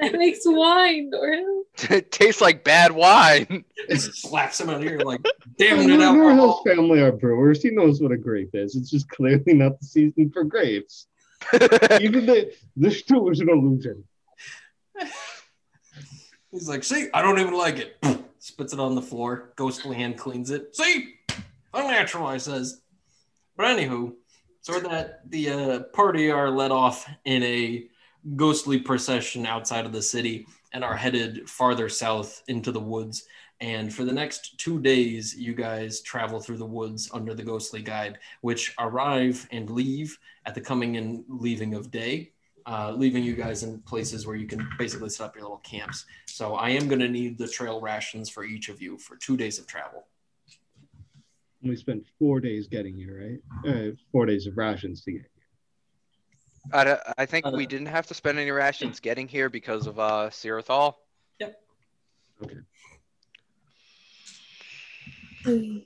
That 0.01 0.13
makes 0.13 0.41
wine, 0.45 1.09
Doyle. 1.09 1.63
it 1.89 2.11
tastes 2.11 2.41
like 2.41 2.63
bad 2.63 2.91
wine. 2.91 3.63
It 3.89 3.99
slaps 4.01 4.59
him 4.59 4.69
on 4.69 4.81
the 4.81 4.87
ear 4.87 4.99
like, 4.99 5.21
damn 5.57 5.77
Well, 5.77 5.89
it, 5.89 5.91
Norhill's 5.91 6.01
alcohol. 6.03 6.63
family 6.65 6.99
are 7.01 7.11
brewers. 7.13 7.63
He 7.63 7.69
knows 7.69 8.01
what 8.01 8.11
a 8.11 8.17
grape 8.17 8.49
is. 8.53 8.75
It's 8.75 8.89
just 8.89 9.07
clearly 9.09 9.53
not 9.53 9.79
the 9.79 9.85
season 9.85 10.29
for 10.29 10.43
grapes. 10.43 11.07
Even 12.01 12.25
the 12.25 12.53
this 12.75 13.03
too 13.03 13.29
is 13.29 13.39
an 13.39 13.49
illusion. 13.49 14.03
He's 16.51 16.67
like, 16.67 16.83
see, 16.83 17.07
I 17.13 17.21
don't 17.21 17.39
even 17.39 17.53
like 17.53 17.77
it. 17.77 17.97
Spits 18.39 18.73
it 18.73 18.79
on 18.79 18.95
the 18.95 19.01
floor. 19.01 19.53
Ghostly 19.55 19.95
hand 19.95 20.17
cleans 20.17 20.49
it. 20.51 20.75
See, 20.75 21.15
unnatural, 21.73 22.25
I 22.27 22.37
says. 22.37 22.81
But 23.55 23.67
anywho, 23.77 24.13
so 24.61 24.79
that 24.79 25.29
the 25.29 25.49
uh, 25.49 25.79
party 25.93 26.29
are 26.29 26.49
let 26.49 26.71
off 26.71 27.07
in 27.25 27.43
a 27.43 27.87
ghostly 28.35 28.79
procession 28.79 29.45
outside 29.45 29.85
of 29.85 29.91
the 29.91 30.01
city 30.01 30.47
and 30.73 30.83
are 30.83 30.95
headed 30.95 31.49
farther 31.49 31.89
south 31.89 32.43
into 32.47 32.71
the 32.71 32.79
woods. 32.79 33.25
And 33.59 33.91
for 33.93 34.03
the 34.03 34.13
next 34.13 34.59
two 34.59 34.79
days, 34.79 35.35
you 35.35 35.53
guys 35.53 36.01
travel 36.01 36.39
through 36.39 36.57
the 36.57 36.65
woods 36.65 37.09
under 37.13 37.33
the 37.33 37.43
ghostly 37.43 37.81
guide, 37.81 38.19
which 38.41 38.73
arrive 38.79 39.47
and 39.51 39.69
leave 39.69 40.17
at 40.45 40.53
the 40.53 40.61
coming 40.61 40.97
and 40.97 41.23
leaving 41.27 41.73
of 41.73 41.89
day, 41.89 42.31
uh, 42.67 42.91
leaving 42.91 43.23
you 43.23 43.33
guys 43.33 43.63
in 43.63 43.79
places 43.81 44.27
where 44.27 44.35
you 44.35 44.45
can 44.45 44.67
basically 44.77 45.09
set 45.09 45.25
up 45.25 45.35
your 45.35 45.43
little 45.43 45.57
camps. 45.59 46.05
So 46.27 46.55
I 46.55 46.69
am 46.69 46.87
going 46.87 46.99
to 46.99 47.07
need 47.07 47.37
the 47.37 47.47
trail 47.47 47.81
rations 47.81 48.29
for 48.29 48.43
each 48.43 48.69
of 48.69 48.81
you 48.81 48.97
for 48.97 49.15
two 49.15 49.37
days 49.37 49.57
of 49.57 49.65
travel. 49.65 50.05
We 51.63 51.75
spent 51.75 52.05
four 52.19 52.39
days 52.39 52.67
getting 52.67 52.95
here, 52.95 53.41
right? 53.65 53.73
Uh, 53.73 53.95
four 54.11 54.27
days 54.27 54.45
of 54.45 54.57
rations 54.57 55.01
to 55.05 55.13
get. 55.13 55.31
I, 56.73 56.83
d- 56.83 57.13
I 57.17 57.25
think 57.25 57.45
Uh, 57.45 57.51
we 57.55 57.65
didn't 57.65 57.87
have 57.87 58.07
to 58.07 58.13
spend 58.13 58.37
any 58.39 58.51
rations 58.51 58.99
getting 58.99 59.27
here 59.27 59.49
because 59.49 59.87
of 59.87 59.99
uh 59.99 60.29
Sirathal. 60.29 60.95
Mm. 65.45 65.83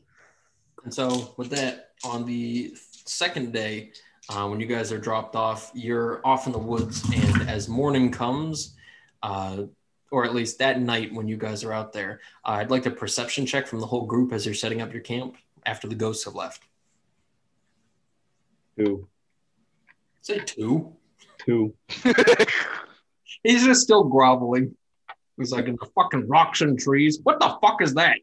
And 0.83 0.93
so, 0.93 1.33
with 1.37 1.51
that, 1.51 1.91
on 2.03 2.25
the 2.25 2.73
second 3.05 3.53
day, 3.53 3.91
uh, 4.29 4.47
when 4.47 4.59
you 4.59 4.65
guys 4.65 4.91
are 4.91 4.97
dropped 4.97 5.35
off, 5.35 5.71
you're 5.75 6.25
off 6.25 6.47
in 6.47 6.53
the 6.53 6.59
woods. 6.59 7.03
And 7.13 7.47
as 7.47 7.69
morning 7.69 8.11
comes, 8.11 8.75
uh, 9.21 9.63
or 10.09 10.25
at 10.25 10.33
least 10.33 10.57
that 10.59 10.81
night 10.81 11.13
when 11.13 11.27
you 11.27 11.37
guys 11.37 11.63
are 11.63 11.71
out 11.73 11.93
there, 11.93 12.21
uh, 12.43 12.51
I'd 12.53 12.71
like 12.71 12.85
a 12.87 12.91
perception 12.91 13.45
check 13.45 13.67
from 13.67 13.79
the 13.79 13.85
whole 13.85 14.05
group 14.05 14.33
as 14.33 14.45
you're 14.45 14.55
setting 14.55 14.81
up 14.81 14.91
your 14.91 15.03
camp 15.03 15.37
after 15.65 15.87
the 15.87 15.95
ghosts 15.95 16.25
have 16.25 16.33
left. 16.35 16.63
Two, 18.77 19.07
Say 20.21 20.39
two. 20.39 20.93
two. 21.39 21.73
He's 23.43 23.63
just 23.63 23.81
still 23.81 24.03
groveling. 24.03 24.75
He's 25.37 25.51
like 25.51 25.65
in 25.65 25.77
the 25.79 25.87
fucking 25.95 26.27
rocks 26.27 26.61
and 26.61 26.77
trees. 26.79 27.19
What 27.23 27.39
the 27.39 27.57
fuck 27.61 27.81
is 27.81 27.95
that? 27.95 28.17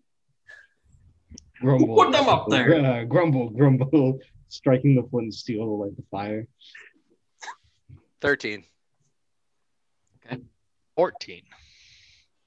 Grumble. 1.61 1.97
Put 1.97 2.13
them 2.13 2.29
up 2.29 2.47
there. 2.49 2.73
Uh, 2.85 3.05
grumble, 3.05 3.51
grumble, 3.51 4.21
striking 4.49 4.95
the 4.95 5.03
flint 5.11 5.35
steel 5.35 5.65
to 5.65 5.71
light 5.71 5.97
the 5.97 6.05
fire. 6.11 6.47
13. 8.21 8.63
Okay. 10.27 10.43
14. 10.97 11.43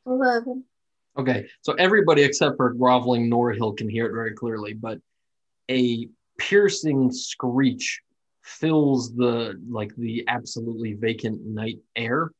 11. 0.05 0.63
Okay, 1.17 1.45
so 1.61 1.73
everybody 1.73 2.23
except 2.23 2.55
for 2.55 2.73
groveling 2.73 3.29
Norhill 3.29 3.75
can 3.75 3.89
hear 3.89 4.05
it 4.05 4.13
very 4.13 4.33
clearly, 4.33 4.73
but 4.73 4.99
a 5.69 6.07
piercing 6.37 7.11
screech 7.11 8.01
fills 8.43 9.15
the 9.15 9.59
like 9.69 9.95
the 9.95 10.23
absolutely 10.27 10.93
vacant 10.93 11.43
night 11.45 11.79
air. 11.95 12.31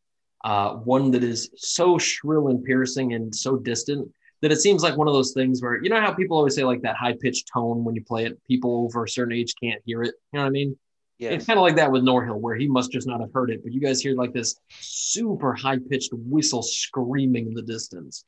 Uh, 0.43 0.73
one 0.73 1.11
that 1.11 1.23
is 1.23 1.51
so 1.55 1.99
shrill 1.99 2.47
and 2.47 2.63
piercing 2.63 3.13
and 3.13 3.33
so 3.33 3.57
distant 3.57 4.11
that 4.41 4.51
it 4.51 4.59
seems 4.59 4.81
like 4.81 4.97
one 4.97 5.07
of 5.07 5.13
those 5.13 5.33
things 5.33 5.61
where 5.61 5.81
you 5.83 5.89
know 5.89 6.01
how 6.01 6.11
people 6.11 6.35
always 6.35 6.55
say 6.55 6.63
like 6.63 6.81
that 6.81 6.95
high 6.95 7.15
pitched 7.21 7.49
tone 7.53 7.83
when 7.83 7.95
you 7.95 8.03
play 8.03 8.25
it, 8.25 8.39
people 8.47 8.83
over 8.83 9.03
a 9.03 9.09
certain 9.09 9.33
age 9.33 9.53
can't 9.61 9.81
hear 9.85 10.01
it. 10.01 10.15
You 10.33 10.37
know 10.37 10.43
what 10.43 10.47
I 10.47 10.51
mean? 10.51 10.77
Yes. 11.19 11.33
It's 11.33 11.45
kind 11.45 11.59
of 11.59 11.61
like 11.61 11.75
that 11.75 11.91
with 11.91 12.01
Norhill, 12.01 12.39
where 12.39 12.55
he 12.55 12.67
must 12.67 12.91
just 12.91 13.05
not 13.07 13.21
have 13.21 13.31
heard 13.31 13.51
it, 13.51 13.61
but 13.63 13.71
you 13.71 13.79
guys 13.79 14.01
hear 14.01 14.15
like 14.15 14.33
this 14.33 14.55
super 14.79 15.53
high 15.53 15.77
pitched 15.77 16.09
whistle 16.13 16.63
screaming 16.63 17.45
in 17.45 17.53
the 17.53 17.61
distance. 17.61 18.25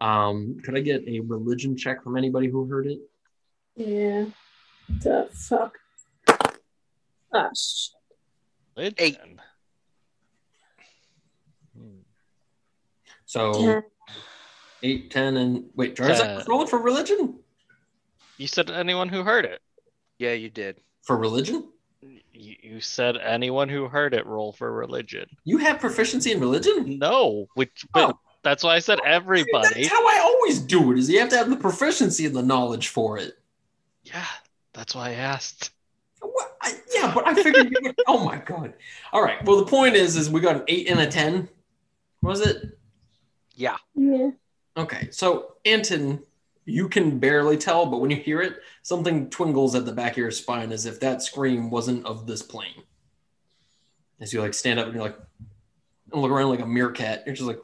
Um, 0.00 0.56
could 0.64 0.76
I 0.76 0.80
get 0.80 1.06
a 1.06 1.20
religion 1.20 1.76
check 1.76 2.02
from 2.02 2.16
anybody 2.16 2.48
who 2.48 2.66
heard 2.66 2.86
it? 2.86 3.00
Yeah. 3.76 4.24
The 4.88 5.28
fuck. 5.32 5.76
Shit. 7.34 8.94
Eight. 8.98 9.18
So 13.26 13.58
Yeah. 13.60 13.80
eight, 14.82 15.10
ten, 15.10 15.36
and 15.36 15.70
wait, 15.74 15.96
Jarzak 15.96 16.34
Uh, 16.34 16.36
was 16.38 16.48
rolling 16.48 16.66
for 16.68 16.78
religion? 16.78 17.38
You 18.36 18.46
said 18.48 18.70
anyone 18.70 19.08
who 19.08 19.22
heard 19.22 19.44
it. 19.44 19.60
Yeah, 20.18 20.32
you 20.32 20.50
did. 20.50 20.80
For 21.02 21.16
religion? 21.16 21.70
You, 22.02 22.56
you 22.62 22.80
said 22.80 23.16
anyone 23.16 23.68
who 23.68 23.88
heard 23.88 24.14
it 24.14 24.26
roll 24.26 24.52
for 24.52 24.72
religion. 24.72 25.26
You 25.44 25.58
have 25.58 25.80
proficiency 25.80 26.32
in 26.32 26.40
religion? 26.40 26.98
No, 26.98 27.46
which 27.54 27.86
but 27.92 28.10
Oh. 28.10 28.18
that's 28.42 28.62
why 28.62 28.74
I 28.76 28.78
said 28.80 29.00
everybody. 29.04 29.82
That's 29.82 29.88
how 29.88 30.06
I 30.06 30.18
always 30.20 30.58
do 30.60 30.92
it. 30.92 30.98
Is 30.98 31.08
you 31.08 31.20
have 31.20 31.28
to 31.30 31.36
have 31.38 31.48
the 31.50 31.56
proficiency 31.56 32.26
and 32.26 32.34
the 32.36 32.42
knowledge 32.42 32.88
for 32.88 33.18
it. 33.18 33.38
Yeah, 34.02 34.26
that's 34.72 34.94
why 34.94 35.10
I 35.10 35.12
asked. 35.14 35.70
What? 36.64 36.74
I, 36.74 36.78
yeah, 36.94 37.12
but 37.14 37.26
I 37.26 37.34
figured 37.34 37.70
you 37.70 37.78
would. 37.82 37.96
Oh 38.06 38.24
my 38.24 38.38
god! 38.38 38.74
All 39.12 39.22
right. 39.22 39.44
Well, 39.44 39.56
the 39.58 39.66
point 39.66 39.94
is, 39.96 40.16
is 40.16 40.30
we 40.30 40.40
got 40.40 40.56
an 40.56 40.64
eight 40.68 40.88
and 40.88 41.00
a 41.00 41.06
ten. 41.06 41.48
Was 42.22 42.40
it? 42.40 42.78
Yeah. 43.54 43.76
Yeah. 43.94 44.30
Okay, 44.76 45.08
so 45.12 45.52
Anton, 45.64 46.20
you 46.64 46.88
can 46.88 47.18
barely 47.20 47.56
tell, 47.56 47.86
but 47.86 48.00
when 48.00 48.10
you 48.10 48.16
hear 48.16 48.40
it, 48.42 48.54
something 48.82 49.30
twingles 49.30 49.76
at 49.76 49.84
the 49.84 49.92
back 49.92 50.12
of 50.12 50.18
your 50.18 50.30
spine 50.32 50.72
as 50.72 50.84
if 50.86 50.98
that 51.00 51.22
scream 51.22 51.70
wasn't 51.70 52.04
of 52.04 52.26
this 52.26 52.42
plane. 52.42 52.82
As 54.20 54.32
you 54.32 54.40
like 54.40 54.54
stand 54.54 54.80
up 54.80 54.86
and 54.86 54.94
you're 54.94 55.04
like, 55.04 55.16
and 56.12 56.22
look 56.22 56.30
around 56.32 56.48
like 56.48 56.60
a 56.60 56.66
meerkat, 56.66 57.22
you're 57.26 57.36
just 57.36 57.46
like, 57.46 57.60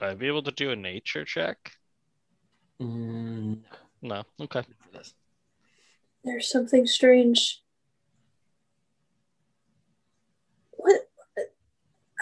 I'd 0.00 0.18
be 0.18 0.26
able 0.26 0.42
to 0.42 0.50
do 0.52 0.70
a 0.70 0.76
nature 0.76 1.24
check? 1.24 1.72
mm, 2.80 3.58
No. 4.02 4.24
Okay. 4.40 4.64
For 6.24 6.28
this. 6.28 6.32
There's 6.32 6.50
something 6.50 6.86
strange. 6.86 7.62
What? 10.72 11.08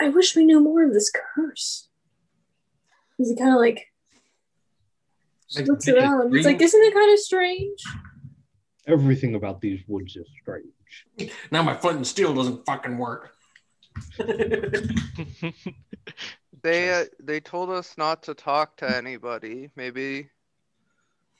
I 0.01 0.09
wish 0.09 0.35
we 0.35 0.45
knew 0.45 0.61
more 0.61 0.85
of 0.85 0.93
this 0.93 1.11
curse. 1.11 1.89
He 3.19 3.37
kind 3.37 3.53
of 3.53 3.61
like 3.61 3.87
just 5.49 5.61
Like, 5.61 5.69
looks 5.69 5.85
did 5.85 5.97
around. 5.97 6.33
He's 6.33 6.43
scream? 6.43 6.55
like, 6.55 6.63
isn't 6.63 6.83
it 6.83 6.95
kind 6.95 7.13
of 7.13 7.19
strange? 7.19 7.79
Everything 8.87 9.37
about 9.37 9.61
these 9.61 9.81
woods 9.87 10.17
is 10.17 10.27
strange. 10.41 11.33
Now 11.53 11.63
my 11.63 11.75
flint 11.75 11.99
and 11.99 12.07
steel 12.07 12.35
doesn't 12.35 12.67
fucking 12.67 12.99
work. 12.99 13.33
They 16.63 16.91
uh, 16.93 17.07
they 17.21 17.41
told 17.41 17.71
us 17.71 17.99
not 17.99 18.23
to 18.25 18.35
talk 18.35 18.77
to 18.79 18.97
anybody. 18.97 19.71
Maybe 19.75 20.31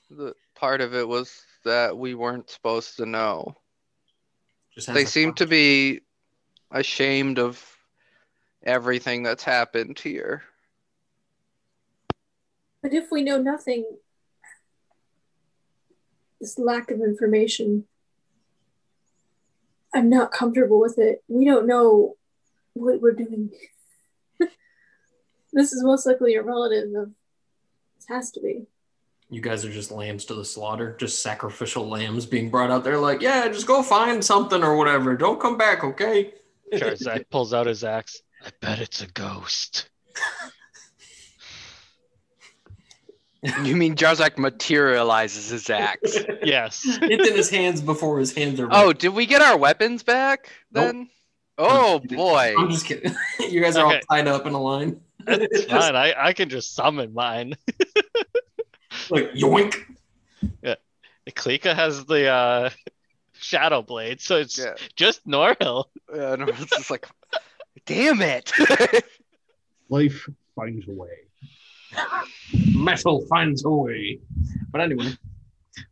the 0.09 0.35
part 0.55 0.81
of 0.81 0.93
it 0.93 1.07
was 1.07 1.43
that 1.65 1.97
we 1.97 2.13
weren't 2.15 2.49
supposed 2.49 2.97
to 2.97 3.05
know. 3.05 3.55
Just 4.75 4.93
They 4.93 5.05
seem 5.05 5.29
fuck- 5.29 5.37
to 5.37 5.47
be 5.47 6.01
ashamed 6.71 7.39
of 7.39 7.63
everything 8.63 9.23
that's 9.23 9.43
happened 9.43 9.99
here. 9.99 10.43
But 12.81 12.93
if 12.93 13.11
we 13.11 13.23
know 13.23 13.41
nothing, 13.41 13.85
this 16.41 16.59
lack 16.59 16.91
of 16.91 16.99
information, 16.99 17.85
I'm 19.93 20.09
not 20.09 20.31
comfortable 20.31 20.79
with 20.79 20.97
it. 20.97 21.23
We 21.27 21.45
don't 21.45 21.67
know 21.67 22.17
what 22.73 22.99
we're 22.99 23.13
doing. 23.13 23.51
this 25.53 25.71
is 25.71 25.83
most 25.83 26.05
likely 26.05 26.35
a 26.35 26.41
relative 26.41 26.93
of. 26.95 27.11
This 27.95 28.07
has 28.09 28.31
to 28.31 28.41
be. 28.41 28.65
You 29.33 29.41
guys 29.41 29.65
are 29.65 29.71
just 29.71 29.89
lambs 29.89 30.25
to 30.25 30.35
the 30.35 30.45
slaughter, 30.45 30.95
just 30.99 31.23
sacrificial 31.23 31.89
lambs 31.89 32.27
being 32.27 32.51
brought 32.51 32.69
out 32.69 32.83
there, 32.83 32.99
like, 32.99 33.19
yeah, 33.19 33.47
just 33.47 33.65
go 33.65 33.81
find 33.81 34.23
something 34.23 34.63
or 34.63 34.75
whatever. 34.77 35.17
Don't 35.17 35.39
come 35.39 35.57
back, 35.57 35.83
okay? 35.83 36.33
Jarzak 36.71 37.25
pulls 37.31 37.51
out 37.51 37.65
his 37.65 37.83
axe. 37.83 38.21
I 38.45 38.49
bet 38.61 38.79
it's 38.79 39.01
a 39.01 39.07
ghost. 39.07 39.89
You 43.63 43.75
mean 43.75 43.95
Jarzak 43.95 44.37
materializes 44.37 45.49
his 45.49 45.67
axe? 45.71 46.15
Yes. 46.43 46.83
it's 46.85 47.27
in 47.27 47.35
his 47.35 47.49
hands 47.49 47.81
before 47.81 48.19
his 48.19 48.33
hands 48.35 48.59
are. 48.59 48.67
Oh, 48.69 48.93
did 48.93 49.09
we 49.15 49.25
get 49.25 49.41
our 49.41 49.57
weapons 49.57 50.03
back 50.03 50.49
Nope. 50.71 50.85
then? 50.85 51.09
Oh 51.57 51.99
boy. 51.99 52.53
I'm 52.57 52.69
just 52.69 52.85
kidding. 52.85 53.15
you 53.49 53.61
guys 53.61 53.75
are 53.77 53.87
Okay. 53.87 53.95
all 54.11 54.15
tied 54.17 54.27
up 54.27 54.45
in 54.45 54.53
a 54.53 54.61
line. 54.61 55.01
It's 55.25 55.65
fine. 55.65 55.95
I, 55.95 56.13
I 56.17 56.33
can 56.33 56.49
just 56.49 56.75
summon 56.75 57.13
mine. 57.15 57.55
like 59.11 59.31
yoink. 59.31 59.75
Yeah. 60.61 60.75
Klika 61.29 61.73
has 61.75 62.05
the 62.05 62.27
uh, 62.27 62.69
shadow 63.33 63.81
blade, 63.81 64.19
so 64.21 64.37
it's 64.37 64.57
Yeah. 64.57 64.73
just 64.95 65.25
Norhill. 65.27 65.85
Yeah, 66.13 66.33
and 66.33 66.49
it's 66.49 66.65
just 66.65 66.91
like, 66.91 67.07
damn 67.85 68.21
it. 68.21 68.51
Life 69.89 70.27
finds 70.55 70.87
a 70.87 70.91
way. 70.91 71.09
Metal 72.73 73.25
finds 73.27 73.63
a 73.65 73.69
way. 73.69 74.19
But 74.71 74.81
anyway. 74.81 75.11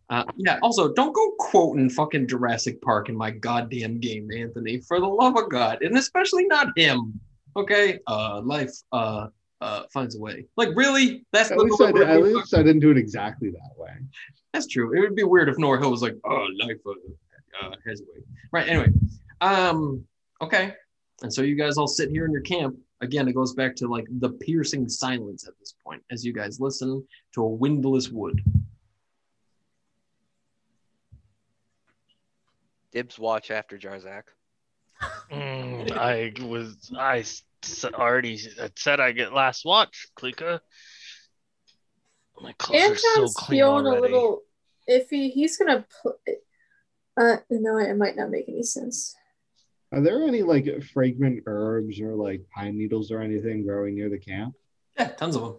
Uh, 0.10 0.26
yeah, 0.36 0.60
also, 0.62 0.94
don't 0.94 1.14
go 1.14 1.32
quoting 1.40 1.90
fucking 1.90 2.28
Jurassic 2.28 2.82
Park 2.82 3.08
in 3.10 3.16
my 3.16 3.32
goddamn 3.32 4.00
game, 4.00 4.30
Anthony. 4.36 4.80
For 4.80 5.00
the 5.00 5.08
love 5.08 5.38
of 5.38 5.50
God. 5.50 5.82
And 5.82 5.98
especially 5.98 6.46
not 6.46 6.68
him. 6.78 7.20
Okay? 7.56 8.00
Uh, 8.08 8.42
life 8.44 8.72
uh, 8.92 9.28
uh, 9.62 9.84
finds 9.94 10.16
a 10.16 10.20
way. 10.20 10.46
Like, 10.58 10.70
really? 10.76 11.24
That's 11.32 11.52
At 11.52 11.58
the 11.58 11.64
least, 11.64 11.82
I, 11.82 11.92
delivery? 11.92 12.14
at 12.14 12.24
least 12.24 12.54
I 12.54 12.64
didn't 12.64 12.80
do 12.82 12.92
it 12.92 12.98
exactly 12.98 13.52
that 13.52 13.72
way. 13.78 13.92
That's 14.54 14.68
true. 14.68 14.94
It 14.98 15.00
would 15.02 15.16
be 15.16 15.24
weird 15.24 15.48
if 15.50 15.56
Norhill 15.58 15.92
was 15.92 16.02
like, 16.02 16.16
"Oh, 16.26 16.48
life 16.60 16.78
uh, 16.86 17.68
uh, 17.68 17.76
has 17.88 18.02
a 18.02 18.04
way." 18.04 18.24
Right. 18.52 18.68
Anyway, 18.68 18.88
um, 19.40 20.04
okay. 20.42 20.74
And 21.22 21.32
so 21.34 21.42
you 21.44 21.56
guys 21.56 21.78
all 21.78 21.88
sit 21.88 22.10
here 22.10 22.26
in 22.26 22.32
your 22.32 22.42
camp. 22.42 22.76
Again, 23.02 23.28
it 23.28 23.34
goes 23.34 23.54
back 23.54 23.76
to 23.78 23.88
like 23.88 24.06
the 24.20 24.30
piercing 24.30 24.90
silence 24.90 25.48
at 25.48 25.54
this 25.60 25.74
point 25.84 26.04
as 26.12 26.26
you 26.26 26.34
guys 26.34 26.60
listen 26.60 27.06
to 27.34 27.42
a 27.44 27.48
windless 27.48 28.10
wood. 28.10 28.44
Dibs 32.92 33.18
watch 33.18 33.52
after 33.52 33.78
Jarzak. 33.78 34.24
Mm, 35.32 35.92
I 35.94 36.34
was 36.46 36.92
I 36.98 37.20
s- 37.20 37.28
s- 37.30 37.44
already 37.94 38.40
said 38.76 39.00
I 39.00 39.12
get 39.12 39.34
last 39.34 39.66
watch, 39.66 40.08
Klika. 40.18 40.60
My 42.42 42.54
clothes 42.54 42.82
are 42.82 42.96
so 42.96 43.10
Anton's 43.16 43.36
clean 43.36 43.60
feeling 43.60 43.88
already. 43.88 43.98
a 43.98 44.02
little 44.02 44.42
iffy. 44.90 45.32
He's 45.32 45.58
gonna 45.58 45.86
put. 46.02 46.16
Uh, 47.18 47.38
no, 47.50 47.78
it 47.78 47.96
might 47.98 48.16
not 48.16 48.32
make 48.32 48.48
any 48.48 48.64
sense. 48.64 49.16
Are 49.92 50.02
there 50.02 50.24
any 50.24 50.42
like 50.42 50.68
fragrant 50.94 51.44
herbs 51.46 52.00
or 52.00 52.16
like 52.16 52.42
pine 52.50 52.78
needles 52.78 53.12
or 53.12 53.22
anything 53.22 53.66
growing 53.66 53.96
near 53.96 54.10
the 54.10 54.18
camp? 54.18 54.56
Yeah, 54.98 55.10
tons 55.10 55.36
of 55.36 55.42
them. 55.42 55.56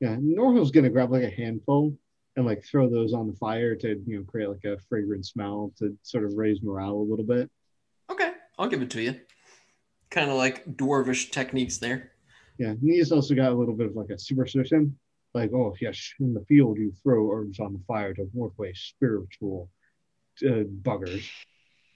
Yeah, 0.00 0.16
Norhill's 0.16 0.70
gonna 0.70 0.90
grab 0.90 1.10
like 1.10 1.24
a 1.24 1.30
handful 1.30 1.96
and 2.36 2.46
like 2.46 2.64
throw 2.64 2.88
those 2.88 3.12
on 3.12 3.26
the 3.26 3.36
fire 3.36 3.74
to 3.74 4.00
you 4.06 4.18
know 4.18 4.24
create 4.24 4.48
like 4.48 4.64
a 4.64 4.78
fragrant 4.88 5.26
smell 5.26 5.72
to 5.78 5.96
sort 6.02 6.24
of 6.24 6.34
raise 6.34 6.62
morale 6.62 6.94
a 6.94 7.08
little 7.10 7.24
bit. 7.24 7.50
Okay, 8.10 8.32
I'll 8.58 8.68
give 8.68 8.82
it 8.82 8.90
to 8.90 9.02
you. 9.02 9.20
Kind 10.10 10.30
of 10.30 10.36
like 10.36 10.64
dwarvish 10.66 11.30
techniques 11.30 11.78
there. 11.78 12.12
Yeah, 12.58 12.68
and 12.68 12.78
he's 12.80 13.12
also 13.12 13.34
got 13.34 13.52
a 13.52 13.54
little 13.54 13.74
bit 13.74 13.88
of 13.88 13.96
like 13.96 14.10
a 14.10 14.18
superstition, 14.18 14.96
like 15.34 15.52
oh 15.52 15.74
yes, 15.80 16.14
in 16.20 16.32
the 16.32 16.44
field 16.46 16.78
you 16.78 16.92
throw 17.02 17.30
herbs 17.30 17.60
on 17.60 17.72
the 17.72 17.80
fire 17.86 18.14
to 18.14 18.28
ward 18.32 18.52
away 18.58 18.72
spiritual 18.74 19.68
uh, 20.42 20.64
buggers. 20.82 21.28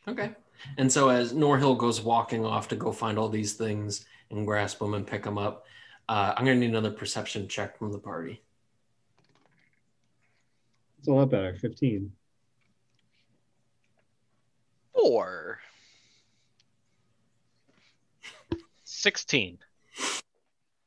Okay. 0.07 0.33
And 0.77 0.93
so 0.93 1.09
as 1.09 1.33
Norhill 1.33 1.79
goes 1.79 2.03
walking 2.03 2.45
off 2.45 2.69
to 2.69 2.77
go 2.77 2.93
find 2.93 3.19
all 3.19 3.31
these 3.31 3.55
things 3.55 4.05
and 4.31 4.47
grasp 4.47 4.79
them 4.79 4.95
and 4.95 5.07
pick 5.07 5.23
them 5.23 5.39
up, 5.39 5.65
uh, 6.09 6.35
I'm 6.37 6.45
gonna 6.45 6.57
need 6.59 6.71
another 6.71 6.91
perception 6.91 7.49
check 7.49 7.79
from 7.79 7.93
the 7.93 7.99
party. 7.99 8.43
It's 10.99 11.09
a 11.09 11.13
lot 11.13 11.31
better. 11.31 11.55
Fifteen. 11.55 12.13
Four. 14.93 15.61
16. 19.01 19.59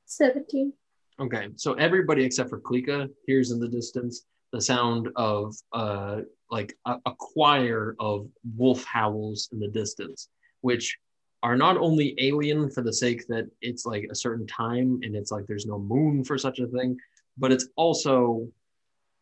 Seventeen. 0.06 0.74
Okay, 1.20 1.50
so 1.56 1.74
everybody 1.74 2.24
except 2.24 2.50
for 2.50 2.60
Klika 2.60 3.10
hears 3.26 3.52
in 3.52 3.60
the 3.60 3.68
distance 3.68 4.26
the 4.52 4.62
sound 4.62 5.10
of 5.16 5.56
uh 5.72 6.22
like 6.52 6.78
a, 6.86 6.98
a 7.08 7.12
choir 7.18 7.96
of 8.00 8.28
wolf 8.56 8.84
howls 8.84 9.50
in 9.52 9.60
the 9.60 9.68
distance, 9.68 10.30
which 10.62 10.96
are 11.42 11.58
not 11.58 11.76
only 11.78 12.16
alien 12.20 12.70
for 12.70 12.84
the 12.84 12.94
sake 12.94 13.28
that 13.28 13.50
it's 13.62 13.86
like 13.86 14.08
a 14.12 14.16
certain 14.16 14.46
time 14.46 15.00
and 15.02 15.16
it's 15.16 15.32
like 15.32 15.46
there's 15.48 15.66
no 15.66 15.80
moon 15.80 16.24
for 16.24 16.38
such 16.38 16.60
a 16.60 16.68
thing, 16.68 16.96
but 17.38 17.52
it's 17.52 17.68
also 17.76 18.48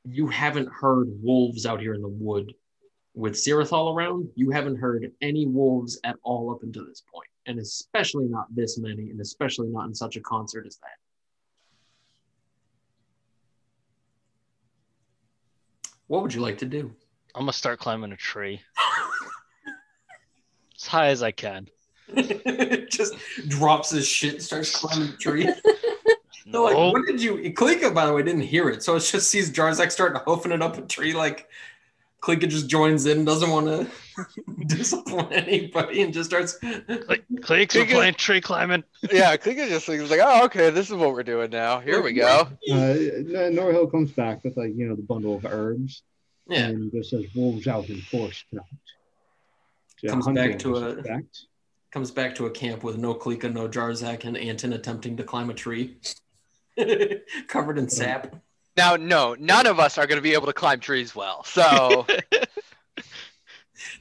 you 0.03 0.27
haven't 0.27 0.69
heard 0.69 1.07
wolves 1.23 1.65
out 1.65 1.79
here 1.79 1.93
in 1.93 2.01
the 2.01 2.15
wood 2.27 2.53
with 3.13 3.33
Sirathal 3.33 3.95
around. 3.95 4.27
You 4.35 4.51
haven't 4.51 4.77
heard 4.77 5.11
any 5.21 5.45
wolves 5.45 5.99
at 6.03 6.17
all 6.23 6.51
up 6.51 6.63
until 6.63 6.85
this 6.85 7.03
point, 7.13 7.30
and 7.47 7.59
especially 7.59 8.25
not 8.25 8.53
this 8.53 8.77
many, 8.77 9.09
and 9.09 9.19
especially 9.19 9.67
not 9.69 9.87
in 9.87 9.95
such 9.95 10.15
a 10.15 10.21
concert 10.21 10.65
as 10.67 10.77
that. 10.77 10.97
What 16.07 16.21
would 16.21 16.33
you 16.33 16.41
like 16.41 16.57
to 16.59 16.65
do? 16.65 16.93
I'm 17.35 17.43
gonna 17.43 17.53
start 17.53 17.79
climbing 17.79 18.11
a 18.11 18.17
tree 18.17 18.61
as 20.75 20.85
high 20.85 21.07
as 21.07 21.23
I 21.23 21.31
can. 21.31 21.69
Just 22.89 23.15
drops 23.47 23.91
his 23.91 24.07
shit, 24.07 24.33
and 24.33 24.43
starts 24.43 24.75
climbing 24.75 25.11
the 25.11 25.17
tree. 25.17 25.47
No, 26.43 26.63
like, 26.63 26.75
what 26.75 27.05
did 27.05 27.21
you? 27.21 27.35
Klika, 27.53 27.93
by 27.93 28.07
the 28.07 28.13
way, 28.13 28.23
didn't 28.23 28.41
hear 28.41 28.67
it, 28.69 28.81
so 28.81 28.95
it 28.95 29.01
just 29.01 29.29
sees 29.29 29.51
Jarzak 29.51 29.91
starting 29.91 30.19
hoofing 30.25 30.51
it 30.51 30.61
up 30.61 30.75
a 30.75 30.81
tree. 30.81 31.13
Like 31.13 31.47
Klika 32.21 32.47
just 32.47 32.67
joins 32.69 33.07
in, 33.07 33.25
doesn't 33.25 33.49
want 33.49 33.65
to 33.65 33.87
disappoint 34.67 35.31
anybody, 35.31 36.03
and 36.03 36.13
just 36.13 36.29
starts. 36.29 36.53
Click, 36.59 37.23
clicks, 37.41 37.73
we're 37.75 37.85
Klika- 37.85 37.91
playing 37.91 38.13
tree 38.13 38.41
climbing. 38.41 38.83
Yeah, 39.11 39.35
Klika 39.37 39.67
just 39.67 39.87
thinks 39.87 40.09
like, 40.11 40.19
oh, 40.23 40.45
okay, 40.45 40.69
this 40.69 40.89
is 40.89 40.95
what 40.95 41.13
we're 41.13 41.23
doing 41.23 41.49
now. 41.49 41.79
Here 41.79 42.01
we 42.01 42.13
go. 42.13 42.47
Uh, 42.69 42.75
Norhill 43.49 43.89
comes 43.89 44.11
back 44.11 44.43
with 44.43 44.55
like 44.55 44.75
you 44.75 44.87
know 44.87 44.95
the 44.95 45.01
bundle 45.01 45.35
of 45.35 45.45
herbs 45.45 46.03
Yeah, 46.47 46.67
and 46.67 46.91
just 46.91 47.09
says 47.09 47.25
wolves 47.35 47.67
out 47.67 47.89
in 47.89 47.99
force 48.01 48.43
tonight. 48.49 48.65
Yeah, 50.03 50.11
Comes 50.11 50.27
back 50.27 50.59
to 50.59 50.77
I 50.77 50.79
a- 50.89 50.95
suspect. 50.95 51.39
comes 51.91 52.11
back 52.11 52.35
to 52.35 52.45
a 52.45 52.51
camp 52.51 52.83
with 52.83 52.97
no 52.99 53.15
Klika, 53.15 53.51
no 53.51 53.67
Jarzak, 53.67 54.25
and 54.25 54.37
Anton 54.37 54.73
attempting 54.73 55.17
to 55.17 55.23
climb 55.23 55.49
a 55.49 55.53
tree, 55.55 55.97
covered 57.47 57.77
in 57.79 57.89
sap. 57.89 58.35
Now, 58.77 58.95
no, 58.95 59.35
none 59.37 59.67
of 59.67 59.79
us 59.79 59.97
are 59.97 60.07
going 60.07 60.17
to 60.17 60.23
be 60.23 60.33
able 60.33 60.47
to 60.47 60.53
climb 60.53 60.79
trees 60.79 61.13
well. 61.15 61.43
So, 61.43 62.05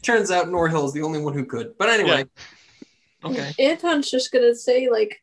Turns 0.02 0.30
out 0.30 0.46
Norhill 0.46 0.86
is 0.86 0.92
the 0.92 1.02
only 1.02 1.20
one 1.20 1.34
who 1.34 1.44
could. 1.44 1.76
But 1.78 1.88
anyway, 1.88 2.24
okay. 3.24 3.52
Anton's 3.58 4.10
just 4.10 4.32
gonna 4.32 4.54
say 4.54 4.88
like, 4.90 5.22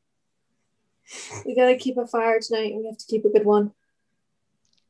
"We 1.46 1.56
gotta 1.56 1.76
keep 1.76 1.98
a 1.98 2.08
fire 2.08 2.40
tonight, 2.40 2.74
and 2.74 2.82
we 2.82 2.88
have 2.88 2.98
to 2.98 3.06
keep 3.06 3.26
a 3.26 3.30
good 3.30 3.46
one." 3.46 3.72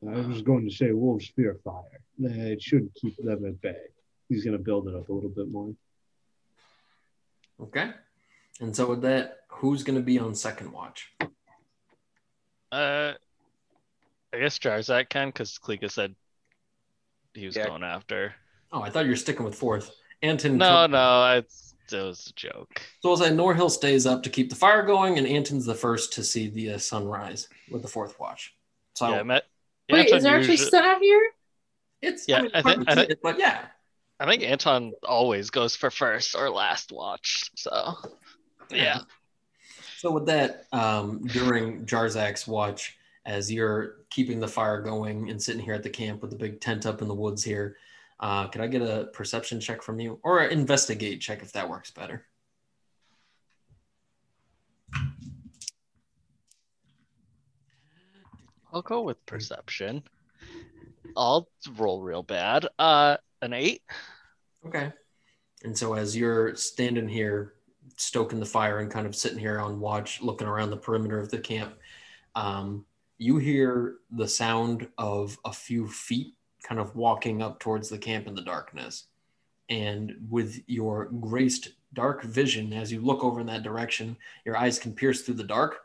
I 0.06 0.20
was 0.20 0.42
going 0.42 0.68
to 0.68 0.74
say 0.74 0.92
wolves 0.92 1.28
fear 1.34 1.58
fire. 1.64 1.82
It 2.20 2.62
should 2.62 2.90
keep 2.94 3.16
them 3.16 3.44
at 3.46 3.60
bay. 3.60 3.76
He's 4.28 4.44
going 4.44 4.56
to 4.56 4.62
build 4.62 4.86
it 4.86 4.94
up 4.94 5.08
a 5.08 5.12
little 5.12 5.30
bit 5.30 5.50
more. 5.50 5.74
Okay. 7.60 7.90
And 8.60 8.76
so 8.76 8.90
with 8.90 9.02
that, 9.02 9.38
who's 9.48 9.82
going 9.82 9.98
to 9.98 10.04
be 10.04 10.20
on 10.20 10.36
second 10.36 10.70
watch? 10.70 11.10
Uh, 12.70 13.14
I 14.34 14.38
guess 14.38 14.58
Jarzak 14.58 15.08
can 15.08 15.28
because 15.28 15.58
Klika 15.58 15.90
said 15.90 16.14
he 17.34 17.46
was 17.46 17.56
Yeah. 17.56 17.66
going 17.66 17.82
after. 17.82 18.34
Oh, 18.72 18.82
I 18.82 18.90
thought 18.90 19.04
you 19.04 19.10
were 19.10 19.16
sticking 19.16 19.44
with 19.44 19.54
fourth. 19.54 19.90
Anton. 20.22 20.58
No, 20.58 20.86
no, 20.86 21.36
it's, 21.36 21.74
it 21.90 21.96
was 22.02 22.26
a 22.28 22.32
joke. 22.34 22.82
So 23.00 23.08
we'll 23.10 23.16
say 23.16 23.30
Norhill 23.30 23.70
stays 23.70 24.04
up 24.04 24.22
to 24.24 24.30
keep 24.30 24.50
the 24.50 24.56
fire 24.56 24.82
going, 24.82 25.16
and 25.16 25.26
Anton's 25.26 25.64
the 25.64 25.74
first 25.74 26.12
to 26.14 26.24
see 26.24 26.48
the 26.48 26.72
uh, 26.74 26.78
sunrise 26.78 27.48
with 27.70 27.82
the 27.82 27.88
fourth 27.88 28.18
watch. 28.20 28.54
So 28.94 29.08
yeah, 29.08 29.20
I 29.20 29.22
met. 29.22 29.44
Wait, 29.90 30.00
Anton 30.00 30.16
is 30.18 30.22
there 30.24 30.36
actually 30.36 30.50
usually- 30.52 30.70
sun 30.70 30.84
out 30.84 31.00
here? 31.00 31.30
it's 32.02 32.28
Yeah, 32.28 32.38
I, 32.38 32.42
mean, 32.42 32.50
I 32.54 32.62
think- 32.62 32.84
I 32.90 32.94
think- 32.94 33.10
it, 33.10 33.20
but 33.22 33.38
yeah. 33.38 33.66
I 34.20 34.26
think 34.26 34.42
Anton 34.42 34.92
always 35.04 35.50
goes 35.50 35.76
for 35.76 35.90
first 35.90 36.34
or 36.34 36.50
last 36.50 36.90
watch. 36.90 37.50
So, 37.54 37.94
yeah. 38.70 38.98
So 39.98 40.10
with 40.10 40.26
that, 40.26 40.64
um, 40.72 41.24
during 41.26 41.86
Jarzak's 41.86 42.46
watch, 42.46 42.97
as 43.28 43.52
you're 43.52 43.96
keeping 44.08 44.40
the 44.40 44.48
fire 44.48 44.80
going 44.80 45.28
and 45.28 45.40
sitting 45.40 45.60
here 45.60 45.74
at 45.74 45.82
the 45.82 45.90
camp 45.90 46.22
with 46.22 46.30
the 46.30 46.36
big 46.36 46.62
tent 46.62 46.86
up 46.86 47.02
in 47.02 47.08
the 47.08 47.14
woods 47.14 47.44
here, 47.44 47.76
uh, 48.20 48.48
could 48.48 48.62
I 48.62 48.66
get 48.66 48.80
a 48.80 49.10
perception 49.12 49.60
check 49.60 49.82
from 49.82 50.00
you, 50.00 50.18
or 50.24 50.40
an 50.40 50.50
investigate 50.50 51.20
check 51.20 51.42
if 51.42 51.52
that 51.52 51.68
works 51.68 51.90
better? 51.90 52.24
I'll 58.72 58.82
go 58.82 59.02
with 59.02 59.24
perception. 59.26 60.02
I'll 61.14 61.48
roll 61.76 62.02
real 62.02 62.22
bad. 62.22 62.66
Uh, 62.78 63.18
an 63.42 63.52
eight. 63.52 63.82
Okay. 64.66 64.90
And 65.64 65.76
so 65.76 65.92
as 65.92 66.16
you're 66.16 66.54
standing 66.54 67.08
here, 67.08 67.54
stoking 67.96 68.40
the 68.40 68.46
fire 68.46 68.78
and 68.78 68.90
kind 68.90 69.06
of 69.06 69.14
sitting 69.14 69.38
here 69.38 69.60
on 69.60 69.80
watch, 69.80 70.22
looking 70.22 70.46
around 70.46 70.70
the 70.70 70.76
perimeter 70.76 71.18
of 71.18 71.30
the 71.30 71.38
camp, 71.38 71.74
um, 72.34 72.84
you 73.18 73.38
hear 73.38 73.96
the 74.10 74.28
sound 74.28 74.88
of 74.98 75.38
a 75.44 75.52
few 75.52 75.88
feet 75.88 76.34
kind 76.62 76.80
of 76.80 76.96
walking 76.96 77.42
up 77.42 77.58
towards 77.58 77.88
the 77.88 77.98
camp 77.98 78.26
in 78.26 78.34
the 78.34 78.42
darkness. 78.42 79.04
And 79.68 80.14
with 80.30 80.60
your 80.66 81.06
graced 81.06 81.72
dark 81.94 82.22
vision, 82.22 82.72
as 82.72 82.90
you 82.92 83.00
look 83.00 83.22
over 83.22 83.40
in 83.40 83.46
that 83.46 83.62
direction, 83.62 84.16
your 84.44 84.56
eyes 84.56 84.78
can 84.78 84.94
pierce 84.94 85.22
through 85.22 85.34
the 85.34 85.44
dark 85.44 85.80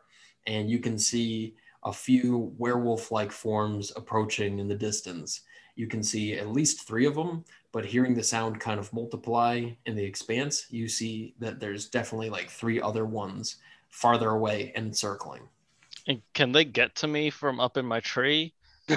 and 0.48 0.70
you 0.70 0.80
can 0.80 0.98
see 0.98 1.56
a 1.84 1.92
few 1.92 2.54
werewolf 2.58 3.12
like 3.12 3.32
forms 3.32 3.92
approaching 3.96 4.60
in 4.60 4.68
the 4.68 4.76
distance 4.76 5.42
you 5.76 5.88
can 5.88 6.04
see 6.04 6.34
at 6.34 6.50
least 6.50 6.88
three 6.88 7.06
of 7.06 7.16
them. 7.16 7.44
But 7.72 7.86
hearing 7.86 8.14
the 8.14 8.24
sound 8.24 8.60
kind 8.60 8.80
of 8.80 8.94
multiply 8.94 9.70
in 9.86 9.96
the 9.96 10.04
expanse, 10.04 10.68
you 10.70 10.88
see 10.88 11.34
that 11.40 11.60
there's 11.60 11.88
definitely 11.88 12.30
like 12.30 12.50
three 12.50 12.80
other 12.80 13.06
ones 13.06 13.58
farther 13.90 14.30
away 14.30 14.72
and 14.76 14.96
circling. 14.96 15.42
And 16.08 16.22
can 16.34 16.52
they 16.52 16.66
get 16.66 16.96
to 16.96 17.08
me 17.08 17.30
from 17.30 17.60
up 17.60 17.78
in 17.78 17.86
my 17.86 18.00
tree? 18.00 18.54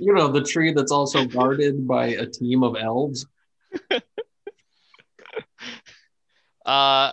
You 0.00 0.14
know, 0.14 0.28
the 0.28 0.42
tree 0.42 0.72
that's 0.72 0.92
also 0.92 1.26
guarded 1.26 1.86
by 1.86 2.06
a 2.06 2.26
team 2.26 2.62
of 2.62 2.76
elves. 2.76 3.26
Uh, 6.66 7.10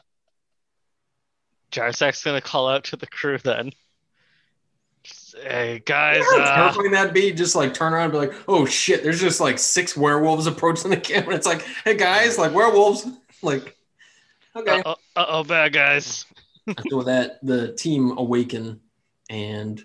Jarzak's 1.71 2.23
gonna 2.23 2.41
call 2.41 2.67
out 2.67 2.83
to 2.85 2.97
the 2.97 3.07
crew 3.07 3.37
then. 3.39 3.71
Hey 5.41 5.81
guys, 5.83 6.23
How 6.25 6.39
uh, 6.39 6.55
terrifying 6.55 6.91
that'd 6.91 7.13
be. 7.13 7.31
Just 7.31 7.55
like 7.55 7.73
turn 7.73 7.93
around 7.93 8.03
and 8.03 8.11
be 8.11 8.17
like, 8.19 8.33
oh 8.47 8.65
shit, 8.65 9.03
there's 9.03 9.21
just 9.21 9.39
like 9.39 9.57
six 9.57 9.95
werewolves 9.95 10.47
approaching 10.47 10.91
the 10.91 10.97
camp. 10.97 11.27
And 11.27 11.35
it's 11.35 11.47
like, 11.47 11.65
hey 11.85 11.95
guys, 11.95 12.37
like 12.37 12.53
werewolves. 12.53 13.07
Like, 13.41 13.75
okay. 14.55 14.83
uh 14.85 14.95
oh, 15.15 15.43
bad 15.43 15.73
guys. 15.73 16.25
So 16.89 17.01
that 17.03 17.39
the 17.43 17.73
team 17.73 18.17
awaken 18.17 18.79
and 19.29 19.83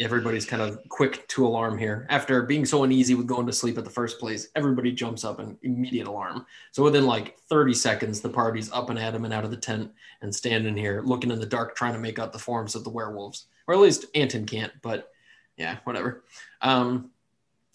everybody's 0.00 0.46
kind 0.46 0.62
of 0.62 0.78
quick 0.88 1.26
to 1.28 1.46
alarm 1.46 1.76
here. 1.76 2.06
After 2.08 2.42
being 2.42 2.64
so 2.64 2.84
uneasy 2.84 3.14
with 3.14 3.26
going 3.26 3.46
to 3.46 3.52
sleep 3.52 3.78
at 3.78 3.84
the 3.84 3.90
first 3.90 4.20
place 4.20 4.48
everybody 4.54 4.92
jumps 4.92 5.24
up 5.24 5.38
and 5.40 5.56
immediate 5.62 6.06
alarm. 6.06 6.46
So 6.72 6.82
within 6.82 7.06
like 7.06 7.38
30 7.48 7.74
seconds 7.74 8.20
the 8.20 8.28
party's 8.28 8.70
up 8.72 8.90
and 8.90 8.98
at 8.98 9.14
him 9.14 9.24
and 9.24 9.34
out 9.34 9.44
of 9.44 9.50
the 9.50 9.56
tent 9.56 9.90
and 10.22 10.34
standing 10.34 10.76
here 10.76 11.02
looking 11.04 11.30
in 11.30 11.40
the 11.40 11.46
dark 11.46 11.74
trying 11.74 11.94
to 11.94 11.98
make 11.98 12.18
out 12.18 12.32
the 12.32 12.38
forms 12.38 12.74
of 12.74 12.84
the 12.84 12.90
werewolves. 12.90 13.46
Or 13.66 13.74
at 13.74 13.80
least 13.80 14.06
anton 14.14 14.46
can't 14.46 14.72
but 14.82 15.10
yeah 15.56 15.78
whatever. 15.84 16.24
Um, 16.62 17.10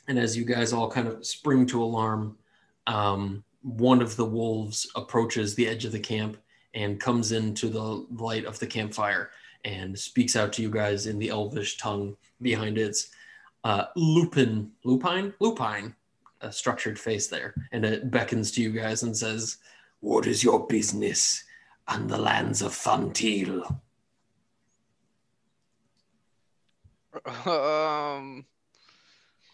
and 0.08 0.18
as 0.18 0.38
you 0.38 0.46
guys 0.46 0.74
all 0.74 0.90
kind 0.90 1.08
of 1.08 1.26
spring 1.26 1.66
to 1.68 1.84
alarm 1.84 2.38
um, 2.88 3.44
one 3.62 4.02
of 4.02 4.16
the 4.16 4.26
wolves 4.26 4.90
approaches 4.96 5.56
the 5.56 5.68
edge 5.68 5.86
of 5.86 5.92
the 5.92 6.00
camp 6.00 6.38
and 6.74 7.00
comes 7.00 7.32
into 7.32 7.70
the 7.70 8.06
light 8.12 8.46
of 8.46 8.60
the 8.60 8.68
campfire 8.68 9.32
and 9.66 9.98
speaks 9.98 10.36
out 10.36 10.52
to 10.54 10.62
you 10.62 10.70
guys 10.70 11.08
in 11.08 11.20
the 11.20 11.30
elvish 11.30 11.78
tongue 11.78 12.16
behind 12.42 12.78
its 12.78 13.10
uh, 13.64 13.86
lupin, 13.96 14.72
lupine, 14.84 15.34
lupine, 15.40 15.96
a 16.42 16.52
structured 16.52 17.00
face 17.00 17.28
there, 17.28 17.54
and 17.72 17.86
it 17.86 18.12
beckons 18.12 18.52
to 18.52 18.62
you 18.62 18.72
guys 18.72 19.04
and 19.04 19.16
says, 19.16 19.58
"What 20.02 20.28
is 20.28 20.44
your 20.44 20.68
business 20.68 21.44
on 21.88 22.08
the 22.08 22.18
lands 22.18 22.62
of 22.62 22.74
Thantile?" 22.74 23.80
um, 27.46 28.46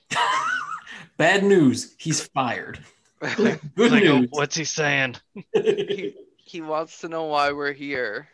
Bad 1.18 1.44
news, 1.44 1.96
he's 1.98 2.22
fired. 2.28 2.80
Good 3.20 3.60
I 3.94 4.00
go, 4.00 4.20
news. 4.20 4.30
What's 4.32 4.56
he 4.56 4.64
saying? 4.64 5.18
he, 6.50 6.58
he 6.58 6.62
wants 6.62 7.02
to 7.02 7.10
know 7.10 7.26
why 7.26 7.52
we're 7.52 7.74
here. 7.74 8.28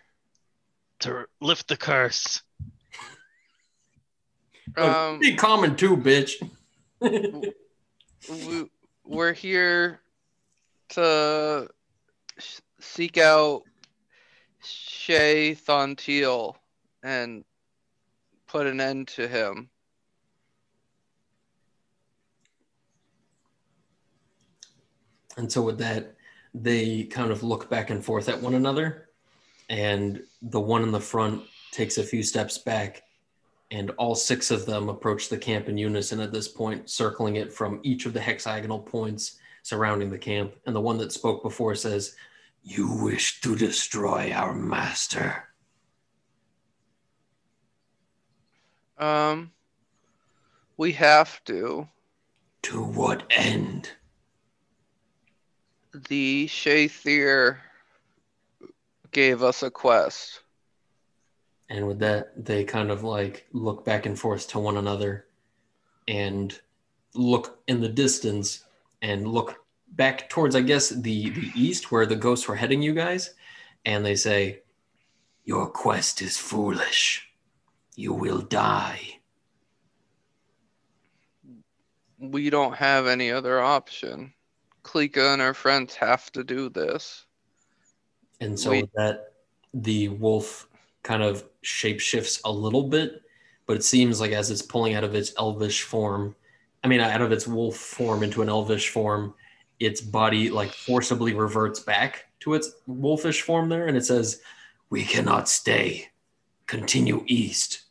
To 1.00 1.26
lift 1.42 1.68
the 1.68 1.78
curse. 1.78 2.42
Um, 4.78 5.20
Be 5.20 5.36
common 5.36 5.76
too, 5.76 5.98
bitch. 5.98 6.34
we, 7.02 8.66
we're 9.04 9.34
here 9.34 10.00
to 10.90 11.70
s- 12.38 12.62
seek 12.80 13.18
out 13.18 13.64
Shae-Thantile 14.64 16.56
and 17.04 17.44
put 18.48 18.68
an 18.68 18.82
end 18.82 19.10
to 19.10 19.28
him. 19.28 19.70
And 25.38 25.52
so 25.52 25.62
with 25.62 25.78
that, 25.80 26.15
they 26.62 27.04
kind 27.04 27.32
of 27.32 27.44
look 27.44 27.70
back 27.70 27.90
and 27.90 28.04
forth 28.04 28.30
at 28.30 28.42
one 28.42 28.54
another, 28.54 29.10
and 29.70 30.22
the 30.42 30.60
one 30.60 30.84
in 30.84 30.92
the 30.92 31.00
front 31.00 31.44
takes 31.72 31.98
a 31.98 32.04
few 32.04 32.24
steps 32.24 32.58
back, 32.58 33.04
and 33.72 33.90
all 33.92 34.16
six 34.16 34.52
of 34.52 34.66
them 34.66 34.88
approach 34.88 35.28
the 35.28 35.38
camp 35.38 35.68
in 35.68 35.78
unison 35.78 36.22
at 36.22 36.32
this 36.32 36.48
point, 36.48 36.90
circling 36.90 37.36
it 37.36 37.52
from 37.52 37.80
each 37.84 38.06
of 38.06 38.14
the 38.14 38.22
hexagonal 38.22 38.80
points 38.80 39.38
surrounding 39.64 40.10
the 40.10 40.18
camp. 40.18 40.54
And 40.66 40.76
the 40.76 40.82
one 40.82 40.98
that 41.00 41.12
spoke 41.12 41.44
before 41.44 41.76
says, 41.76 42.16
"You 42.64 42.88
wish 42.88 43.42
to 43.42 43.56
destroy 43.56 44.32
our 44.32 44.54
master." 44.54 45.50
Um, 48.98 49.52
we 50.78 50.94
have 50.94 51.44
to. 51.46 51.90
To 52.64 52.82
what 52.82 53.24
end? 53.30 53.92
The 55.96 56.48
Shae-Cyr 56.48 57.58
gave 59.12 59.44
us 59.44 59.64
a 59.64 59.72
quest. 59.72 60.42
And 61.70 61.88
with 61.88 62.00
that, 62.00 62.46
they 62.46 62.66
kind 62.66 62.92
of 62.92 63.04
like 63.04 63.48
look 63.54 63.86
back 63.86 64.06
and 64.06 64.20
forth 64.20 64.50
to 64.50 64.60
one 64.60 64.76
another 64.76 65.26
and 66.06 66.60
look 67.14 67.60
in 67.68 67.80
the 67.80 67.88
distance 67.88 68.66
and 69.02 69.26
look 69.26 69.64
back 69.88 70.28
towards, 70.28 70.54
I 70.54 70.62
guess, 70.62 70.90
the, 70.90 71.30
the 71.30 71.52
east 71.56 71.94
where 71.94 72.06
the 72.06 72.18
ghosts 72.18 72.48
were 72.48 72.58
heading 72.58 72.82
you 72.82 72.94
guys. 72.94 73.34
And 73.86 74.06
they 74.06 74.16
say, 74.16 74.64
Your 75.46 75.68
quest 75.68 76.22
is 76.22 76.38
foolish. 76.38 77.30
You 77.96 78.12
will 78.14 78.42
die. 78.42 79.22
We 82.20 82.50
don't 82.50 82.76
have 82.76 83.08
any 83.08 83.32
other 83.32 83.62
option. 83.62 84.34
Klika 84.86 85.34
and 85.34 85.42
her 85.42 85.54
friends 85.54 85.96
have 85.96 86.32
to 86.34 86.44
do 86.44 86.70
this. 86.70 87.26
And 88.40 88.60
so 88.60 88.72
with 88.72 88.92
that, 88.96 89.34
the 89.74 90.10
wolf 90.10 90.68
kind 91.04 91.24
of 91.24 91.44
shapeshifts 91.64 92.42
a 92.46 92.52
little 92.52 92.84
bit, 92.84 93.22
but 93.66 93.78
it 93.78 93.84
seems 93.84 94.22
like 94.22 94.32
as 94.32 94.52
it's 94.52 94.62
pulling 94.62 94.94
out 94.94 95.04
of 95.04 95.16
its 95.16 95.34
elvish 95.38 95.84
form, 95.84 96.36
I 96.84 96.88
mean, 96.88 97.00
out 97.00 97.22
of 97.22 97.32
its 97.32 97.48
wolf 97.48 97.76
form 97.76 98.22
into 98.22 98.42
an 98.44 98.50
elvish 98.50 98.90
form, 98.90 99.34
its 99.80 100.02
body 100.02 100.50
like 100.50 100.72
forcibly 100.72 101.34
reverts 101.34 101.80
back 101.80 102.26
to 102.42 102.54
its 102.54 102.72
wolfish 102.86 103.42
form 103.42 103.70
there. 103.70 103.88
And 103.88 103.98
it 103.98 104.06
says, 104.06 104.42
We 104.90 105.04
cannot 105.04 105.50
stay. 105.50 106.10
Continue 106.68 107.24
east. 107.28 107.82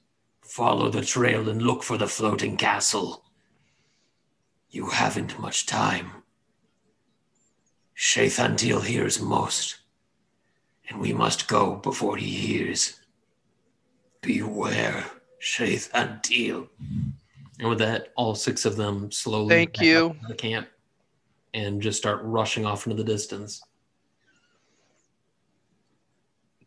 Follow 0.43 0.91
the 0.91 1.05
trail 1.05 1.49
and 1.49 1.63
look 1.63 1.83
for 1.83 1.99
the 1.99 2.07
floating 2.07 2.57
castle. 2.57 3.25
You 4.71 4.87
haven't 4.87 5.39
much 5.39 5.67
time. 5.67 6.24
Shae-Thantile 7.97 8.85
hears 8.85 9.21
most 9.21 9.79
and 10.89 11.01
we 11.01 11.13
must 11.13 11.49
go 11.49 11.77
before 11.77 12.17
he 12.17 12.29
hears. 12.31 13.01
Beware, 14.21 15.05
Shae-Thantile. 15.41 16.69
And 17.59 17.69
with 17.69 17.79
that, 17.79 18.09
all 18.17 18.35
six 18.35 18.65
of 18.65 18.77
them 18.77 19.11
slowly 19.11 19.49
Thank 19.49 19.81
you. 19.81 20.09
up 20.09 20.21
to 20.21 20.27
the 20.29 20.35
camp 20.35 20.69
and 21.53 21.81
just 21.81 21.99
start 21.99 22.21
rushing 22.23 22.67
off 22.67 22.87
into 22.87 22.97
the 22.97 23.05
distance. 23.05 23.63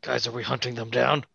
Guys, 0.01 0.27
are 0.27 0.31
we 0.31 0.43
hunting 0.43 0.75
them 0.75 0.89
down? 0.89 1.25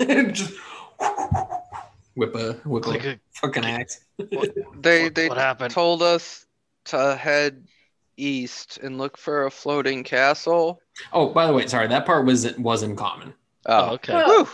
just 0.00 0.52
whip 2.14 2.34
a 2.34 2.54
whip 2.64 2.86
Like 2.86 3.04
a 3.04 3.10
a, 3.10 3.20
fucking 3.34 3.64
axe. 3.64 4.00
They 4.18 5.04
what, 5.04 5.14
they 5.14 5.28
what 5.28 5.38
happened? 5.38 5.72
told 5.72 6.02
us 6.02 6.46
to 6.86 7.14
head 7.14 7.68
east 8.16 8.78
and 8.82 8.98
look 8.98 9.16
for 9.16 9.46
a 9.46 9.50
floating 9.50 10.04
castle. 10.04 10.80
Oh, 11.12 11.32
by 11.32 11.46
the 11.46 11.52
way, 11.52 11.66
sorry, 11.66 11.88
that 11.88 12.06
part 12.06 12.26
was 12.26 12.56
was 12.58 12.82
in 12.82 12.96
common. 12.96 13.34
oh, 13.66 13.90
oh 13.90 13.94
okay. 13.94 14.22
Whew. 14.24 14.48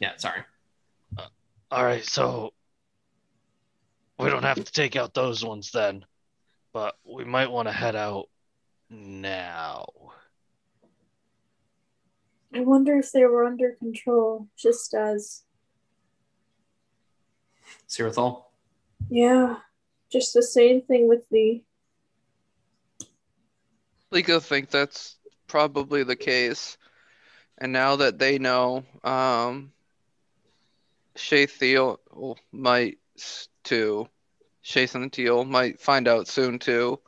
Yeah, 0.00 0.12
sorry. 0.16 0.42
Uh, 1.16 1.26
all 1.70 1.84
right, 1.84 2.04
so 2.04 2.52
we 4.18 4.30
don't 4.30 4.42
have 4.42 4.62
to 4.62 4.72
take 4.72 4.96
out 4.96 5.14
those 5.14 5.44
ones 5.44 5.70
then, 5.72 6.04
but 6.72 6.96
we 7.04 7.24
might 7.24 7.50
want 7.50 7.68
to 7.68 7.72
head 7.72 7.96
out 7.96 8.28
now. 8.88 9.86
I 12.54 12.60
wonder 12.60 12.98
if 12.98 13.12
they 13.12 13.24
were 13.24 13.44
under 13.44 13.72
control, 13.72 14.48
just 14.56 14.94
as 14.94 15.42
Sirathal. 17.88 18.44
yeah, 19.10 19.56
just 20.10 20.32
the 20.32 20.42
same 20.42 20.80
thing 20.80 21.08
with 21.08 21.28
the 21.30 21.62
Klika 24.12 24.42
think 24.42 24.70
that's 24.70 25.16
probably 25.46 26.02
the 26.02 26.16
case. 26.16 26.76
And 27.58 27.72
now 27.72 27.96
that 27.96 28.18
they 28.18 28.38
know, 28.38 28.84
um, 29.02 29.72
Shaythiel 31.16 31.98
might 32.52 32.98
s- 33.16 33.48
too. 33.64 34.08
Shaythiel 34.64 35.48
might 35.48 35.80
find 35.80 36.08
out 36.08 36.28
soon 36.28 36.58
too. 36.58 37.00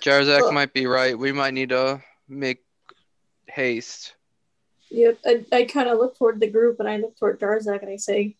Jarzak 0.00 0.52
might 0.52 0.72
be 0.72 0.86
right. 0.86 1.18
We 1.18 1.32
might 1.32 1.54
need 1.54 1.70
to 1.70 2.02
make 2.28 2.64
haste. 3.46 4.14
Yep, 4.90 5.18
I, 5.24 5.44
I 5.52 5.64
kind 5.64 5.88
of 5.88 5.98
look 5.98 6.16
toward 6.16 6.40
the 6.40 6.50
group 6.50 6.78
and 6.78 6.88
I 6.88 6.98
look 6.98 7.16
toward 7.18 7.40
Jarzak 7.40 7.82
and 7.82 7.90
I 7.90 7.96
say, 7.96 8.36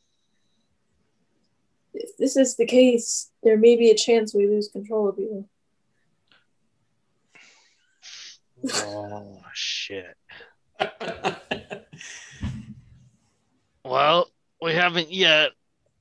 if 1.95 2.17
this 2.17 2.37
is 2.37 2.57
the 2.57 2.67
case, 2.67 3.31
there 3.43 3.57
may 3.57 3.77
be 3.77 3.91
a 3.91 3.97
chance 3.97 4.35
we 4.35 4.47
lose 4.47 4.69
control 4.69 5.09
of 5.09 5.19
you. 5.19 5.49
Oh 8.73 9.41
shit. 9.53 10.17
Well, 13.85 14.31
we 14.63 14.73
haven't 14.73 15.13
yet. 15.13 15.51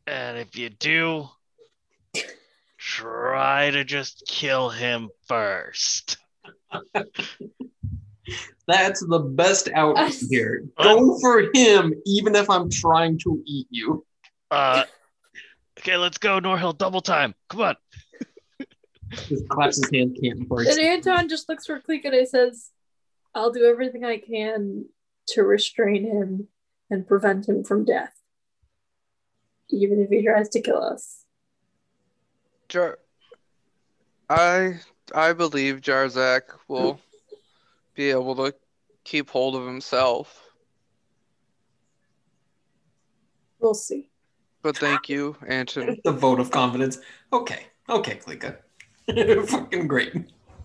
And 0.08 0.38
if 0.38 0.56
you 0.58 0.70
do, 0.70 1.28
try 2.78 3.72
to 3.72 3.84
just 3.84 4.24
kill 4.28 4.70
him 4.70 5.10
first. 5.28 6.18
That's 8.68 9.06
the 9.06 9.20
best 9.20 9.70
outcome 9.76 10.12
here. 10.30 10.64
Go 10.82 11.20
for 11.20 11.50
him, 11.54 11.94
even 12.06 12.36
if 12.36 12.50
I'm 12.50 12.70
trying 12.70 13.20
to 13.20 13.42
eat 13.46 13.68
you. 13.70 14.06
Uh 14.50 14.86
okay, 15.80 15.98
let's 15.98 16.18
go, 16.18 16.40
Norhill, 16.40 16.78
double 16.78 17.02
time. 17.02 17.36
Come 17.50 17.62
on. 17.62 17.76
Just 19.28 19.48
claps 19.50 19.78
his 19.78 19.90
hand 19.92 20.18
can't 20.22 20.40
before 20.40 20.62
And 20.62 20.80
Anton 20.80 21.30
just 21.30 21.50
looks 21.50 21.66
for 21.66 21.80
Cleek 21.80 22.06
and 22.06 22.14
he 22.14 22.26
says, 22.26 22.70
I'll 23.36 23.52
do 23.52 23.66
everything 23.66 24.06
I 24.06 24.18
can 24.18 24.86
to 25.30 25.44
restrain 25.44 26.04
him 26.06 26.48
and 26.90 27.08
prevent 27.08 27.48
him 27.48 27.64
from 27.64 27.86
death. 27.86 28.14
Even 29.70 30.00
if 30.02 30.10
he 30.10 30.24
tries 30.24 30.50
to 30.50 30.62
kill 30.62 30.84
us. 30.84 31.26
Jar- 32.70 33.00
I 34.30 34.80
I 35.14 35.34
believe 35.34 35.82
Jarzak 35.82 36.42
will 36.68 37.00
be 37.96 38.10
able 38.10 38.36
to 38.36 38.54
keep 39.04 39.30
hold 39.30 39.56
of 39.56 39.66
himself. 39.66 40.44
We'll 43.60 43.74
see. 43.74 44.10
But 44.62 44.78
thank 44.78 45.10
you, 45.10 45.36
Anton. 45.46 45.98
the 46.04 46.12
vote 46.12 46.40
of 46.40 46.52
confidence. 46.52 47.00
Okay, 47.32 47.66
okay, 47.90 48.16
Klika. 48.16 48.58
Fucking 49.48 49.88
great. 49.88 50.14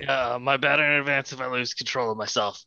Yeah, 0.01 0.39
my 0.41 0.57
bad 0.57 0.79
in 0.81 0.87
advance 0.93 1.33
if 1.33 1.41
I 1.41 1.47
lose 1.49 1.75
control 1.75 2.11
of 2.11 2.17
myself. 2.17 2.65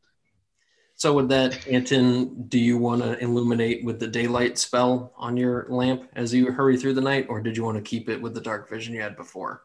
So 0.95 1.13
with 1.13 1.29
that, 1.29 1.67
Anton, 1.67 2.43
do 2.47 2.59
you 2.59 2.77
want 2.77 3.01
to 3.01 3.17
illuminate 3.19 3.83
with 3.83 3.99
the 3.99 4.07
daylight 4.07 4.57
spell 4.59 5.13
on 5.17 5.35
your 5.37 5.65
lamp 5.69 6.03
as 6.15 6.33
you 6.33 6.51
hurry 6.51 6.77
through 6.77 6.93
the 6.93 7.01
night, 7.01 7.25
or 7.29 7.41
did 7.41 7.57
you 7.57 7.63
want 7.63 7.77
to 7.77 7.81
keep 7.81 8.07
it 8.09 8.21
with 8.21 8.35
the 8.35 8.41
dark 8.41 8.69
vision 8.69 8.93
you 8.93 9.01
had 9.01 9.15
before? 9.15 9.63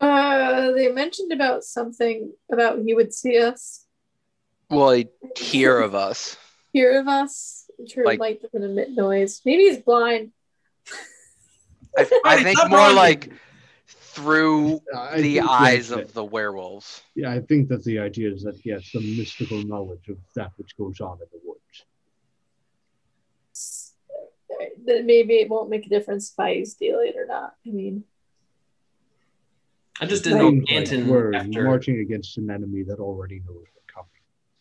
Uh, 0.00 0.70
they 0.72 0.92
mentioned 0.92 1.32
about 1.32 1.64
something 1.64 2.30
about 2.52 2.78
he 2.84 2.94
would 2.94 3.12
see 3.14 3.40
us, 3.40 3.86
Well, 4.70 4.90
he'd 4.92 5.08
hear 5.36 5.80
of 5.80 5.94
us. 5.94 6.36
hear 6.72 7.00
of 7.00 7.08
us. 7.08 7.68
True, 7.88 8.04
Like- 8.04 8.20
light 8.20 8.42
doesn't 8.42 8.62
emit 8.62 8.90
noise. 8.90 9.40
Maybe 9.44 9.64
he's 9.64 9.78
blind. 9.78 10.32
I, 11.98 12.06
I 12.26 12.42
think 12.44 12.58
more 12.68 12.78
running. 12.78 12.96
like 12.96 13.32
through 14.16 14.80
I 14.94 14.98
uh, 14.98 15.16
the 15.20 15.40
eyes 15.40 15.88
that- 15.88 16.00
of 16.00 16.12
the 16.14 16.24
werewolves. 16.24 17.02
Yeah, 17.14 17.30
I 17.32 17.40
think 17.40 17.68
that 17.68 17.84
the 17.84 17.98
idea 17.98 18.32
is 18.32 18.42
that 18.44 18.56
he 18.56 18.70
has 18.70 18.86
some 18.90 19.04
mystical 19.16 19.62
knowledge 19.62 20.08
of 20.08 20.16
that 20.34 20.52
which 20.56 20.76
goes 20.76 21.00
on 21.00 21.18
in 21.20 21.26
the 21.32 21.40
woods. 21.44 21.84
Then 24.84 25.06
maybe 25.06 25.34
it 25.34 25.48
won't 25.48 25.68
make 25.70 25.86
a 25.86 25.88
difference 25.88 26.30
if 26.30 26.38
I 26.38 26.50
use 26.52 26.74
daylight 26.74 27.14
or 27.16 27.26
not. 27.26 27.54
I 27.66 27.70
mean, 27.70 28.04
I 30.00 30.06
just 30.06 30.24
didn't 30.24 30.38
know 30.38 30.50
Seems 30.50 30.70
like 30.70 30.76
Anton 30.76 31.08
we're 31.08 31.34
after. 31.34 31.64
marching 31.64 32.00
against 32.00 32.38
an 32.38 32.50
enemy 32.50 32.82
that 32.84 32.98
already 33.00 33.40
knows 33.46 33.64
we're 33.74 33.92
coming. 33.92 34.10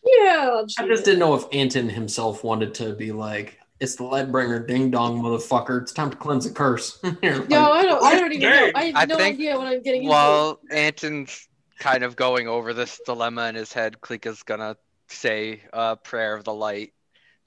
yeah. 0.05 0.49
I'll 0.51 0.65
I 0.79 0.87
just 0.87 1.05
didn't 1.05 1.19
know 1.19 1.35
if 1.35 1.43
Anton 1.51 1.89
himself 1.89 2.43
wanted 2.43 2.73
to 2.75 2.93
be 2.95 3.11
like, 3.11 3.59
"It's 3.79 3.95
the 3.95 4.03
lead 4.03 4.31
bringer, 4.31 4.65
ding 4.65 4.91
dong, 4.91 5.21
motherfucker! 5.21 5.81
It's 5.81 5.91
time 5.91 6.09
to 6.11 6.17
cleanse 6.17 6.47
the 6.47 6.53
curse." 6.53 6.99
You're 7.21 7.39
like, 7.39 7.49
No, 7.49 7.71
I 7.71 7.83
don't. 7.83 8.03
I 8.03 8.15
don't 8.15 8.31
even 8.33 8.49
know. 8.49 8.71
I 8.75 8.83
have 8.85 8.95
I 8.95 9.05
no 9.05 9.17
think 9.17 9.35
idea 9.35 9.57
what 9.57 9.67
I'm 9.67 9.81
getting 9.81 10.03
into. 10.03 10.11
While 10.11 10.59
Anton's 10.71 11.47
kind 11.79 12.03
of 12.03 12.15
going 12.15 12.47
over 12.47 12.73
this 12.73 12.99
dilemma 13.05 13.47
in 13.47 13.55
his 13.55 13.73
head, 13.73 13.97
Klika's 14.01 14.43
gonna 14.43 14.77
say 15.07 15.61
a 15.73 15.95
prayer 15.95 16.35
of 16.35 16.43
the 16.43 16.53
light 16.53 16.93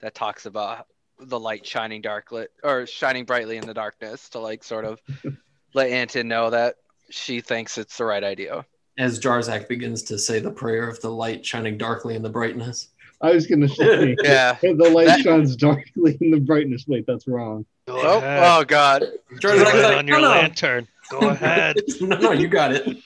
that 0.01 0.15
talks 0.15 0.45
about 0.45 0.87
the 1.19 1.39
light 1.39 1.65
shining 1.65 2.01
darkly 2.01 2.47
or 2.63 2.85
shining 2.85 3.25
brightly 3.25 3.57
in 3.57 3.65
the 3.65 3.73
darkness 3.73 4.29
to 4.29 4.39
like 4.39 4.63
sort 4.63 4.85
of 4.85 5.01
let 5.73 5.89
Anton 5.89 6.27
know 6.27 6.49
that 6.49 6.75
she 7.09 7.41
thinks 7.41 7.77
it's 7.77 7.97
the 7.97 8.05
right 8.05 8.23
idea. 8.23 8.65
As 8.97 9.19
Jarzak 9.19 9.67
begins 9.67 10.03
to 10.03 10.17
say 10.17 10.39
the 10.39 10.51
prayer 10.51 10.87
of 10.89 11.01
the 11.01 11.09
light 11.09 11.45
shining 11.45 11.77
darkly 11.77 12.15
in 12.15 12.21
the 12.21 12.29
brightness. 12.29 12.89
I 13.21 13.31
was 13.33 13.47
gonna 13.47 13.67
say 13.67 14.15
Yeah. 14.23 14.57
the 14.61 14.89
light 14.93 15.07
That- 15.07 15.21
shines 15.21 15.55
darkly 15.55 16.17
in 16.21 16.31
the 16.31 16.39
brightness. 16.39 16.85
Wait, 16.87 17.05
that's 17.07 17.27
wrong. 17.27 17.65
Go 17.87 17.97
Oh, 18.01 18.17
ahead. 18.19 18.43
oh 18.45 18.63
God. 18.63 18.99
Do 19.01 19.35
Jarzak's 19.47 19.73
it 19.73 19.83
like, 19.83 19.97
on 19.97 20.07
your 20.07 20.17
"No, 20.21 20.27
no." 20.27 20.29
lantern. 20.39 20.87
Go 21.11 21.29
ahead. 21.29 21.77
no, 22.01 22.17
no, 22.17 22.31
you 22.31 22.47
got 22.47 22.71
it. 22.73 22.97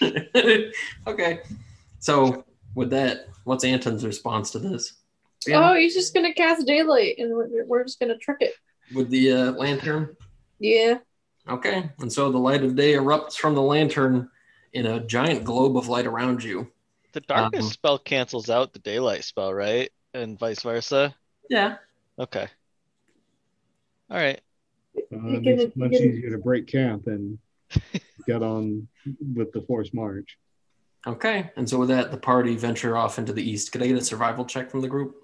okay. 1.06 1.40
So 2.00 2.44
with 2.74 2.90
that, 2.90 3.26
what's 3.44 3.64
Anton's 3.64 4.04
response 4.04 4.50
to 4.52 4.58
this? 4.58 4.94
Oh, 5.52 5.74
he's 5.74 5.94
just 5.94 6.12
gonna 6.12 6.34
cast 6.34 6.66
daylight, 6.66 7.14
and 7.18 7.32
we're, 7.34 7.64
we're 7.64 7.84
just 7.84 7.98
gonna 8.00 8.18
trick 8.18 8.38
it. 8.40 8.52
With 8.94 9.08
the 9.10 9.32
uh, 9.32 9.50
lantern? 9.52 10.16
Yeah. 10.58 10.98
Okay. 11.48 11.88
And 12.00 12.12
so 12.12 12.30
the 12.30 12.38
light 12.38 12.62
of 12.64 12.74
day 12.76 12.92
erupts 12.92 13.34
from 13.36 13.54
the 13.54 13.62
lantern 13.62 14.28
in 14.74 14.86
a 14.86 15.00
giant 15.00 15.44
globe 15.44 15.76
of 15.76 15.88
light 15.88 16.06
around 16.06 16.42
you. 16.44 16.70
The 17.12 17.20
darkness 17.20 17.64
Um, 17.64 17.70
spell 17.70 17.98
cancels 17.98 18.50
out 18.50 18.72
the 18.72 18.78
daylight 18.78 19.24
spell, 19.24 19.52
right? 19.52 19.90
And 20.14 20.38
vice 20.38 20.62
versa. 20.62 21.14
Yeah. 21.48 21.76
Okay. 22.18 22.46
All 24.10 24.16
right. 24.16 24.40
Uh, 24.96 25.00
it 25.28 25.42
makes 25.42 25.62
it 25.62 25.76
much 25.76 25.92
can- 25.92 26.02
easier 26.02 26.30
to 26.30 26.38
break 26.38 26.66
camp 26.66 27.06
and 27.06 27.38
get 28.26 28.42
on 28.42 28.86
with 29.34 29.50
the 29.52 29.62
forced 29.62 29.94
march. 29.94 30.38
Okay. 31.06 31.50
And 31.56 31.68
so 31.68 31.78
with 31.78 31.88
that, 31.88 32.10
the 32.10 32.16
party 32.16 32.56
venture 32.56 32.96
off 32.96 33.18
into 33.18 33.32
the 33.32 33.42
east. 33.48 33.72
Could 33.72 33.82
I 33.82 33.86
get 33.86 33.96
a 33.96 34.04
survival 34.04 34.44
check 34.44 34.70
from 34.70 34.80
the 34.80 34.88
group? 34.88 35.16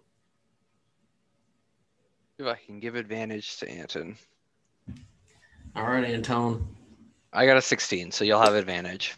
If 2.39 2.47
I 2.47 2.55
can 2.67 2.81
give 2.81 2.95
advantage 2.97 3.59
to 3.59 3.69
Anton. 3.69 4.17
All 5.75 5.85
right, 5.87 6.05
Anton. 6.05 6.67
I 7.33 7.45
got 7.47 7.57
a 7.57 7.63
16, 7.63 8.11
so 8.13 8.25
you'll 8.25 8.41
have 8.41 8.55
advantage. 8.55 9.15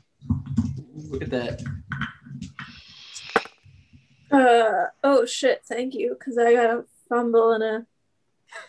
Look 0.95 1.23
at 1.23 1.31
that. 1.31 1.63
Uh 4.31 4.87
oh 5.05 5.25
shit! 5.27 5.63
Thank 5.65 5.95
you, 5.95 6.17
because 6.19 6.39
I 6.39 6.55
got 6.55 6.71
a 6.71 6.85
fumble 7.09 7.53
and 7.53 7.65
a 7.65 7.87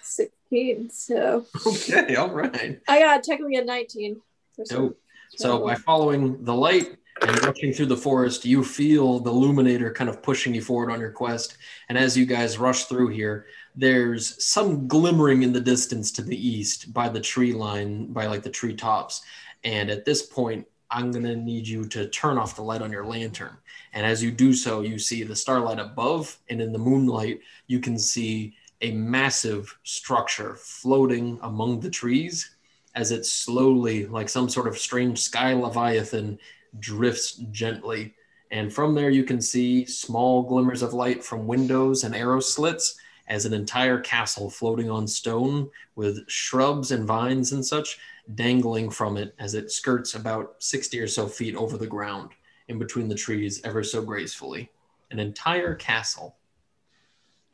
sixteen, 0.02 0.90
so 0.90 1.46
Okay. 1.66 2.16
All 2.16 2.32
right. 2.32 2.80
I 2.88 3.00
got 3.00 3.24
technically 3.24 3.56
a 3.56 3.64
nineteen. 3.64 4.22
Dope. 4.70 5.00
So 5.36 5.64
by 5.64 5.76
following 5.76 6.44
the 6.44 6.56
light 6.56 6.98
and 7.22 7.44
rushing 7.44 7.72
through 7.72 7.86
the 7.88 7.98
forest, 7.98 8.46
you 8.46 8.64
feel 8.64 9.20
the 9.20 9.30
illuminator 9.30 9.92
kind 9.92 10.10
of 10.10 10.24
pushing 10.24 10.54
you 10.54 10.62
forward 10.62 10.92
on 10.92 11.00
your 11.00 11.12
quest. 11.12 11.58
And 11.88 11.98
as 11.98 12.18
you 12.18 12.26
guys 12.26 12.58
rush 12.58 12.86
through 12.86 13.10
here, 13.10 13.46
there's 13.76 14.44
some 14.44 14.88
glimmering 14.88 15.44
in 15.44 15.54
the 15.54 15.62
distance 15.62 16.12
to 16.14 16.24
the 16.24 16.36
east 16.36 16.94
by 16.94 17.10
the 17.10 17.20
tree 17.22 17.54
line, 17.54 18.12
by 18.12 18.26
like 18.28 18.44
the 18.44 18.50
tree 18.50 18.76
tops. 18.76 19.22
And 19.64 19.90
at 19.90 20.06
this 20.06 20.24
point, 20.24 20.66
I'm 20.92 21.12
gonna 21.12 21.36
need 21.36 21.68
you 21.68 21.86
to 21.90 22.08
turn 22.08 22.38
off 22.38 22.56
the 22.56 22.64
light 22.64 22.82
on 22.82 22.92
your 22.92 23.06
lantern. 23.06 23.58
And 23.94 24.06
as 24.06 24.24
you 24.24 24.32
do 24.32 24.54
so, 24.54 24.82
you 24.82 25.00
see 25.00 25.24
the 25.24 25.36
starlight 25.36 25.80
above, 25.80 26.38
and 26.50 26.62
in 26.62 26.72
the 26.72 26.80
moonlight, 26.80 27.42
you 27.68 27.80
can 27.80 27.98
see 27.98 28.56
a 28.82 28.92
massive 28.92 29.78
structure 29.84 30.56
floating 30.56 31.38
among 31.42 31.80
the 31.80 31.90
trees 31.90 32.56
as 32.96 33.12
it 33.12 33.26
slowly, 33.26 34.06
like 34.08 34.30
some 34.30 34.50
sort 34.50 34.68
of 34.68 34.78
strange 34.78 35.20
sky 35.20 35.54
leviathan, 35.54 36.40
drifts 36.80 37.34
gently. 37.52 38.14
And 38.52 38.74
from 38.74 38.96
there, 38.96 39.10
you 39.10 39.24
can 39.24 39.42
see 39.42 39.86
small 39.86 40.44
glimmers 40.44 40.82
of 40.82 40.94
light 40.94 41.24
from 41.24 41.48
windows 41.48 42.04
and 42.04 42.16
arrow 42.16 42.40
slits 42.40 42.98
as 43.28 43.46
an 43.46 43.54
entire 43.54 44.00
castle 44.00 44.50
floating 44.50 44.90
on 44.90 45.08
stone 45.08 45.70
with 45.96 46.28
shrubs 46.28 46.92
and 46.92 47.06
vines 47.06 47.52
and 47.52 47.64
such 47.64 48.00
dangling 48.36 48.90
from 48.90 49.18
it 49.18 49.36
as 49.40 49.56
it 49.56 49.72
skirts 49.72 50.16
about 50.16 50.56
60 50.60 51.00
or 51.00 51.08
so 51.08 51.28
feet 51.28 51.56
over 51.56 51.78
the 51.78 51.88
ground 51.88 52.32
in 52.68 52.78
between 52.78 53.08
the 53.08 53.16
trees 53.16 53.62
ever 53.64 53.84
so 53.84 54.02
gracefully. 54.02 54.70
An 55.12 55.20
entire 55.20 55.74
castle. 55.76 56.36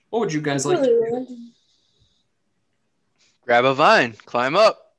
What 0.09 0.19
would 0.19 0.33
you 0.33 0.41
guys 0.41 0.65
like 0.65 0.79
to 0.79 0.85
do? 0.85 1.27
Grab 3.43 3.65
a 3.65 3.73
vine, 3.73 4.13
climb 4.25 4.55
up. 4.55 4.93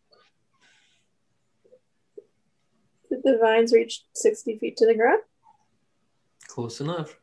Did 3.11 3.21
the 3.23 3.39
vines 3.41 3.73
reach 3.73 4.05
sixty 4.15 4.59
feet 4.59 4.77
to 4.79 4.87
the 4.87 4.95
ground? 4.95 5.21
Close 6.49 6.81
enough. 6.81 7.19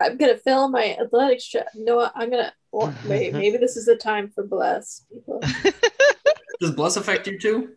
I'm 0.00 0.16
gonna 0.16 0.36
fail 0.36 0.68
my 0.68 0.96
athletics 1.00 1.44
check. 1.44 1.66
No. 1.74 2.10
I'm 2.14 2.30
gonna 2.30 2.52
well, 2.70 2.94
wait. 3.06 3.32
Maybe 3.32 3.56
this 3.56 3.76
is 3.76 3.86
the 3.86 3.96
time 3.96 4.28
for 4.28 4.44
bless 4.44 5.04
people. 5.12 5.42
Does 6.60 6.72
bless 6.72 6.96
affect 6.96 7.26
you 7.26 7.38
too? 7.38 7.70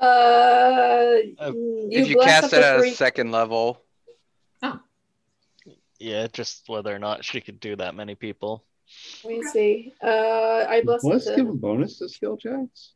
Uh, 0.00 0.04
Uh, 0.04 1.52
you 1.52 1.88
if 1.90 2.08
you 2.08 2.16
cast 2.20 2.52
it 2.52 2.62
at 2.62 2.78
three- 2.78 2.90
a 2.90 2.94
second 2.94 3.30
level, 3.32 3.82
Oh. 4.62 4.80
Yeah, 5.98 6.26
just 6.32 6.68
whether 6.68 6.94
or 6.94 6.98
not 6.98 7.24
she 7.24 7.40
could 7.40 7.58
do 7.60 7.76
that 7.76 7.94
many 7.94 8.14
people. 8.14 8.64
Let 9.24 9.38
me 9.38 9.42
see. 9.52 9.94
Uh, 10.02 10.64
I 10.68 10.82
bless. 10.84 11.02
Let's 11.04 11.28
give 11.34 11.48
a 11.48 11.52
bonus 11.52 11.98
to 11.98 12.08
skill 12.08 12.36
checks. 12.36 12.94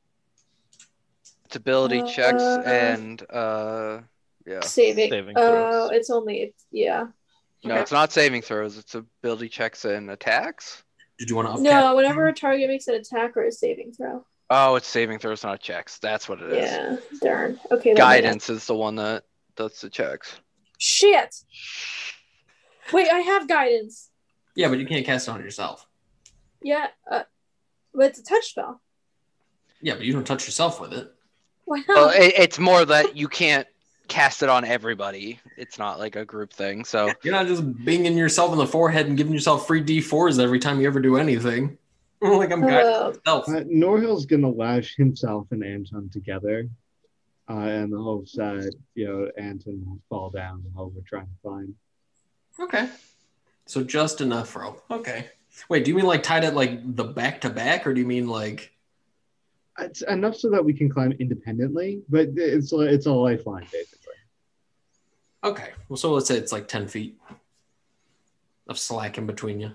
Stability 1.51 2.03
checks 2.05 2.43
Uh, 2.43 2.63
and 2.65 3.23
uh, 3.31 4.01
yeah. 4.47 4.61
Saving. 4.61 5.11
Saving 5.11 5.35
Oh, 5.37 5.89
throws. 5.89 5.91
it's 5.99 6.11
only 6.11 6.43
it's 6.43 6.65
yeah. 6.71 7.09
No, 7.65 7.75
Okay. 7.75 7.83
it's 7.83 7.93
not 7.93 8.11
saving 8.13 8.43
throws. 8.43 8.79
It's 8.79 8.95
ability 8.95 9.49
checks 9.51 9.85
and 9.85 10.11
attacks. 10.11 10.83
Did 11.19 11.29
you 11.31 11.37
want 11.37 11.57
to 11.57 11.63
No, 11.63 11.95
whenever 11.95 12.27
a 12.27 12.33
target 12.33 12.69
makes 12.69 12.89
an 12.89 12.95
attack 12.95 13.37
or 13.37 13.45
a 13.45 13.53
saving 13.53 13.93
throw. 13.93 14.25
Oh, 14.55 14.75
it's 14.77 14.87
saving 14.87 15.19
throws, 15.19 15.43
not 15.43 15.61
checks. 15.61 15.99
That's 15.99 16.29
what 16.29 16.43
it 16.43 16.53
is. 16.53 16.71
Yeah, 16.71 16.97
darn. 17.23 17.59
Okay. 17.71 17.95
that 17.95 17.99
might 18.01 18.05
not- 18.17 18.23
Guidance 18.23 18.51
is 18.51 18.67
the 18.67 18.75
one 18.75 18.97
that 18.97 19.25
does 19.57 19.81
the 19.81 19.89
checks. 19.89 20.39
Shit. 20.79 21.35
Wait, 22.93 23.09
I 23.11 23.21
have 23.21 23.49
guidance. 23.49 24.11
Yeah, 24.55 24.69
but 24.69 24.79
you 24.79 24.87
can't 24.87 25.07
cast 25.07 25.29
it 25.29 25.31
on 25.31 25.41
yourself. 25.41 25.87
Yeah, 26.61 26.89
uh, 27.11 27.23
but 27.95 28.07
it's 28.07 28.19
a 28.19 28.25
touch 28.25 28.45
spell. 28.45 28.83
Yeah, 29.81 29.95
but 29.95 30.05
you 30.05 30.13
don't 30.13 30.27
touch 30.27 30.45
yourself 30.47 30.81
with 30.81 30.93
it. 30.93 31.11
Why 31.65 31.79
not? 31.79 31.89
Well, 31.89 32.11
it, 32.11 32.35
it's 32.37 32.59
more 32.59 32.85
that 32.85 33.17
you 33.17 33.29
can't 33.29 33.67
cast 34.09 34.43
it 34.43 34.51
on 34.51 34.65
everybody. 34.67 35.41
It's 35.57 35.79
not 35.79 35.99
like 35.99 36.17
a 36.17 36.25
group 36.27 36.53
thing. 36.53 36.85
So 36.85 37.11
You're 37.23 37.33
not 37.33 37.47
just 37.47 37.65
binging 37.85 38.17
yourself 38.17 38.53
in 38.53 38.59
the 38.59 38.67
forehead 38.67 39.07
and 39.07 39.17
giving 39.17 39.33
yourself 39.33 39.67
free 39.67 39.83
D4s 39.83 40.39
every 40.39 40.59
time 40.59 40.81
you 40.81 40.87
ever 40.87 41.01
do 41.01 41.17
anything. 41.17 41.79
like 42.39 42.53
I'm 42.53 42.61
guiding 42.61 42.91
myself. 42.91 43.49
Uh, 43.49 43.65
Norhill's 43.65 44.27
gonna 44.27 44.49
lash 44.51 44.95
himself 44.97 45.49
and 45.51 45.65
Anton 45.65 46.09
together, 46.11 46.69
uh, 47.51 47.55
in 47.55 47.91
the 47.91 47.99
hopes 47.99 48.33
that 48.37 48.73
you 48.95 49.07
know 49.07 49.31
Anton 49.37 49.83
won't 49.85 50.03
fall 50.09 50.31
down 50.31 50.65
while 50.73 50.91
we're 50.91 51.03
trying 51.03 51.27
to 51.27 51.37
find. 51.43 51.75
Okay. 52.61 52.89
So 53.67 53.83
just 53.83 54.21
enough 54.21 54.55
rope. 54.55 54.85
Okay. 54.91 55.31
Wait, 55.69 55.85
do 55.85 55.91
you 55.91 55.97
mean 55.97 56.07
like 56.07 56.23
tied 56.23 56.45
it 56.45 56.55
like 56.55 56.97
the 56.97 57.05
back 57.05 57.41
to 57.43 57.51
back, 57.51 57.87
or 57.87 57.95
do 57.95 58.01
you 58.01 58.07
mean 58.07 58.29
like 58.29 58.73
It's 59.79 60.03
enough 60.03 60.37
so 60.37 60.51
that 60.51 60.65
we 60.65 60.73
can 60.73 60.89
climb 60.89 61.13
independently, 61.13 62.03
but 62.09 62.29
it's 62.37 62.73
a, 62.73 62.81
it's 62.81 63.07
a 63.07 63.13
lifeline 63.13 63.67
basically. 63.73 64.15
okay? 65.45 65.71
Well, 65.89 65.97
so 65.97 66.13
let's 66.13 66.29
say 66.29 66.37
it's 66.37 66.53
like 66.53 66.69
ten 66.69 66.87
feet 66.89 67.19
of 68.69 68.79
slack 68.79 69.19
in 69.19 69.27
between 69.27 69.61
you. 69.61 69.73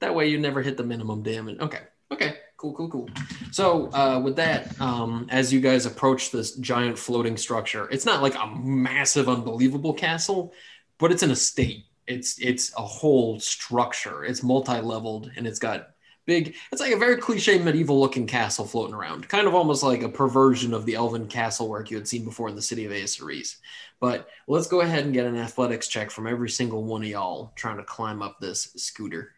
That 0.00 0.14
way, 0.14 0.28
you 0.28 0.38
never 0.38 0.62
hit 0.62 0.76
the 0.76 0.84
minimum 0.84 1.22
damage. 1.22 1.58
Okay. 1.60 1.80
Okay. 2.12 2.36
Cool. 2.56 2.74
Cool. 2.74 2.88
Cool. 2.88 3.10
So 3.50 3.92
uh, 3.92 4.20
with 4.20 4.36
that, 4.36 4.80
um, 4.80 5.26
as 5.30 5.52
you 5.52 5.60
guys 5.60 5.86
approach 5.86 6.30
this 6.30 6.56
giant 6.56 6.98
floating 6.98 7.36
structure, 7.36 7.88
it's 7.90 8.06
not 8.06 8.22
like 8.22 8.34
a 8.34 8.46
massive, 8.46 9.28
unbelievable 9.28 9.92
castle, 9.94 10.52
but 10.98 11.12
it's 11.12 11.22
an 11.22 11.30
estate. 11.30 11.84
It's 12.06 12.38
it's 12.38 12.72
a 12.76 12.82
whole 12.82 13.40
structure. 13.40 14.24
It's 14.24 14.42
multi-leveled 14.42 15.32
and 15.36 15.46
it's 15.46 15.58
got 15.58 15.90
big. 16.24 16.54
It's 16.70 16.80
like 16.80 16.92
a 16.92 16.98
very 16.98 17.16
cliche 17.16 17.58
medieval-looking 17.58 18.26
castle 18.26 18.64
floating 18.64 18.94
around, 18.94 19.28
kind 19.28 19.46
of 19.46 19.54
almost 19.54 19.82
like 19.82 20.02
a 20.02 20.08
perversion 20.08 20.74
of 20.74 20.86
the 20.86 20.94
elven 20.94 21.26
castle 21.26 21.68
work 21.68 21.90
you 21.90 21.96
had 21.96 22.08
seen 22.08 22.24
before 22.24 22.48
in 22.48 22.56
the 22.56 22.62
city 22.62 22.84
of 22.84 22.92
Aesaris. 22.92 23.56
But 24.00 24.28
let's 24.46 24.66
go 24.66 24.80
ahead 24.80 25.04
and 25.04 25.14
get 25.14 25.26
an 25.26 25.36
athletics 25.36 25.88
check 25.88 26.10
from 26.10 26.26
every 26.26 26.50
single 26.50 26.84
one 26.84 27.02
of 27.02 27.08
y'all 27.08 27.52
trying 27.56 27.78
to 27.78 27.84
climb 27.84 28.22
up 28.22 28.38
this 28.40 28.72
scooter. 28.76 29.32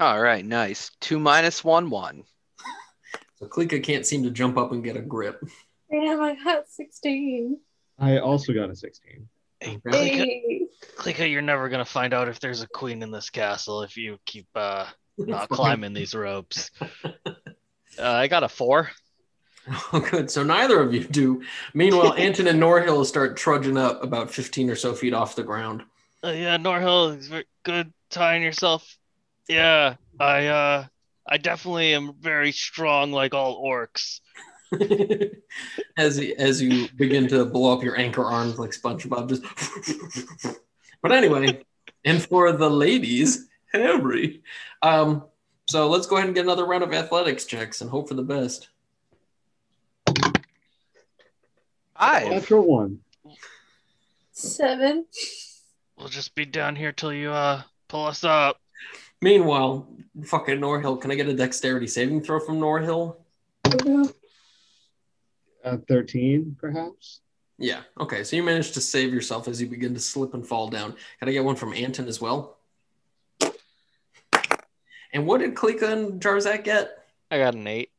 All 0.00 0.20
right, 0.20 0.44
nice. 0.44 0.90
Two 1.00 1.18
minus 1.18 1.62
one 1.62 1.90
one. 1.90 2.24
So 3.36 3.46
Klika 3.46 3.82
can't 3.82 4.04
seem 4.04 4.22
to 4.24 4.30
jump 4.30 4.58
up 4.58 4.72
and 4.72 4.84
get 4.84 4.96
a 4.96 5.00
grip. 5.00 5.42
damn, 5.90 6.20
I 6.20 6.36
got 6.44 6.68
16. 6.68 7.58
I 7.98 8.18
also 8.18 8.52
got 8.52 8.70
a 8.70 8.76
16. 8.76 9.28
Really? 9.84 10.08
Hey. 10.10 10.66
Klika, 10.96 11.30
you're 11.30 11.42
never 11.42 11.68
gonna 11.68 11.84
find 11.84 12.14
out 12.14 12.28
if 12.28 12.40
there's 12.40 12.62
a 12.62 12.68
queen 12.68 13.02
in 13.02 13.10
this 13.10 13.30
castle 13.30 13.82
if 13.82 13.96
you 13.96 14.18
keep 14.26 14.46
uh, 14.54 14.86
not 15.18 15.48
climbing 15.48 15.92
these 15.92 16.14
ropes. 16.14 16.70
Uh, 17.04 17.12
I 17.98 18.28
got 18.28 18.42
a 18.42 18.48
four. 18.48 18.90
Oh, 19.92 20.00
good. 20.00 20.30
So 20.30 20.42
neither 20.42 20.80
of 20.80 20.94
you 20.94 21.04
do. 21.04 21.42
Meanwhile, 21.74 22.14
Anton 22.18 22.46
and 22.46 22.60
Norhill 22.60 23.04
start 23.04 23.36
trudging 23.36 23.76
up 23.76 24.02
about 24.02 24.30
15 24.30 24.70
or 24.70 24.74
so 24.74 24.94
feet 24.94 25.12
off 25.12 25.36
the 25.36 25.42
ground. 25.42 25.82
Uh, 26.24 26.30
yeah, 26.30 26.56
Norhill, 26.56 27.16
is 27.16 27.30
good 27.62 27.92
tying 28.08 28.42
yourself. 28.42 28.96
Yeah, 29.50 29.96
I 30.20 30.46
uh, 30.46 30.86
I 31.26 31.36
definitely 31.38 31.92
am 31.92 32.14
very 32.20 32.52
strong, 32.52 33.10
like 33.10 33.34
all 33.34 33.60
orcs. 33.64 34.20
as 35.96 36.20
as 36.38 36.62
you 36.62 36.88
begin 36.94 37.26
to 37.26 37.44
blow 37.44 37.76
up 37.76 37.82
your 37.82 37.98
anchor 37.98 38.24
arms 38.24 38.60
like 38.60 38.70
SpongeBob, 38.70 39.28
just. 39.28 40.56
but 41.02 41.10
anyway, 41.10 41.64
and 42.04 42.22
for 42.22 42.52
the 42.52 42.70
ladies, 42.70 43.48
Harry. 43.72 44.40
Um, 44.82 45.24
so 45.68 45.88
let's 45.88 46.06
go 46.06 46.14
ahead 46.16 46.28
and 46.28 46.34
get 46.36 46.44
another 46.44 46.64
round 46.64 46.84
of 46.84 46.92
athletics 46.92 47.44
checks 47.44 47.80
and 47.80 47.90
hope 47.90 48.06
for 48.06 48.14
the 48.14 48.22
best. 48.22 48.68
Five. 51.98 52.30
Natural 52.30 52.64
one. 52.64 53.00
Seven. 54.30 55.06
We'll 55.98 56.06
just 56.06 56.36
be 56.36 56.44
down 56.44 56.76
here 56.76 56.92
till 56.92 57.12
you 57.12 57.32
uh 57.32 57.62
pull 57.88 58.06
us 58.06 58.22
up. 58.22 58.59
Meanwhile, 59.22 59.88
fucking 60.24 60.58
Norhill, 60.58 61.00
can 61.00 61.10
I 61.10 61.14
get 61.14 61.28
a 61.28 61.34
dexterity 61.34 61.86
saving 61.86 62.22
throw 62.22 62.40
from 62.40 62.58
Norhill? 62.58 63.16
Uh, 65.64 65.76
13, 65.88 66.56
perhaps. 66.58 67.20
Yeah. 67.58 67.82
Okay. 68.00 68.24
So 68.24 68.36
you 68.36 68.42
managed 68.42 68.74
to 68.74 68.80
save 68.80 69.12
yourself 69.12 69.46
as 69.46 69.60
you 69.60 69.68
begin 69.68 69.92
to 69.92 70.00
slip 70.00 70.32
and 70.32 70.46
fall 70.46 70.68
down. 70.68 70.94
Can 71.18 71.28
I 71.28 71.32
get 71.32 71.44
one 71.44 71.56
from 71.56 71.74
Anton 71.74 72.08
as 72.08 72.20
well? 72.20 72.56
And 75.12 75.26
what 75.26 75.40
did 75.40 75.54
Klika 75.54 75.92
and 75.92 76.20
Jarzak 76.20 76.64
get? 76.64 77.04
I 77.30 77.38
got 77.38 77.54
an 77.54 77.66
eight. 77.66 77.90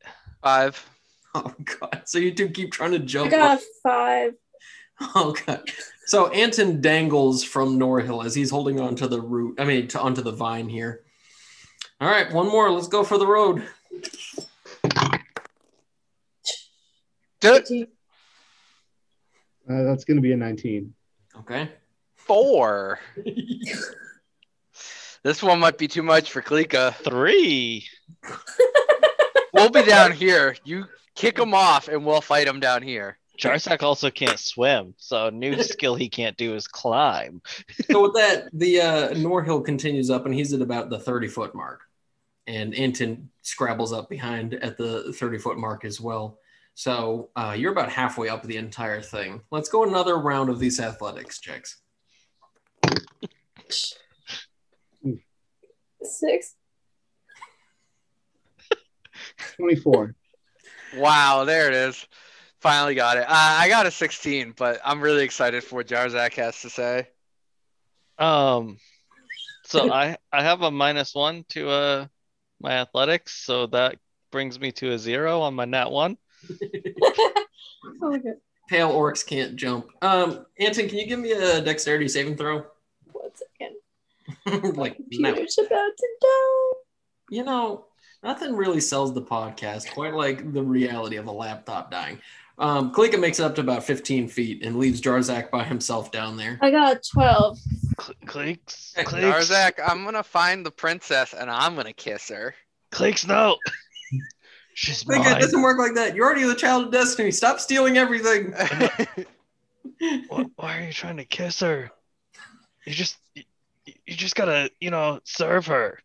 Five. 0.44 0.84
Oh 1.34 1.56
god. 1.64 2.02
So 2.04 2.18
you 2.18 2.34
two 2.34 2.50
keep 2.50 2.74
trying 2.74 2.92
to 2.92 3.00
jump. 3.00 3.28
I 3.28 3.38
got 3.38 3.52
up. 3.52 3.60
five. 3.82 4.34
Oh 5.16 5.34
god. 5.48 5.64
So 6.06 6.28
Anton 6.28 6.82
dangles 6.82 7.42
from 7.42 7.80
Norhill 7.80 8.26
as 8.26 8.36
he's 8.36 8.50
holding 8.50 8.82
onto 8.82 9.08
the 9.08 9.22
root. 9.22 9.58
I 9.58 9.64
mean, 9.64 9.88
to, 9.88 10.02
onto 10.02 10.22
the 10.22 10.34
vine 10.34 10.68
here. 10.68 11.06
All 12.02 12.08
right, 12.08 12.32
one 12.34 12.48
more. 12.48 12.72
Let's 12.72 12.88
go 12.88 13.04
for 13.04 13.18
the 13.18 13.28
road. 13.28 13.64
Duh, 17.40 17.60
18. 17.64 17.88
Uh, 19.70 19.84
that's 19.84 20.04
going 20.04 20.18
to 20.18 20.22
be 20.22 20.32
a 20.34 20.38
19. 20.38 20.94
Okay. 21.40 21.70
Four. 22.16 23.00
This 25.24 25.44
one 25.44 25.60
might 25.60 25.78
be 25.78 25.88
too 25.88 26.02
much 26.02 26.32
for 26.32 26.42
Klika. 26.42 26.96
Three. 26.96 27.86
We'll 29.54 29.70
be 29.70 29.84
down 29.84 30.14
here. 30.14 30.56
You 30.64 30.86
kick 31.16 31.38
him 31.38 31.54
off, 31.54 31.88
and 31.88 32.04
we'll 32.04 32.22
fight 32.22 32.48
him 32.48 32.60
down 32.60 32.82
here. 32.82 33.20
Jarzak 33.38 33.84
also 33.84 34.10
can't 34.10 34.40
swim, 34.40 34.96
so 34.98 35.28
a 35.28 35.32
new 35.32 35.62
skill 35.64 35.94
he 35.94 36.10
can't 36.10 36.38
do 36.38 36.56
is 36.56 36.68
climb. 36.68 37.42
so 37.92 38.02
with 38.02 38.16
that, 38.16 38.50
the 38.54 38.82
uh, 38.82 39.10
Norhill 39.10 39.64
continues 39.64 40.10
up, 40.10 40.26
and 40.26 40.34
he's 40.34 40.54
at 40.54 40.62
about 40.62 40.90
the 40.90 41.00
thirty 41.00 41.28
foot 41.28 41.54
mark, 41.54 41.82
and 42.48 42.74
Anton 42.76 43.30
scrabbles 43.42 43.94
up 43.94 44.10
behind 44.10 44.54
at 44.56 44.78
the 44.78 45.14
thirty 45.14 45.38
foot 45.38 45.58
mark 45.58 45.86
as 45.86 46.02
well. 46.02 46.40
So 46.74 47.30
uh, 47.36 47.56
you're 47.58 47.72
about 47.72 47.90
halfway 47.90 48.30
up 48.30 48.44
the 48.44 48.58
entire 48.58 49.02
thing. 49.02 49.42
Let's 49.52 49.70
go 49.70 49.84
another 49.84 50.18
round 50.18 50.50
of 50.50 50.60
these 50.60 50.80
athletics 50.80 51.40
checks. 51.40 51.82
Six. 56.02 56.56
24. 59.58 60.16
Wow, 60.98 61.46
there 61.46 61.68
it 61.68 61.74
is. 61.74 62.06
Finally 62.60 62.96
got 62.96 63.18
it. 63.18 63.24
Uh, 63.24 63.28
I 63.30 63.70
got 63.70 63.86
a 63.86 63.92
16, 63.92 64.54
but 64.58 64.80
I'm 64.84 65.02
really 65.02 65.24
excited 65.24 65.64
for 65.64 65.78
what 65.78 65.88
Jarzak 65.88 66.34
has 66.36 66.62
to 66.62 66.70
say. 66.70 67.08
Um, 68.18 68.78
so 69.66 69.92
I 69.92 70.18
I 70.32 70.44
have 70.44 70.62
a 70.62 70.70
minus 70.70 71.16
one 71.16 71.46
to 71.50 71.70
uh 71.70 72.08
my 72.62 72.72
athletics, 72.72 73.34
so 73.34 73.68
that 73.68 73.98
brings 74.32 74.60
me 74.60 74.72
to 74.74 74.92
a 74.92 75.00
zero 75.00 75.42
on 75.42 75.54
my 75.54 75.66
nat 75.66 75.92
one. 75.92 76.18
oh. 78.02 78.20
Pale 78.70 78.94
orcs 78.94 79.26
can't 79.26 79.58
jump. 79.58 79.88
Um, 80.02 80.46
Anton, 80.58 80.88
can 80.88 80.98
you 80.98 81.06
give 81.06 81.20
me 81.20 81.34
a 81.34 81.62
dexterity 81.62 82.08
saving 82.08 82.38
throw? 82.38 82.66
One 83.12 83.32
second. 83.36 84.76
like 84.78 84.98
now. 85.12 85.30
Computer's 85.30 85.58
about 85.58 85.92
to 85.98 86.08
die. 86.22 86.80
You 87.30 87.44
know, 87.44 87.88
nothing 88.24 88.56
really 88.56 88.80
sells 88.80 89.14
the 89.14 89.22
podcast 89.22 89.92
quite 89.92 90.14
like 90.14 90.54
the 90.54 90.64
reality 90.64 91.18
of 91.18 91.28
a 91.28 91.32
laptop 91.32 91.92
dying. 91.92 92.20
Um, 92.62 92.94
Klika 92.94 93.20
makes 93.20 93.40
it 93.40 93.44
up 93.44 93.56
to 93.56 93.62
about 93.62 93.84
15 93.84 94.28
feet 94.28 94.64
and 94.64 94.78
leaves 94.78 95.02
Jarzak 95.02 95.50
by 95.50 95.64
himself 95.64 96.12
down 96.12 96.38
there. 96.38 96.60
I 96.62 96.70
got 96.70 97.02
12. 97.12 97.58
Cl- 98.00 98.16
Cleeks, 98.28 98.96
Hey, 98.96 99.04
cleeks, 99.04 99.50
Jarzak, 99.50 99.74
I'm 99.86 100.06
gonna 100.06 100.22
find 100.24 100.64
the 100.66 100.72
princess 100.72 101.34
and 101.34 101.50
I'm 101.50 101.76
gonna 101.76 101.92
kiss 101.92 102.30
her. 102.30 102.54
cleeks, 102.92 103.28
no. 103.28 103.58
She's 104.76 105.04
Klika, 105.04 105.22
it 105.22 105.32
mine. 105.32 105.42
doesn't 105.42 105.62
work 105.62 105.80
like 105.80 105.96
that. 105.96 106.16
You're 106.16 106.26
already 106.26 106.44
the 106.44 106.56
child 106.56 106.86
of 106.86 106.92
destiny. 106.92 107.32
Stop 107.32 107.60
stealing 107.60 107.98
everything. 107.98 108.54
Why, 110.30 110.46
why 110.56 110.78
are 110.80 110.86
you 110.86 110.94
trying 110.94 111.18
to 111.18 111.26
kiss 111.26 111.60
her? 111.60 111.92
You 112.86 112.94
just 112.94 113.18
you, 113.36 113.44
you 113.86 114.16
just 114.16 114.36
gotta 114.36 114.72
you 114.80 114.90
know 114.90 115.20
serve 115.26 115.68
her. 115.68 116.00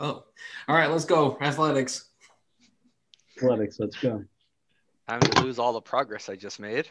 Oh, 0.00 0.24
all 0.68 0.76
right, 0.76 0.90
let's 0.90 1.04
go. 1.04 1.36
Athletics. 1.40 2.08
Athletics, 3.36 3.76
let's 3.78 3.96
go. 3.98 4.24
Time 5.12 5.20
to 5.20 5.42
lose 5.42 5.58
all 5.58 5.74
the 5.74 5.80
progress 5.82 6.30
I 6.30 6.36
just 6.36 6.58
made. 6.58 6.88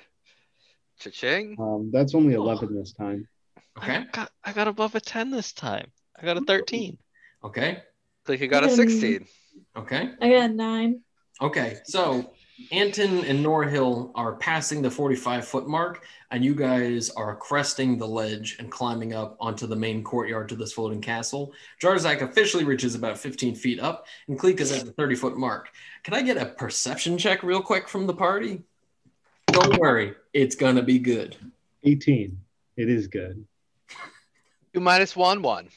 Cha-ching. 1.00 1.56
Um, 1.60 1.90
that's 1.92 2.14
only 2.14 2.36
11 2.36 2.76
this 2.76 2.94
time. 2.94 3.28
Okay. 3.80 3.96
I 3.96 4.04
got, 4.12 4.32
I 4.44 4.54
got 4.54 4.68
above 4.68 4.94
a 4.94 5.00
10 5.00 5.32
this 5.32 5.54
time. 5.54 5.92
I 6.22 6.24
got 6.24 6.38
a 6.38 6.42
13. 6.42 7.00
Okay. 7.44 7.80
Click 8.26 8.40
you 8.40 8.48
got 8.48 8.64
a 8.64 8.70
16. 8.70 9.26
Okay. 9.76 10.12
I 10.22 10.30
got 10.30 10.52
a 10.52 10.54
nine. 10.54 11.02
Okay. 11.42 11.78
So 11.86 12.32
Anton 12.72 13.24
and 13.26 13.46
Norhill 13.46 14.12
are 14.16 14.34
passing 14.36 14.82
the 14.82 14.92
45 14.92 15.48
foot 15.48 15.68
mark, 15.68 16.06
and 16.32 16.44
you 16.44 16.56
guys 16.56 17.10
are 17.12 17.36
cresting 17.36 17.98
the 17.98 18.08
ledge 18.08 18.58
and 18.60 18.72
climbing 18.72 19.14
up 19.14 19.38
onto 19.40 19.68
the 19.68 19.76
main 19.76 20.04
courtyard 20.04 20.50
to 20.50 20.56
this 20.56 20.74
floating 20.74 21.02
castle. 21.02 21.54
Jarzak 21.82 22.22
officially 22.22 22.64
reaches 22.64 22.96
about 22.96 23.18
15 23.18 23.56
feet 23.56 23.80
up, 23.80 24.06
and 24.28 24.38
Cleek 24.38 24.60
is 24.60 24.72
at 24.72 24.86
the 24.86 24.92
30 24.94 25.16
foot 25.16 25.38
mark. 25.38 25.72
Can 26.04 26.14
I 26.14 26.22
get 26.22 26.38
a 26.38 26.46
perception 26.46 27.18
check 27.18 27.44
real 27.44 27.62
quick 27.62 27.88
from 27.88 28.08
the 28.08 28.14
party? 28.14 28.62
Don't 29.48 29.78
worry, 29.78 30.16
it's 30.34 30.56
gonna 30.56 30.84
be 30.84 31.00
good. 31.00 31.36
18. 31.84 32.38
It 32.78 32.90
is 32.90 33.08
good. 33.08 33.46
You 34.74 34.80
minus 34.80 35.18
one 35.18 35.42
one. 35.42 35.68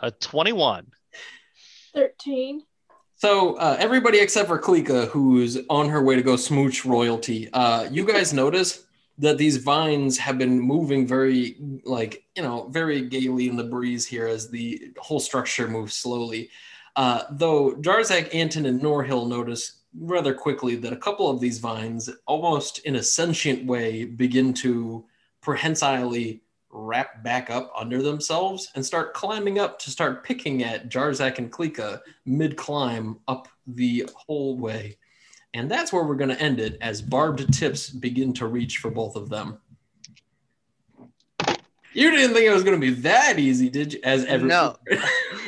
A 0.00 0.10
21. 0.10 0.88
Thirteen. 1.94 2.62
So 3.26 3.56
uh, 3.56 3.76
everybody 3.80 4.20
except 4.20 4.46
for 4.46 4.56
Klika, 4.56 5.08
who's 5.08 5.58
on 5.68 5.88
her 5.88 6.00
way 6.00 6.14
to 6.14 6.22
go 6.22 6.36
smooch 6.36 6.84
royalty, 6.84 7.50
uh, 7.52 7.88
you 7.90 8.06
guys 8.06 8.32
notice 8.32 8.84
that 9.18 9.36
these 9.36 9.56
vines 9.56 10.16
have 10.16 10.38
been 10.38 10.60
moving 10.60 11.08
very, 11.08 11.56
like 11.82 12.22
you 12.36 12.44
know, 12.44 12.68
very 12.68 13.00
gaily 13.00 13.48
in 13.48 13.56
the 13.56 13.64
breeze 13.64 14.06
here 14.06 14.28
as 14.28 14.48
the 14.48 14.92
whole 14.98 15.18
structure 15.18 15.66
moves 15.66 15.94
slowly. 15.94 16.50
Uh, 16.94 17.24
though 17.32 17.72
Jarzak, 17.72 18.32
Anton, 18.32 18.64
and 18.64 18.80
Norhill 18.80 19.26
notice 19.28 19.80
rather 19.98 20.32
quickly 20.32 20.76
that 20.76 20.92
a 20.92 20.96
couple 20.96 21.28
of 21.28 21.40
these 21.40 21.58
vines, 21.58 22.08
almost 22.26 22.78
in 22.84 22.94
a 22.94 23.02
sentient 23.02 23.66
way, 23.66 24.04
begin 24.04 24.54
to 24.54 25.04
prehensilely 25.42 26.42
wrap 26.76 27.22
back 27.24 27.48
up 27.50 27.72
under 27.76 28.02
themselves 28.02 28.70
and 28.74 28.84
start 28.84 29.14
climbing 29.14 29.58
up 29.58 29.78
to 29.80 29.90
start 29.90 30.22
picking 30.24 30.62
at 30.62 30.90
Jarzak 30.90 31.38
and 31.38 31.50
Klika 31.50 32.00
mid 32.26 32.56
climb 32.56 33.18
up 33.26 33.48
the 33.66 34.08
whole 34.14 34.58
way. 34.58 34.98
And 35.54 35.70
that's 35.70 35.92
where 35.92 36.04
we're 36.04 36.16
going 36.16 36.30
to 36.30 36.40
end 36.40 36.60
it 36.60 36.76
as 36.82 37.00
barbed 37.00 37.52
tips 37.52 37.88
begin 37.88 38.32
to 38.34 38.46
reach 38.46 38.78
for 38.78 38.90
both 38.90 39.16
of 39.16 39.30
them. 39.30 39.58
You 41.94 42.10
didn't 42.10 42.34
think 42.34 42.44
it 42.44 42.52
was 42.52 42.62
going 42.62 42.78
to 42.78 42.86
be 42.86 42.92
that 43.00 43.38
easy, 43.38 43.70
did 43.70 43.94
you? 43.94 44.00
As 44.04 44.24
ever. 44.26 44.44
No. 44.46 44.76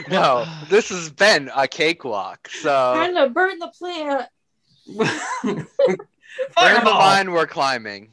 No, 0.09 0.47
this 0.71 0.89
has 0.91 1.11
been 1.11 1.51
a 1.55 1.67
cakewalk. 1.69 2.49
So 2.49 2.93
Trying 2.95 3.15
to 3.17 3.29
burn 3.29 3.59
the 3.59 3.69
plant. 3.69 4.29
burn 5.43 5.67
the 5.67 5.67
Fireball. 6.55 6.93
line 6.95 7.33
we're 7.33 7.47
climbing. 7.49 8.13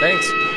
Thanks. 0.00 0.53